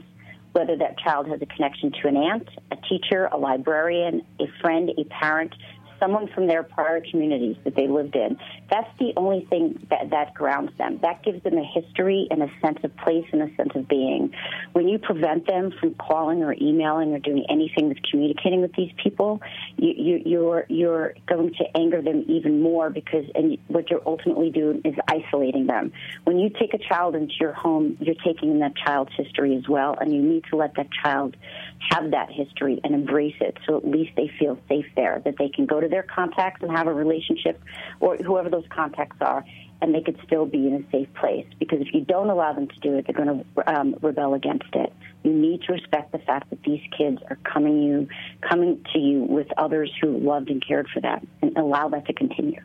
whether 0.53 0.75
that 0.77 0.97
child 0.99 1.27
has 1.27 1.41
a 1.41 1.45
connection 1.45 1.91
to 2.01 2.07
an 2.07 2.17
aunt, 2.17 2.49
a 2.71 2.77
teacher, 2.87 3.25
a 3.31 3.37
librarian, 3.37 4.21
a 4.39 4.45
friend, 4.61 4.91
a 4.97 5.03
parent 5.05 5.53
someone 5.99 6.27
from 6.27 6.47
their 6.47 6.63
prior 6.63 7.01
communities 7.01 7.55
that 7.63 7.75
they 7.75 7.87
lived 7.87 8.15
in. 8.15 8.37
That's 8.69 8.89
the 8.99 9.13
only 9.15 9.45
thing 9.49 9.85
that, 9.89 10.09
that 10.09 10.33
grounds 10.33 10.71
them. 10.77 10.99
That 11.01 11.23
gives 11.23 11.43
them 11.43 11.57
a 11.57 11.63
history 11.63 12.27
and 12.31 12.41
a 12.41 12.49
sense 12.61 12.79
of 12.83 12.95
place 12.97 13.25
and 13.31 13.41
a 13.41 13.55
sense 13.55 13.71
of 13.75 13.87
being. 13.87 14.33
When 14.73 14.87
you 14.87 14.97
prevent 14.97 15.47
them 15.47 15.71
from 15.79 15.93
calling 15.95 16.43
or 16.43 16.53
emailing 16.53 17.13
or 17.13 17.19
doing 17.19 17.45
anything 17.49 17.89
that's 17.89 17.99
communicating 18.09 18.61
with 18.61 18.73
these 18.73 18.91
people, 19.01 19.41
you, 19.77 19.93
you, 19.95 20.21
you're 20.25 20.65
you're 20.69 21.13
going 21.27 21.53
to 21.53 21.77
anger 21.77 22.01
them 22.01 22.25
even 22.27 22.61
more 22.61 22.89
because 22.89 23.25
and 23.35 23.57
what 23.67 23.89
you're 23.89 24.01
ultimately 24.05 24.49
doing 24.49 24.81
is 24.83 24.95
isolating 25.07 25.67
them. 25.67 25.91
When 26.23 26.39
you 26.39 26.49
take 26.49 26.73
a 26.73 26.77
child 26.77 27.15
into 27.15 27.33
your 27.39 27.53
home, 27.53 27.97
you're 27.99 28.15
taking 28.15 28.51
in 28.51 28.59
that 28.59 28.75
child's 28.75 29.11
history 29.15 29.55
as 29.55 29.67
well, 29.67 29.95
and 29.99 30.13
you 30.13 30.21
need 30.21 30.43
to 30.51 30.55
let 30.55 30.75
that 30.75 30.87
child 31.03 31.35
have 31.91 32.11
that 32.11 32.29
history 32.31 32.79
and 32.83 32.95
embrace 32.95 33.35
it 33.41 33.57
so 33.67 33.77
at 33.77 33.87
least 33.87 34.11
they 34.15 34.31
feel 34.39 34.57
safe 34.67 34.85
there, 34.95 35.21
that 35.25 35.35
they 35.37 35.49
can 35.49 35.65
go 35.65 35.79
to 35.79 35.87
their 35.87 36.03
contacts 36.03 36.61
and 36.63 36.71
have 36.71 36.87
a 36.87 36.93
relationship, 36.93 37.61
or 37.99 38.17
whoever 38.17 38.49
those 38.55 38.69
contacts 38.69 39.17
are, 39.21 39.43
and 39.81 39.93
they 39.93 40.01
could 40.01 40.19
still 40.25 40.45
be 40.45 40.67
in 40.67 40.73
a 40.75 40.91
safe 40.91 41.13
place. 41.15 41.45
Because 41.59 41.81
if 41.81 41.93
you 41.93 42.01
don't 42.01 42.29
allow 42.29 42.53
them 42.53 42.67
to 42.67 42.79
do 42.79 42.95
it, 42.95 43.05
they're 43.05 43.25
going 43.25 43.45
to 43.55 43.73
um, 43.73 43.95
rebel 44.01 44.33
against 44.33 44.73
it. 44.73 44.93
You 45.23 45.33
need 45.33 45.61
to 45.63 45.73
respect 45.73 46.11
the 46.11 46.19
fact 46.19 46.49
that 46.49 46.63
these 46.63 46.81
kids 46.97 47.19
are 47.29 47.37
coming 47.37 47.81
you, 47.81 48.07
coming 48.41 48.83
to 48.93 48.99
you 48.99 49.23
with 49.23 49.47
others 49.57 49.91
who 50.01 50.17
loved 50.17 50.49
and 50.49 50.65
cared 50.65 50.87
for 50.93 51.01
them, 51.01 51.27
and 51.41 51.57
allow 51.57 51.89
that 51.89 52.05
to 52.07 52.13
continue. 52.13 52.61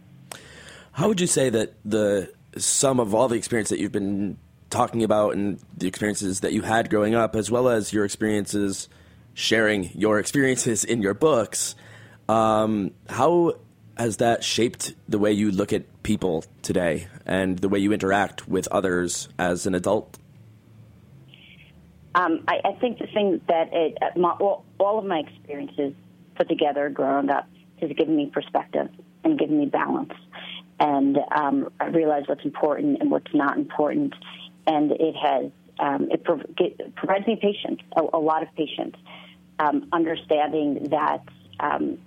How 0.92 1.08
would 1.08 1.20
you 1.20 1.26
say 1.26 1.50
that 1.50 1.74
the 1.84 2.32
sum 2.56 3.00
of 3.00 3.14
all 3.14 3.28
the 3.28 3.36
experience 3.36 3.68
that 3.70 3.78
you've 3.78 3.92
been 3.92 4.36
talking 4.70 5.02
about 5.02 5.34
and 5.34 5.60
the 5.76 5.88
experiences 5.88 6.40
that 6.40 6.52
you 6.52 6.62
had 6.62 6.90
growing 6.90 7.14
up, 7.14 7.34
as 7.34 7.50
well 7.50 7.68
as 7.68 7.92
your 7.92 8.04
experiences 8.04 8.88
sharing 9.34 9.90
your 9.94 10.18
experiences 10.18 10.84
in 10.84 11.02
your 11.02 11.14
books. 11.14 11.74
Um, 12.28 12.92
how 13.08 13.54
has 13.96 14.18
that 14.18 14.44
shaped 14.44 14.94
the 15.08 15.18
way 15.18 15.32
you 15.32 15.50
look 15.50 15.72
at 15.72 16.02
people 16.02 16.44
today 16.62 17.08
and 17.26 17.58
the 17.58 17.68
way 17.68 17.78
you 17.78 17.92
interact 17.92 18.48
with 18.48 18.66
others 18.68 19.28
as 19.38 19.66
an 19.66 19.74
adult? 19.74 20.18
Um, 22.14 22.44
I, 22.48 22.60
I, 22.64 22.72
think 22.80 22.98
the 22.98 23.06
thing 23.06 23.40
that 23.46 23.68
it, 23.72 23.96
uh, 24.02 24.18
my, 24.18 24.30
all, 24.30 24.64
all, 24.78 24.98
of 24.98 25.04
my 25.04 25.20
experiences 25.20 25.94
put 26.34 26.48
together 26.48 26.88
growing 26.90 27.30
up 27.30 27.48
has 27.80 27.90
given 27.92 28.16
me 28.16 28.26
perspective 28.26 28.88
and 29.22 29.38
given 29.38 29.58
me 29.58 29.66
balance. 29.66 30.12
And 30.80 31.18
um, 31.30 31.70
I 31.78 31.86
realize 31.86 32.24
what's 32.26 32.44
important 32.44 33.00
and 33.00 33.10
what's 33.10 33.32
not 33.32 33.56
important. 33.56 34.14
And 34.66 34.90
it 34.90 35.14
has 35.14 35.52
um, 35.78 36.10
it, 36.10 36.24
prov- 36.24 36.46
it, 36.58 36.94
provides 36.96 37.26
me 37.26 37.36
patience, 37.40 37.80
a, 37.96 38.02
a 38.12 38.18
lot 38.18 38.42
of 38.42 38.52
patience 38.54 38.96
um, 39.60 39.88
understanding 39.92 40.88
that 40.90 41.22
um, 41.60 41.98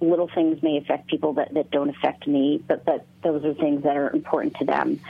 little 0.00 0.28
things 0.34 0.62
may 0.62 0.76
affect 0.76 1.08
people 1.08 1.34
that, 1.34 1.54
that 1.54 1.70
don't 1.70 1.90
affect 1.90 2.26
me, 2.26 2.62
but, 2.66 2.84
but 2.84 3.06
those 3.22 3.44
are 3.44 3.54
things 3.54 3.82
that 3.84 3.96
are 3.96 4.10
important 4.10 4.56
to 4.56 4.64
them. 4.64 5.00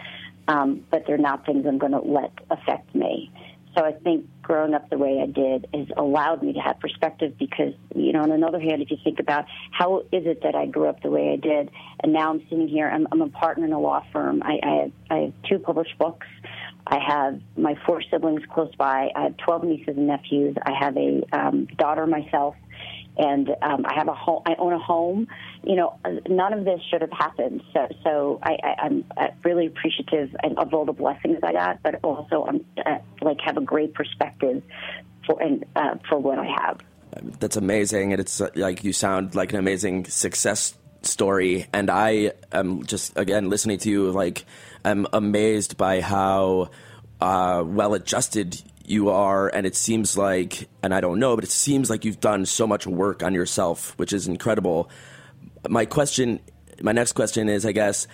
Um, 0.48 0.84
but 0.90 1.06
they're 1.06 1.18
not 1.18 1.44
things 1.44 1.66
I'm 1.66 1.78
going 1.78 1.92
to 1.92 1.98
let 1.98 2.32
affect 2.50 2.94
me. 2.94 3.32
So 3.76 3.84
I 3.84 3.92
think 3.92 4.26
growing 4.40 4.72
up 4.72 4.88
the 4.88 4.96
way 4.96 5.20
I 5.20 5.26
did 5.26 5.66
has 5.74 5.88
allowed 5.96 6.42
me 6.42 6.54
to 6.54 6.60
have 6.60 6.80
perspective 6.80 7.36
because, 7.36 7.74
you 7.94 8.12
know, 8.12 8.22
on 8.22 8.30
another 8.30 8.58
hand, 8.58 8.80
if 8.80 8.90
you 8.90 8.96
think 9.04 9.20
about 9.20 9.44
how 9.70 10.00
is 10.12 10.24
it 10.24 10.42
that 10.44 10.54
I 10.54 10.64
grew 10.64 10.88
up 10.88 11.02
the 11.02 11.10
way 11.10 11.32
I 11.32 11.36
did, 11.36 11.70
and 12.02 12.12
now 12.12 12.30
I'm 12.30 12.40
sitting 12.48 12.68
here, 12.68 12.88
I'm, 12.88 13.06
I'm 13.12 13.20
a 13.20 13.28
partner 13.28 13.66
in 13.66 13.72
a 13.72 13.80
law 13.80 14.02
firm. 14.12 14.42
I, 14.42 14.60
I, 14.62 14.70
have, 14.82 14.92
I 15.10 15.14
have 15.16 15.32
two 15.46 15.58
published 15.58 15.98
books. 15.98 16.26
I 16.86 16.98
have 17.00 17.40
my 17.56 17.76
four 17.84 18.00
siblings 18.10 18.42
close 18.50 18.74
by. 18.76 19.10
I 19.14 19.24
have 19.24 19.36
12 19.38 19.64
nieces 19.64 19.96
and 19.96 20.06
nephews. 20.06 20.56
I 20.62 20.72
have 20.72 20.96
a 20.96 21.22
um, 21.32 21.66
daughter 21.76 22.06
myself, 22.06 22.54
and 23.16 23.48
um, 23.62 23.86
I 23.86 23.94
have 23.94 24.08
a 24.08 24.14
home. 24.14 24.42
I 24.46 24.54
own 24.58 24.72
a 24.72 24.78
home. 24.78 25.28
You 25.62 25.76
know, 25.76 25.98
none 26.28 26.52
of 26.52 26.64
this 26.64 26.80
should 26.90 27.00
have 27.00 27.12
happened. 27.12 27.62
So, 27.72 27.88
so 28.04 28.38
I, 28.42 28.56
I, 28.62 28.74
I'm 28.84 29.04
uh, 29.16 29.28
really 29.44 29.66
appreciative 29.66 30.34
of 30.56 30.74
all 30.74 30.84
the 30.84 30.92
blessings 30.92 31.38
I 31.42 31.52
got, 31.52 31.82
but 31.82 32.00
also 32.02 32.44
I'm 32.46 32.64
uh, 32.84 32.98
like 33.22 33.38
have 33.44 33.56
a 33.56 33.62
great 33.62 33.94
perspective 33.94 34.62
for 35.26 35.42
and 35.42 35.64
uh, 35.74 35.96
for 36.08 36.18
what 36.18 36.38
I 36.38 36.46
have. 36.46 36.80
That's 37.40 37.56
amazing, 37.56 38.12
and 38.12 38.20
it's 38.20 38.40
uh, 38.40 38.50
like 38.54 38.84
you 38.84 38.92
sound 38.92 39.34
like 39.34 39.52
an 39.52 39.58
amazing 39.58 40.04
success 40.06 40.74
story. 41.02 41.66
And 41.72 41.90
I 41.90 42.32
am 42.52 42.84
just 42.84 43.16
again 43.16 43.48
listening 43.48 43.78
to 43.78 43.90
you 43.90 44.10
like 44.10 44.44
I'm 44.84 45.06
amazed 45.12 45.76
by 45.76 46.00
how 46.00 46.70
uh, 47.20 47.62
well 47.66 47.94
adjusted 47.94 48.60
you 48.88 49.10
are, 49.10 49.48
and 49.48 49.66
it 49.66 49.76
seems 49.76 50.16
like, 50.16 50.68
and 50.82 50.94
I 50.94 51.00
don't 51.00 51.18
know, 51.18 51.34
but 51.34 51.44
it 51.44 51.50
seems 51.50 51.90
like 51.90 52.04
you've 52.04 52.20
done 52.20 52.46
so 52.46 52.66
much 52.66 52.86
work 52.86 53.22
on 53.22 53.34
yourself, 53.34 53.96
which 53.98 54.12
is 54.12 54.28
incredible. 54.28 54.90
My 55.68 55.84
question, 55.84 56.40
my 56.80 56.92
next 56.92 57.12
question 57.12 57.48
is, 57.48 57.66
I 57.66 57.72
guess, 57.72 58.06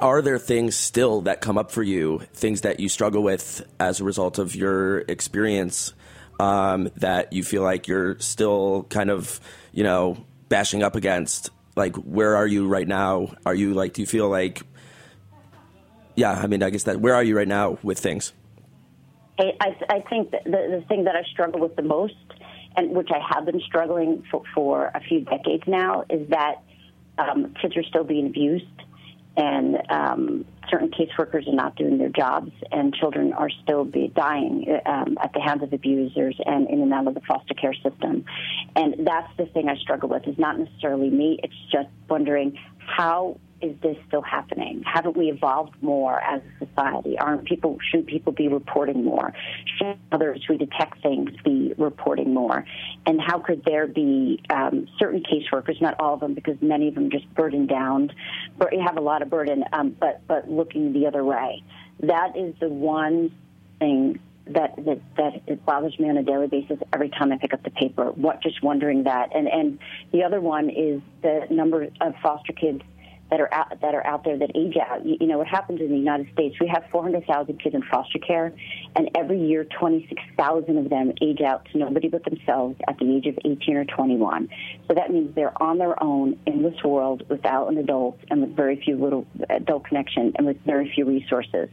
are 0.00 0.22
there 0.22 0.38
things 0.38 0.76
still 0.76 1.22
that 1.22 1.40
come 1.40 1.58
up 1.58 1.70
for 1.70 1.82
you, 1.82 2.22
things 2.34 2.62
that 2.62 2.80
you 2.80 2.88
struggle 2.88 3.22
with 3.22 3.64
as 3.78 4.00
a 4.00 4.04
result 4.04 4.38
of 4.38 4.54
your 4.56 5.00
experience 5.00 5.92
um, 6.40 6.90
that 6.96 7.32
you 7.32 7.44
feel 7.44 7.62
like 7.62 7.86
you're 7.86 8.18
still 8.18 8.84
kind 8.90 9.10
of, 9.10 9.40
you 9.72 9.84
know, 9.84 10.16
bashing 10.48 10.82
up 10.82 10.96
against? 10.96 11.50
Like, 11.76 11.94
where 11.96 12.36
are 12.36 12.46
you 12.46 12.66
right 12.66 12.88
now? 12.88 13.34
Are 13.44 13.54
you 13.54 13.74
like, 13.74 13.92
do 13.92 14.02
you 14.02 14.06
feel 14.06 14.28
like 14.28 14.62
yeah, 16.16 16.32
I 16.32 16.46
mean, 16.46 16.62
I 16.62 16.70
guess 16.70 16.84
that 16.84 17.00
where 17.00 17.14
are 17.14 17.22
you 17.22 17.36
right 17.36 17.46
now 17.46 17.78
with 17.82 17.98
things? 17.98 18.32
I, 19.38 19.76
I 19.88 20.00
think 20.08 20.30
the, 20.30 20.40
the 20.44 20.84
thing 20.88 21.04
that 21.04 21.16
I 21.16 21.22
struggle 21.24 21.60
with 21.60 21.76
the 21.76 21.82
most, 21.82 22.14
and 22.76 22.90
which 22.90 23.10
I 23.14 23.20
have 23.34 23.46
been 23.46 23.60
struggling 23.60 24.24
for, 24.30 24.42
for 24.54 24.90
a 24.94 25.00
few 25.00 25.20
decades 25.20 25.64
now, 25.66 26.04
is 26.10 26.28
that 26.30 26.62
um, 27.18 27.54
kids 27.60 27.76
are 27.76 27.82
still 27.82 28.04
being 28.04 28.26
abused, 28.26 28.64
and 29.36 29.76
um, 29.90 30.44
certain 30.70 30.90
caseworkers 30.90 31.46
are 31.46 31.54
not 31.54 31.76
doing 31.76 31.98
their 31.98 32.08
jobs, 32.08 32.52
and 32.72 32.94
children 32.94 33.32
are 33.32 33.50
still 33.62 33.84
be 33.84 34.08
dying 34.14 34.66
um, 34.86 35.18
at 35.22 35.32
the 35.32 35.40
hands 35.40 35.62
of 35.62 35.72
abusers 35.72 36.36
and 36.44 36.68
in 36.68 36.80
and 36.80 36.92
out 36.92 37.06
of 37.06 37.14
the 37.14 37.20
foster 37.20 37.54
care 37.54 37.74
system. 37.74 38.24
And 38.74 39.06
that's 39.06 39.34
the 39.36 39.46
thing 39.46 39.68
I 39.68 39.76
struggle 39.76 40.08
with. 40.08 40.26
Is 40.26 40.38
not 40.38 40.58
necessarily 40.58 41.10
me. 41.10 41.38
It's 41.42 41.54
just 41.70 41.88
wondering 42.08 42.58
how 42.78 43.38
is 43.62 43.74
this 43.80 43.96
still 44.06 44.22
happening? 44.22 44.82
Haven't 44.84 45.16
we 45.16 45.28
evolved 45.28 45.74
more 45.82 46.20
as 46.20 46.42
a 46.60 46.66
society? 46.66 47.18
Aren't 47.18 47.44
people 47.44 47.78
shouldn't 47.90 48.08
people 48.08 48.32
be 48.32 48.48
reporting 48.48 49.04
more? 49.04 49.32
Shouldn't 49.76 49.98
others 50.12 50.44
who 50.46 50.58
detect 50.58 51.02
things 51.02 51.30
be 51.44 51.74
reporting 51.78 52.34
more? 52.34 52.64
And 53.06 53.20
how 53.20 53.38
could 53.38 53.64
there 53.64 53.86
be 53.86 54.42
um, 54.50 54.88
certain 54.98 55.22
caseworkers, 55.22 55.80
not 55.80 55.98
all 55.98 56.14
of 56.14 56.20
them, 56.20 56.34
because 56.34 56.56
many 56.60 56.88
of 56.88 56.94
them 56.94 57.10
just 57.10 57.32
burden 57.34 57.66
down, 57.66 58.12
but 58.58 58.72
you 58.72 58.80
have 58.80 58.98
a 58.98 59.00
lot 59.02 59.22
of 59.22 59.30
burden, 59.30 59.64
um, 59.72 59.96
but 59.98 60.26
but 60.26 60.50
looking 60.50 60.92
the 60.92 61.06
other 61.06 61.24
way. 61.24 61.62
That 62.00 62.36
is 62.36 62.54
the 62.60 62.68
one 62.68 63.34
thing 63.78 64.18
that 64.48 64.76
that 64.84 65.00
that 65.16 65.42
it 65.46 65.64
bothers 65.64 65.98
me 65.98 66.08
on 66.08 66.16
a 66.16 66.22
daily 66.22 66.46
basis 66.46 66.78
every 66.92 67.08
time 67.08 67.32
I 67.32 67.38
pick 67.38 67.52
up 67.52 67.62
the 67.62 67.70
paper. 67.70 68.12
What 68.12 68.42
just 68.42 68.62
wondering 68.62 69.04
that, 69.04 69.34
and 69.34 69.48
and 69.48 69.78
the 70.12 70.24
other 70.24 70.40
one 70.40 70.70
is 70.70 71.00
the 71.22 71.46
number 71.50 71.88
of 72.00 72.14
foster 72.22 72.52
kids 72.52 72.82
that 73.30 73.40
are 73.40 73.52
out, 73.52 73.80
that 73.80 73.94
are 73.94 74.06
out 74.06 74.24
there 74.24 74.38
that 74.38 74.52
age 74.54 74.76
out. 74.76 75.04
You, 75.04 75.16
you 75.20 75.26
know 75.26 75.38
what 75.38 75.48
happens 75.48 75.80
in 75.80 75.90
the 75.90 75.96
United 75.96 76.32
States? 76.32 76.56
We 76.60 76.68
have 76.68 76.84
400,000 76.90 77.60
kids 77.60 77.74
in 77.74 77.82
foster 77.82 78.18
care, 78.18 78.52
and 78.94 79.10
every 79.16 79.40
year 79.40 79.64
26,000 79.64 80.78
of 80.78 80.88
them 80.90 81.12
age 81.20 81.40
out 81.40 81.66
to 81.72 81.78
nobody 81.78 82.08
but 82.08 82.24
themselves 82.24 82.76
at 82.88 82.98
the 82.98 83.16
age 83.16 83.26
of 83.26 83.38
18 83.44 83.76
or 83.76 83.84
21. 83.84 84.48
So 84.88 84.94
that 84.94 85.10
means 85.10 85.34
they're 85.34 85.60
on 85.62 85.78
their 85.78 86.00
own 86.02 86.38
in 86.46 86.62
this 86.62 86.82
world 86.84 87.24
without 87.28 87.68
an 87.68 87.78
adult 87.78 88.18
and 88.30 88.40
with 88.40 88.54
very 88.54 88.80
few 88.80 88.96
little 88.96 89.26
adult 89.50 89.84
connection 89.84 90.32
and 90.36 90.46
with 90.46 90.58
very 90.64 90.90
few 90.94 91.04
resources. 91.04 91.68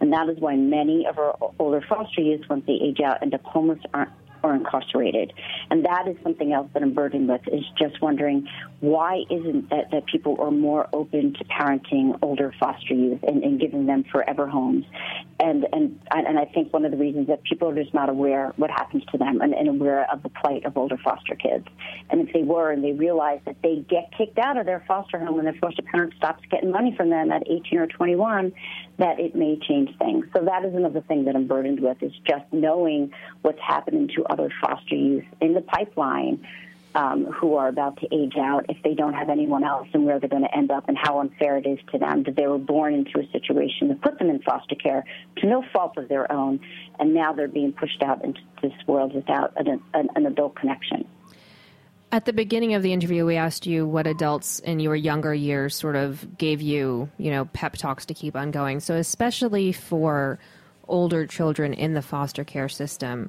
And 0.00 0.12
that 0.12 0.28
is 0.28 0.38
why 0.38 0.56
many 0.56 1.06
of 1.06 1.18
our 1.18 1.36
older 1.58 1.82
foster 1.88 2.20
youth, 2.20 2.42
once 2.50 2.64
they 2.66 2.74
age 2.74 3.00
out, 3.00 3.22
end 3.22 3.34
up 3.34 3.44
homeless, 3.44 3.80
aren't 3.94 4.10
or 4.42 4.54
incarcerated. 4.54 5.32
And 5.70 5.84
that 5.84 6.08
is 6.08 6.16
something 6.22 6.52
else 6.52 6.68
that 6.74 6.82
I'm 6.82 6.94
burdened 6.94 7.28
with 7.28 7.42
is 7.48 7.64
just 7.78 8.00
wondering 8.00 8.48
why 8.80 9.24
isn't 9.30 9.70
that, 9.70 9.90
that 9.90 10.06
people 10.06 10.36
are 10.40 10.50
more 10.50 10.88
open 10.92 11.34
to 11.34 11.44
parenting 11.44 12.18
older 12.22 12.54
foster 12.58 12.94
youth 12.94 13.20
and, 13.22 13.42
and 13.42 13.60
giving 13.60 13.86
them 13.86 14.04
forever 14.04 14.46
homes. 14.46 14.84
And, 15.40 15.66
and, 15.72 16.00
and 16.10 16.38
I 16.38 16.44
think 16.46 16.72
one 16.72 16.84
of 16.84 16.90
the 16.90 16.96
reasons 16.96 17.28
that 17.28 17.42
people 17.44 17.68
are 17.68 17.74
just 17.74 17.94
not 17.94 18.08
aware 18.08 18.52
what 18.56 18.70
happens 18.70 19.04
to 19.12 19.18
them 19.18 19.40
and, 19.40 19.54
and 19.54 19.68
aware 19.68 20.10
of 20.10 20.22
the 20.22 20.28
plight 20.28 20.64
of 20.64 20.76
older 20.76 20.96
foster 20.96 21.34
kids. 21.34 21.66
And 22.10 22.26
if 22.26 22.32
they 22.32 22.42
were 22.42 22.70
and 22.70 22.82
they 22.82 22.92
realize 22.92 23.40
that 23.44 23.56
they 23.62 23.84
get 23.88 24.10
kicked 24.16 24.38
out 24.38 24.56
of 24.56 24.66
their 24.66 24.84
foster 24.86 25.18
home 25.18 25.38
and 25.38 25.46
their 25.46 25.54
foster 25.60 25.82
parent 25.82 26.14
stops 26.16 26.42
getting 26.50 26.70
money 26.70 26.94
from 26.96 27.10
them 27.10 27.30
at 27.30 27.42
18 27.48 27.78
or 27.78 27.86
21, 27.86 28.52
that 28.98 29.20
it 29.20 29.34
may 29.34 29.58
change 29.58 29.96
things. 29.98 30.26
So 30.36 30.44
that 30.44 30.64
is 30.64 30.74
another 30.74 31.00
thing 31.00 31.24
that 31.24 31.36
I'm 31.36 31.46
burdened 31.46 31.80
with 31.80 32.02
is 32.02 32.12
just 32.26 32.44
knowing 32.52 33.12
what's 33.42 33.60
happening 33.60 34.08
to 34.16 34.24
other 34.26 34.50
foster 34.60 34.94
youth 34.94 35.24
in 35.40 35.54
the 35.54 35.60
pipeline 35.60 36.46
um, 36.94 37.26
who 37.26 37.54
are 37.54 37.68
about 37.68 37.98
to 37.98 38.08
age 38.12 38.36
out 38.36 38.66
if 38.68 38.82
they 38.82 38.94
don't 38.94 39.14
have 39.14 39.28
anyone 39.28 39.62
else 39.62 39.86
and 39.92 40.04
where 40.04 40.18
they're 40.18 40.28
going 40.28 40.42
to 40.42 40.56
end 40.56 40.70
up 40.70 40.88
and 40.88 40.98
how 40.98 41.20
unfair 41.20 41.56
it 41.56 41.66
is 41.66 41.78
to 41.92 41.98
them 41.98 42.24
that 42.24 42.34
they 42.34 42.46
were 42.46 42.58
born 42.58 42.94
into 42.94 43.20
a 43.20 43.30
situation 43.30 43.88
that 43.88 44.00
put 44.00 44.18
them 44.18 44.30
in 44.30 44.40
foster 44.40 44.74
care 44.74 45.04
to 45.36 45.46
no 45.46 45.62
fault 45.72 45.96
of 45.96 46.08
their 46.08 46.30
own 46.32 46.58
and 46.98 47.14
now 47.14 47.32
they're 47.32 47.46
being 47.46 47.72
pushed 47.72 48.02
out 48.02 48.24
into 48.24 48.40
this 48.62 48.72
world 48.86 49.14
without 49.14 49.52
an, 49.56 49.80
an, 49.94 50.08
an 50.16 50.26
adult 50.26 50.56
connection. 50.56 51.06
At 52.10 52.24
the 52.24 52.32
beginning 52.32 52.72
of 52.72 52.82
the 52.82 52.94
interview, 52.94 53.26
we 53.26 53.36
asked 53.36 53.66
you 53.66 53.86
what 53.86 54.06
adults 54.06 54.60
in 54.60 54.80
your 54.80 54.96
younger 54.96 55.34
years 55.34 55.76
sort 55.76 55.94
of 55.94 56.38
gave 56.38 56.62
you, 56.62 57.10
you 57.18 57.30
know, 57.30 57.44
pep 57.46 57.74
talks 57.74 58.06
to 58.06 58.14
keep 58.14 58.34
on 58.34 58.50
going. 58.50 58.80
So, 58.80 58.94
especially 58.94 59.72
for 59.72 60.38
older 60.88 61.26
children 61.26 61.74
in 61.74 61.92
the 61.92 62.00
foster 62.00 62.44
care 62.44 62.70
system, 62.70 63.28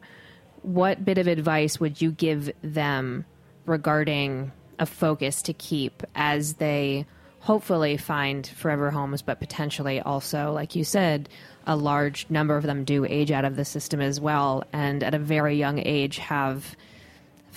what 0.62 1.04
bit 1.04 1.18
of 1.18 1.28
advice 1.28 1.78
would 1.82 2.02
you 2.02 2.12
give 2.12 2.52
them 2.62 3.26
regarding 3.66 4.54
a 4.80 4.86
focus 4.86 5.42
to 5.42 5.54
keep 5.54 6.04
as 6.16 6.54
they 6.54 7.06
hopefully 7.42 7.98
find 7.98 8.48
forever 8.48 8.92
homes, 8.92 9.22
but 9.22 9.42
potentially 9.42 10.00
also, 10.00 10.54
like 10.54 10.76
you 10.76 10.86
said, 10.86 11.28
a 11.68 11.76
large 11.76 12.26
number 12.30 12.56
of 12.56 12.64
them 12.64 12.86
do 12.86 13.04
age 13.04 13.32
out 13.32 13.44
of 13.44 13.58
the 13.58 13.66
system 13.66 14.00
as 14.00 14.22
well, 14.22 14.64
and 14.72 15.04
at 15.04 15.14
a 15.14 15.20
very 15.20 15.58
young 15.58 15.80
age 15.80 16.18
have 16.18 16.78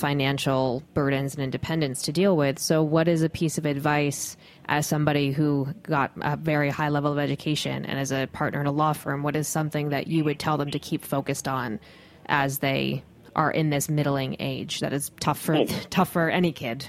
financial 0.03 0.83
burdens 0.95 1.37
and 1.37 1.45
independence 1.45 2.03
to 2.03 2.13
deal 2.13 2.37
with. 2.37 2.59
So, 2.59 2.83
what 2.83 3.07
is 3.07 3.23
a 3.23 3.29
piece 3.29 3.57
of 3.57 3.67
advice 3.67 4.37
as 4.67 4.85
somebody 4.85 5.31
who 5.31 5.73
got 5.85 6.11
a 6.21 6.37
very 6.37 6.71
high 6.71 6.89
level 6.89 7.13
of 7.13 7.19
education 7.21 7.85
and 7.85 8.01
as 8.01 8.11
a 8.11 8.27
partner 8.27 8.61
in 8.61 8.67
a 8.67 8.73
law 8.73 8.95
firm? 8.95 9.23
What 9.23 9.37
is 9.37 9.47
something 9.47 9.91
that 9.91 10.09
you 10.09 10.25
would 10.25 10.41
tell 10.41 10.59
them 10.59 10.73
to 10.73 10.81
keep 10.81 11.05
focused 11.05 11.47
on 11.47 11.79
as 12.27 12.59
they 12.59 13.05
are 13.37 13.53
in 13.53 13.71
this 13.71 13.89
middling 13.89 14.35
age 14.41 14.81
that 14.81 14.93
is 14.93 15.13
tough 15.21 15.39
for 15.39 15.65
tough 15.91 16.11
for 16.11 16.29
any 16.29 16.51
kid? 16.51 16.85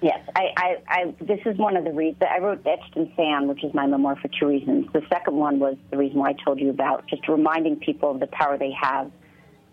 Yes, 0.00 0.20
I, 0.36 0.42
I, 0.56 0.76
I, 0.86 1.14
this 1.20 1.40
is 1.44 1.58
one 1.58 1.76
of 1.76 1.82
the 1.82 1.90
reasons 1.90 2.22
I 2.22 2.38
wrote 2.38 2.64
Etched 2.64 2.96
in 2.96 3.12
Sand, 3.16 3.48
which 3.48 3.64
is 3.64 3.74
my 3.74 3.86
memoir 3.86 4.14
for 4.14 4.28
two 4.28 4.46
reasons. 4.46 4.86
The 4.92 5.02
second 5.08 5.34
one 5.34 5.58
was 5.58 5.74
the 5.90 5.96
reason 5.96 6.20
why 6.20 6.28
I 6.28 6.34
told 6.44 6.60
you 6.60 6.70
about 6.70 7.08
just 7.08 7.26
reminding 7.26 7.80
people 7.80 8.12
of 8.12 8.20
the 8.20 8.28
power 8.28 8.56
they 8.56 8.70
have 8.80 9.10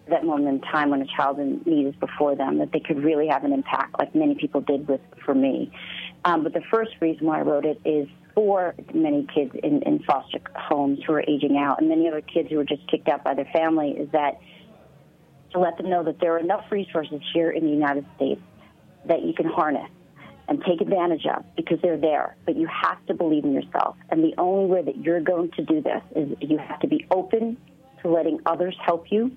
that 0.09 0.25
moment 0.25 0.47
in 0.49 0.61
time 0.71 0.89
when 0.89 1.01
a 1.01 1.07
child 1.07 1.39
in 1.39 1.61
need 1.65 1.87
is 1.87 1.95
before 1.95 2.35
them, 2.35 2.57
that 2.57 2.71
they 2.71 2.79
could 2.79 3.03
really 3.03 3.27
have 3.27 3.43
an 3.43 3.53
impact, 3.53 3.97
like 3.99 4.13
many 4.13 4.35
people 4.35 4.61
did 4.61 4.87
with 4.87 5.01
for 5.25 5.33
me. 5.33 5.71
Um, 6.25 6.43
but 6.43 6.53
the 6.53 6.63
first 6.71 6.91
reason 6.99 7.27
why 7.27 7.39
I 7.39 7.41
wrote 7.41 7.65
it 7.65 7.79
is 7.85 8.07
for 8.35 8.75
many 8.93 9.27
kids 9.33 9.51
in, 9.63 9.81
in 9.83 10.03
foster 10.03 10.39
homes 10.55 10.99
who 11.05 11.13
are 11.13 11.21
aging 11.21 11.57
out, 11.57 11.79
and 11.79 11.89
many 11.89 12.07
other 12.07 12.21
kids 12.21 12.49
who 12.49 12.57
were 12.57 12.65
just 12.65 12.85
kicked 12.89 13.07
out 13.07 13.23
by 13.23 13.33
their 13.33 13.49
family, 13.53 13.91
is 13.91 14.09
that 14.11 14.39
to 15.51 15.59
let 15.59 15.77
them 15.77 15.89
know 15.89 16.03
that 16.03 16.19
there 16.19 16.33
are 16.33 16.39
enough 16.39 16.65
resources 16.71 17.21
here 17.33 17.51
in 17.51 17.63
the 17.63 17.71
United 17.71 18.05
States 18.15 18.41
that 19.05 19.21
you 19.21 19.33
can 19.33 19.45
harness 19.45 19.89
and 20.47 20.61
take 20.65 20.81
advantage 20.81 21.25
of 21.25 21.45
because 21.55 21.79
they're 21.81 21.97
there. 21.97 22.35
But 22.45 22.57
you 22.57 22.67
have 22.67 23.05
to 23.05 23.13
believe 23.13 23.45
in 23.45 23.53
yourself. 23.53 23.95
And 24.09 24.23
the 24.23 24.33
only 24.37 24.65
way 24.65 24.81
that 24.81 24.97
you're 24.97 25.21
going 25.21 25.51
to 25.51 25.63
do 25.63 25.81
this 25.81 26.01
is 26.15 26.29
you 26.41 26.57
have 26.57 26.79
to 26.81 26.87
be 26.87 27.05
open 27.11 27.57
to 28.01 28.09
letting 28.09 28.39
others 28.45 28.75
help 28.83 29.11
you 29.11 29.31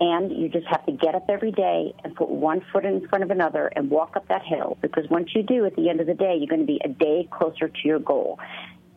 and 0.00 0.32
you 0.32 0.48
just 0.48 0.66
have 0.66 0.84
to 0.86 0.92
get 0.92 1.14
up 1.14 1.26
every 1.28 1.52
day 1.52 1.94
and 2.02 2.14
put 2.14 2.28
one 2.28 2.62
foot 2.72 2.84
in 2.84 3.06
front 3.08 3.22
of 3.22 3.30
another 3.30 3.66
and 3.76 3.90
walk 3.90 4.16
up 4.16 4.26
that 4.28 4.42
hill. 4.42 4.76
Because 4.80 5.08
once 5.10 5.30
you 5.34 5.42
do, 5.42 5.64
at 5.64 5.76
the 5.76 5.88
end 5.88 6.00
of 6.00 6.06
the 6.06 6.14
day, 6.14 6.36
you're 6.36 6.48
going 6.48 6.60
to 6.60 6.66
be 6.66 6.80
a 6.84 6.88
day 6.88 7.28
closer 7.30 7.68
to 7.68 7.78
your 7.84 7.98
goal. 7.98 8.38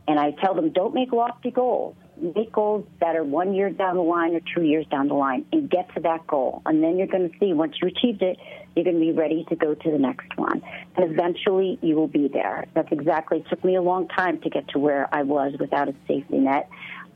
And 0.07 0.19
I 0.19 0.31
tell 0.31 0.53
them, 0.53 0.71
don't 0.71 0.93
make 0.93 1.11
lofty 1.11 1.51
goals. 1.51 1.95
Make 2.17 2.51
goals 2.51 2.85
that 3.01 3.15
are 3.15 3.23
one 3.23 3.53
year 3.53 3.69
down 3.71 3.95
the 3.95 4.01
line 4.01 4.35
or 4.35 4.41
two 4.55 4.63
years 4.63 4.85
down 4.87 5.07
the 5.07 5.15
line 5.15 5.45
and 5.51 5.69
get 5.69 5.93
to 5.95 6.01
that 6.01 6.25
goal. 6.27 6.61
And 6.65 6.83
then 6.83 6.97
you're 6.97 7.07
going 7.07 7.29
to 7.29 7.39
see 7.39 7.53
once 7.53 7.75
you 7.81 7.87
achieved 7.87 8.21
it, 8.21 8.37
you're 8.75 8.85
going 8.85 8.99
to 8.99 9.01
be 9.01 9.11
ready 9.11 9.45
to 9.49 9.55
go 9.55 9.73
to 9.73 9.91
the 9.91 9.97
next 9.97 10.37
one. 10.37 10.61
And 10.95 11.11
eventually 11.11 11.79
you 11.81 11.95
will 11.95 12.07
be 12.07 12.27
there. 12.27 12.65
That's 12.73 12.91
exactly, 12.91 13.39
it 13.39 13.49
took 13.49 13.63
me 13.63 13.75
a 13.75 13.81
long 13.81 14.07
time 14.07 14.39
to 14.41 14.49
get 14.49 14.67
to 14.69 14.79
where 14.79 15.13
I 15.13 15.23
was 15.23 15.53
without 15.59 15.89
a 15.89 15.95
safety 16.07 16.37
net. 16.37 16.69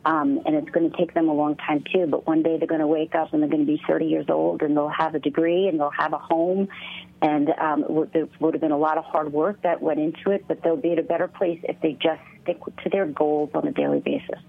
Um, 0.06 0.40
and 0.46 0.56
it's 0.56 0.70
going 0.70 0.90
to 0.90 0.98
take 0.98 1.14
them 1.14 1.28
a 1.28 1.34
long 1.34 1.58
time 1.58 1.84
too. 1.94 2.08
But 2.08 2.26
one 2.26 2.42
day 2.42 2.58
they're 2.58 2.68
going 2.68 2.80
to 2.80 2.88
wake 2.88 3.16
up 3.16 3.34
and 3.34 3.42
they're 3.42 3.50
going 3.50 3.66
to 3.66 3.72
be 3.72 3.82
30 3.86 4.06
years 4.06 4.26
old 4.30 4.62
and 4.62 4.76
they'll 4.76 4.88
have 4.88 5.14
a 5.14 5.20
degree 5.20 5.68
and 5.68 5.80
they'll 5.80 5.92
have 5.92 6.14
a 6.14 6.18
home. 6.18 6.70
And 7.22 7.50
um, 7.60 8.08
there 8.14 8.28
would 8.40 8.54
have 8.54 8.62
been 8.62 8.72
a 8.72 8.78
lot 8.78 8.98
of 8.98 9.04
hard 9.04 9.34
work 9.34 9.62
that 9.64 9.82
went 9.82 10.00
into 10.00 10.32
it, 10.32 10.46
but 10.48 10.64
they'll 10.64 10.78
be 10.78 10.94
at 10.94 11.00
a 11.00 11.04
better 11.04 11.28
place 11.28 11.60
if 11.64 11.80
they 11.82 11.94
just 11.94 12.22
stick 12.44 12.64
to 12.84 12.90
their 12.90 13.06
goals 13.06 13.50
on 13.54 13.68
a 13.68 13.72
daily 13.72 14.00
basis. 14.00 14.40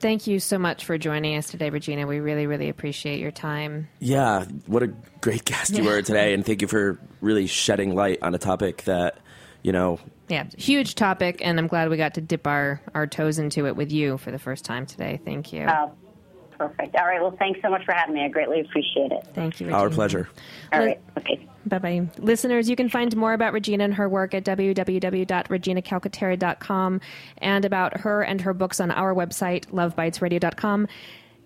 Thank 0.00 0.28
you 0.28 0.38
so 0.38 0.58
much 0.58 0.84
for 0.84 0.96
joining 0.96 1.36
us 1.36 1.50
today, 1.50 1.70
Regina. 1.70 2.06
We 2.06 2.20
really, 2.20 2.46
really 2.46 2.68
appreciate 2.68 3.18
your 3.18 3.32
time. 3.32 3.88
Yeah, 3.98 4.44
what 4.66 4.84
a 4.84 4.88
great 5.20 5.44
guest 5.44 5.76
you 5.76 5.84
were 5.84 6.02
today, 6.02 6.34
and 6.34 6.46
thank 6.46 6.62
you 6.62 6.68
for 6.68 7.00
really 7.20 7.48
shedding 7.48 7.94
light 7.96 8.22
on 8.22 8.34
a 8.34 8.38
topic 8.38 8.84
that 8.84 9.18
you 9.62 9.72
know. 9.72 9.98
Yeah, 10.28 10.44
huge 10.56 10.94
topic, 10.94 11.40
and 11.42 11.58
I'm 11.58 11.66
glad 11.66 11.88
we 11.88 11.96
got 11.96 12.14
to 12.14 12.20
dip 12.20 12.46
our, 12.46 12.82
our 12.94 13.06
toes 13.06 13.38
into 13.38 13.66
it 13.66 13.76
with 13.76 13.90
you 13.90 14.18
for 14.18 14.30
the 14.30 14.38
first 14.38 14.64
time 14.64 14.84
today. 14.84 15.20
Thank 15.24 15.54
you. 15.54 15.66
Oh, 15.68 15.90
perfect. 16.58 16.94
All 16.96 17.06
right. 17.06 17.20
Well, 17.20 17.34
thanks 17.38 17.60
so 17.62 17.70
much 17.70 17.86
for 17.86 17.92
having 17.92 18.14
me. 18.14 18.24
I 18.24 18.28
greatly 18.28 18.60
appreciate 18.60 19.10
it. 19.10 19.26
Thank 19.34 19.58
you. 19.60 19.66
Regina. 19.66 19.82
Our 19.82 19.90
pleasure. 19.90 20.28
All 20.72 20.80
right. 20.80 21.00
Okay. 21.16 21.46
Bye 21.66 21.78
bye. 21.78 22.08
Listeners, 22.18 22.68
you 22.68 22.74
can 22.76 22.88
find 22.88 23.16
more 23.16 23.32
about 23.32 23.52
Regina 23.52 23.84
and 23.84 23.94
her 23.94 24.08
work 24.08 24.34
at 24.34 24.44
www.reginacalcaterra.com 24.44 27.00
and 27.38 27.64
about 27.64 28.00
her 28.00 28.22
and 28.22 28.40
her 28.40 28.54
books 28.54 28.80
on 28.80 28.90
our 28.90 29.14
website, 29.14 29.66
lovebitesradio.com. 29.66 30.88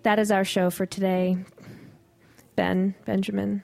That 0.03 0.19
is 0.19 0.31
our 0.31 0.45
show 0.45 0.69
for 0.69 0.85
today. 0.85 1.37
Ben, 2.55 2.93
Benjamin, 3.05 3.63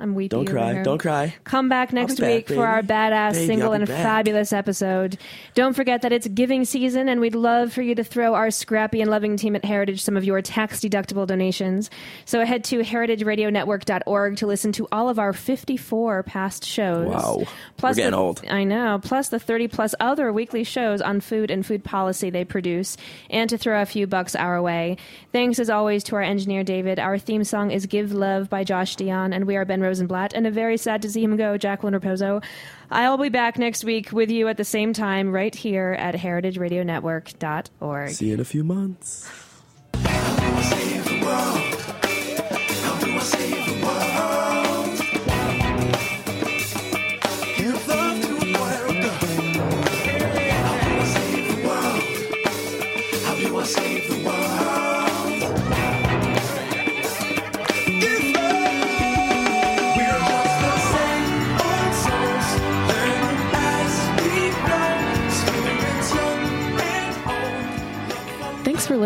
I'm 0.00 0.14
weepy. 0.14 0.28
Don't 0.28 0.46
cry. 0.46 0.74
here. 0.74 0.82
Don't 0.84 0.98
cry. 0.98 1.34
Come 1.42 1.68
back 1.68 1.92
next 1.92 2.14
be 2.16 2.20
back, 2.22 2.34
week 2.34 2.48
for 2.48 2.64
our 2.64 2.82
badass, 2.82 3.32
Baby, 3.32 3.46
single, 3.46 3.72
and 3.72 3.86
back. 3.86 4.02
fabulous 4.02 4.52
episode. 4.52 5.18
Don't 5.54 5.74
forget 5.74 6.02
that 6.02 6.12
it's 6.12 6.28
giving 6.28 6.64
season, 6.64 7.08
and 7.08 7.20
we'd 7.20 7.34
love 7.34 7.72
for 7.72 7.82
you 7.82 7.96
to 7.96 8.04
throw 8.04 8.34
our 8.34 8.52
scrappy 8.52 9.00
and 9.00 9.10
loving 9.10 9.36
team 9.36 9.56
at 9.56 9.64
Heritage 9.64 10.02
some 10.02 10.16
of 10.16 10.22
your 10.24 10.40
tax 10.40 10.78
deductible 10.80 11.26
donations. 11.26 11.90
So 12.26 12.44
head 12.44 12.62
to 12.64 12.80
heritageradionetwork.org 12.80 14.36
to 14.36 14.46
listen 14.46 14.72
to 14.72 14.86
all 14.92 15.08
of 15.08 15.18
our 15.18 15.32
54 15.32 16.22
past 16.22 16.64
shows. 16.64 17.08
Wow. 17.08 17.42
Plus 17.76 17.96
We're 17.96 18.02
getting 18.02 18.10
the, 18.12 18.18
old. 18.18 18.42
I 18.48 18.64
know. 18.64 19.00
Plus 19.02 19.28
the 19.30 19.40
30 19.40 19.68
plus 19.68 19.94
other 20.00 20.32
weekly 20.32 20.64
shows 20.64 21.00
on 21.00 21.20
food 21.20 21.50
and 21.50 21.64
food 21.66 21.82
policy 21.84 22.30
they 22.30 22.44
produce, 22.44 22.96
and 23.30 23.50
to 23.50 23.58
throw 23.58 23.82
a 23.82 23.86
few 23.86 24.06
bucks 24.06 24.36
our 24.36 24.62
way. 24.62 24.96
Thanks 25.32 25.58
as 25.58 25.70
always 25.70 26.04
to 26.04 26.16
our 26.16 26.22
engineer 26.22 26.62
David. 26.62 26.98
Our 26.98 27.18
theme 27.18 27.44
song 27.44 27.70
is 27.70 27.86
"Give 27.86 28.12
Love" 28.12 28.48
by 28.48 28.62
Josh 28.64 28.96
Dion, 28.96 29.32
and 29.32 29.44
we 29.46 29.56
are 29.56 29.64
Ben 29.64 29.80
Rosenblatt. 29.88 30.34
And 30.34 30.46
a 30.46 30.50
very 30.50 30.76
sad 30.76 31.02
to 31.02 31.10
see 31.10 31.22
him 31.24 31.36
go, 31.36 31.56
Jacqueline 31.56 31.94
Raposo. 31.94 32.44
I'll 32.90 33.18
be 33.18 33.30
back 33.30 33.58
next 33.58 33.84
week 33.84 34.12
with 34.12 34.30
you 34.30 34.48
at 34.48 34.56
the 34.56 34.64
same 34.64 34.92
time, 34.92 35.32
right 35.32 35.54
here 35.54 35.96
at 35.98 36.14
heritageradionetwork.org. 36.14 38.10
See 38.10 38.26
you 38.26 38.34
in 38.34 38.40
a 38.40 38.44
few 38.44 38.64
months. 38.64 39.30